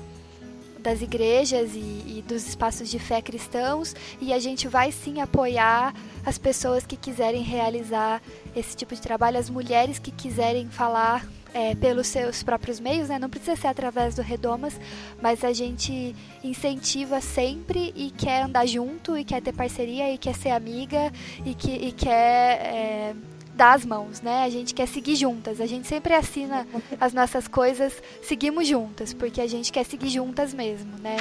das 0.87 1.03
igrejas 1.03 1.75
e, 1.75 1.79
e, 1.79 2.25
dos 2.27 2.47
espaços 2.47 2.89
de 2.89 2.99
fé 2.99 3.21
cristãos 3.21 3.95
e 4.21 4.33
a 4.33 4.39
gente 4.39 4.69
vai 4.69 4.93
sim 4.93 5.21
apoiar 5.21 5.95
as 6.25 6.39
pessoas 6.39 6.87
que 6.87 6.97
quiserem 6.97 7.43
realizar 7.43 8.23
esse 8.55 8.77
tipo 8.77 8.95
de 8.95 9.01
trabalho, 9.01 9.39
as 9.39 9.51
mulheres 9.51 9.99
que 9.99 10.11
quiserem 10.11 10.69
falar 10.69 11.27
é, 11.57 11.75
pelos 11.75 12.07
seus 12.09 12.43
próprios 12.43 12.79
meios, 12.79 13.09
né? 13.09 13.19
Não 13.19 13.31
precisa 13.31 13.57
ser 13.57 13.69
através 13.69 14.15
do 14.15 14.21
Redomas, 14.21 14.79
mas 15.23 15.43
a 15.43 15.55
gente 15.55 16.15
incentiva 16.45 17.19
sempre 17.23 17.95
e 17.97 18.11
quer 18.11 18.43
andar 18.43 18.67
junto, 18.67 19.17
e 19.17 19.25
quer 19.25 19.41
ter 19.41 19.55
parceria, 19.55 20.13
e 20.13 20.19
quer 20.19 20.35
ser 20.35 20.51
amiga, 20.51 21.11
e, 21.47 21.55
que, 21.55 21.71
e 21.71 21.93
quer 21.93 22.61
é, 22.61 23.15
dar 23.55 23.73
as 23.73 23.87
mãos, 23.87 24.21
né? 24.21 24.45
A 24.45 24.51
gente 24.51 24.75
quer 24.75 24.87
seguir 24.87 25.17
juntas. 25.17 25.59
A 25.59 25.67
gente 25.67 25.89
sempre 25.89 26.13
assina 26.13 26.67
as 27.01 27.15
nossas 27.15 27.49
coisas, 27.49 28.03
seguimos 28.23 28.69
juntas, 28.69 29.15
porque 29.15 29.41
a 29.41 29.47
gente 29.47 29.73
quer 29.73 29.87
seguir 29.87 30.11
juntas 30.11 30.53
mesmo, 30.53 30.93
né? 30.99 31.17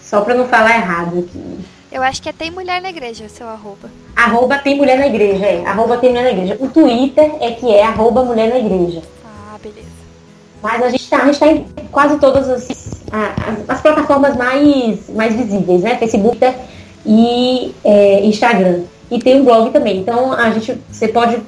Só 0.01 0.21
para 0.21 0.33
não 0.33 0.47
falar 0.47 0.77
errado 0.77 1.19
aqui. 1.19 1.59
Eu 1.91 2.01
acho 2.03 2.21
que 2.21 2.29
é 2.29 2.33
Tem 2.33 2.51
Mulher 2.51 2.81
na 2.81 2.89
Igreja, 2.89 3.29
seu 3.29 3.47
arroba. 3.47 3.89
Arroba 4.15 4.57
Tem 4.57 4.75
Mulher 4.75 4.97
na 4.97 5.07
Igreja, 5.07 5.45
é. 5.45 5.65
Arroba 5.65 5.97
Tem 5.97 6.09
Mulher 6.09 6.23
na 6.23 6.31
Igreja. 6.31 6.57
O 6.59 6.67
Twitter 6.67 7.31
é 7.39 7.51
que 7.51 7.73
é 7.73 7.83
arroba 7.83 8.23
Mulher 8.23 8.49
na 8.49 8.59
Igreja. 8.59 9.01
Ah, 9.23 9.57
beleza. 9.61 9.94
Mas 10.65 10.81
a 10.81 10.89
gente 10.89 11.03
está 11.03 11.19
tá 11.19 11.47
em 11.47 11.63
quase 11.91 12.17
todas 12.17 12.49
as, 12.49 12.67
as, 13.11 13.69
as, 13.69 13.81
plataformas 13.81 14.35
mais, 14.35 15.07
mais 15.11 15.35
visíveis, 15.35 15.83
né? 15.83 15.95
Facebook 15.97 16.39
e 17.05 17.71
é, 17.83 18.25
Instagram. 18.25 18.81
E 19.11 19.19
tem 19.19 19.41
um 19.41 19.45
blog 19.45 19.69
também. 19.69 19.99
Então 19.99 20.33
a 20.33 20.49
gente, 20.49 20.81
você 20.91 21.07
pode 21.07 21.39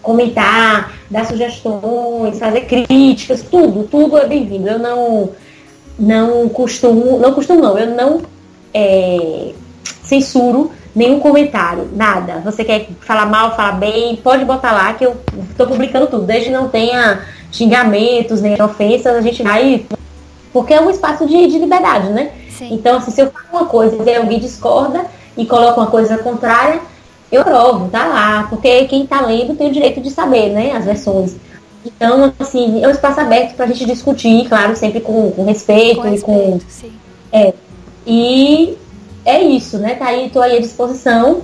comentar, 0.00 0.92
dar 1.10 1.26
sugestões, 1.26 2.38
fazer 2.38 2.60
críticas, 2.60 3.42
tudo, 3.42 3.88
tudo 3.88 4.16
é 4.16 4.28
bem-vindo. 4.28 4.68
Eu 4.68 4.78
não, 4.78 5.30
não 5.98 6.48
costumo, 6.48 7.18
não 7.18 7.34
costumo 7.34 7.60
não, 7.60 7.76
eu 7.76 7.88
não 7.88 8.22
é, 8.72 9.50
censuro 10.04 10.70
nenhum 10.94 11.18
comentário, 11.18 11.88
nada. 11.92 12.40
Você 12.44 12.62
quer 12.62 12.86
falar 13.00 13.26
mal, 13.26 13.56
falar 13.56 13.72
bem, 13.72 14.14
pode 14.14 14.44
botar 14.44 14.70
lá 14.70 14.94
que 14.94 15.04
eu 15.04 15.16
estou 15.50 15.66
publicando 15.66 16.06
tudo, 16.06 16.22
desde 16.22 16.50
não 16.50 16.68
tenha 16.68 17.20
xingamentos, 17.50 18.40
nem 18.40 18.60
ofensas, 18.60 19.14
a 19.16 19.20
gente 19.20 19.42
vai. 19.42 19.84
Porque 20.52 20.74
é 20.74 20.80
um 20.80 20.90
espaço 20.90 21.26
de, 21.26 21.46
de 21.46 21.58
liberdade, 21.58 22.08
né? 22.10 22.30
Sim. 22.50 22.74
Então, 22.74 22.98
assim, 22.98 23.10
se 23.10 23.20
eu 23.20 23.30
falo 23.30 23.46
uma 23.52 23.66
coisa 23.66 23.96
e 24.02 24.16
alguém 24.16 24.38
discorda 24.38 25.04
e 25.36 25.46
coloca 25.46 25.80
uma 25.80 25.90
coisa 25.90 26.18
contrária, 26.18 26.80
eu 27.30 27.44
provo, 27.44 27.88
tá 27.88 28.06
lá, 28.06 28.46
porque 28.50 28.84
quem 28.86 29.06
tá 29.06 29.20
lendo 29.20 29.54
tem 29.54 29.68
o 29.68 29.72
direito 29.72 30.00
de 30.00 30.10
saber, 30.10 30.50
né, 30.50 30.72
as 30.72 30.84
versões. 30.84 31.36
Então, 31.84 32.32
assim, 32.38 32.82
é 32.82 32.88
um 32.88 32.90
espaço 32.90 33.20
aberto 33.20 33.54
para 33.54 33.64
a 33.64 33.68
gente 33.68 33.86
discutir, 33.86 34.48
claro, 34.48 34.76
sempre 34.76 35.00
com, 35.00 35.30
com 35.30 35.44
respeito, 35.44 36.02
com 36.02 36.10
respeito 36.10 36.18
e 36.18 36.50
com. 36.50 36.60
Sim. 36.68 36.92
É. 37.32 37.54
E 38.06 38.76
é 39.24 39.42
isso, 39.42 39.78
né? 39.78 39.94
Tá 39.94 40.06
aí, 40.06 40.28
tô 40.30 40.42
aí 40.42 40.56
à 40.56 40.60
disposição 40.60 41.42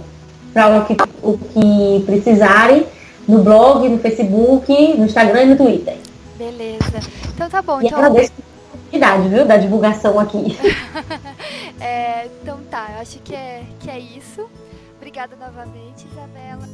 para 0.53 0.79
o 0.79 0.85
que, 0.85 0.97
o 1.23 1.39
que 1.39 2.05
precisarem 2.05 2.85
no 3.27 3.43
blog, 3.43 3.89
no 3.89 3.99
Facebook, 3.99 4.73
no 4.97 5.05
Instagram 5.05 5.43
e 5.43 5.47
no 5.47 5.57
Twitter. 5.57 5.97
Beleza. 6.37 7.01
Então 7.35 7.49
tá 7.49 7.63
bom. 7.63 7.81
E 7.81 7.87
então... 7.87 7.99
agradeço 7.99 8.33
a 8.39 8.75
oportunidade, 8.75 9.29
viu, 9.29 9.47
da 9.47 9.57
divulgação 9.57 10.19
aqui. 10.19 10.57
é, 11.81 12.27
então 12.43 12.59
tá, 12.71 12.89
eu 12.95 13.03
acho 13.03 13.19
que 13.21 13.35
é, 13.35 13.65
que 13.81 13.91
é 13.91 13.99
isso. 13.99 14.49
Obrigada 14.97 15.37
novamente, 15.37 16.07
Isabela. 16.13 16.69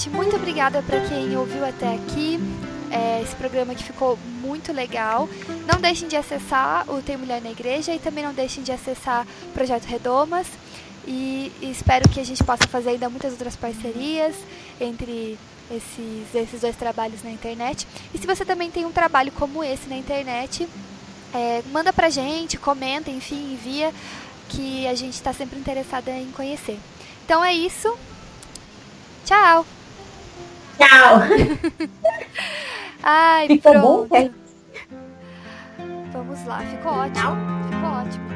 Gente, 0.00 0.08
muito 0.08 0.34
obrigada 0.34 0.82
para 0.82 0.98
quem 1.00 1.36
ouviu 1.36 1.62
até 1.64 1.94
aqui. 1.94 2.40
É, 2.90 3.20
esse 3.22 3.36
programa 3.36 3.74
que 3.74 3.84
ficou 3.84 4.18
muito 4.40 4.72
legal. 4.72 5.28
Não 5.70 5.78
deixem 5.78 6.08
de 6.08 6.16
acessar 6.16 6.88
o 6.90 7.02
Tem 7.02 7.18
Mulher 7.18 7.42
na 7.42 7.50
Igreja 7.50 7.94
e 7.94 7.98
também 7.98 8.24
não 8.24 8.32
deixem 8.32 8.64
de 8.64 8.72
acessar 8.72 9.26
o 9.44 9.52
Projeto 9.52 9.84
Redomas. 9.84 10.46
E, 11.06 11.52
e 11.60 11.70
espero 11.70 12.08
que 12.08 12.18
a 12.18 12.24
gente 12.24 12.42
possa 12.42 12.66
fazer 12.66 12.90
ainda 12.90 13.10
muitas 13.10 13.32
outras 13.32 13.56
parcerias 13.56 14.34
entre 14.80 15.38
esses, 15.70 16.34
esses 16.34 16.60
dois 16.62 16.76
trabalhos 16.76 17.22
na 17.22 17.30
internet. 17.30 17.86
E 18.14 18.18
se 18.18 18.26
você 18.26 18.44
também 18.44 18.70
tem 18.70 18.86
um 18.86 18.92
trabalho 18.92 19.30
como 19.32 19.62
esse 19.62 19.86
na 19.88 19.96
internet, 19.96 20.66
é, 21.34 21.62
manda 21.70 21.92
pra 21.92 22.08
gente, 22.08 22.56
comenta, 22.56 23.10
enfim, 23.10 23.52
envia, 23.52 23.92
que 24.48 24.86
a 24.86 24.94
gente 24.94 25.14
está 25.14 25.32
sempre 25.32 25.58
interessada 25.58 26.10
em 26.10 26.30
conhecer. 26.32 26.78
Então 27.24 27.44
é 27.44 27.52
isso. 27.52 27.94
Tchau! 29.26 29.64
Tchau! 30.80 31.20
Ai, 33.02 33.46
Ficou 33.46 33.72
pronto. 33.72 34.08
bom? 34.08 34.16
É? 34.16 34.30
Vamos 36.12 36.44
lá, 36.46 36.60
ficou 36.60 36.92
ótimo. 36.92 37.36
Ficou 37.70 37.90
ótimo. 37.90 38.29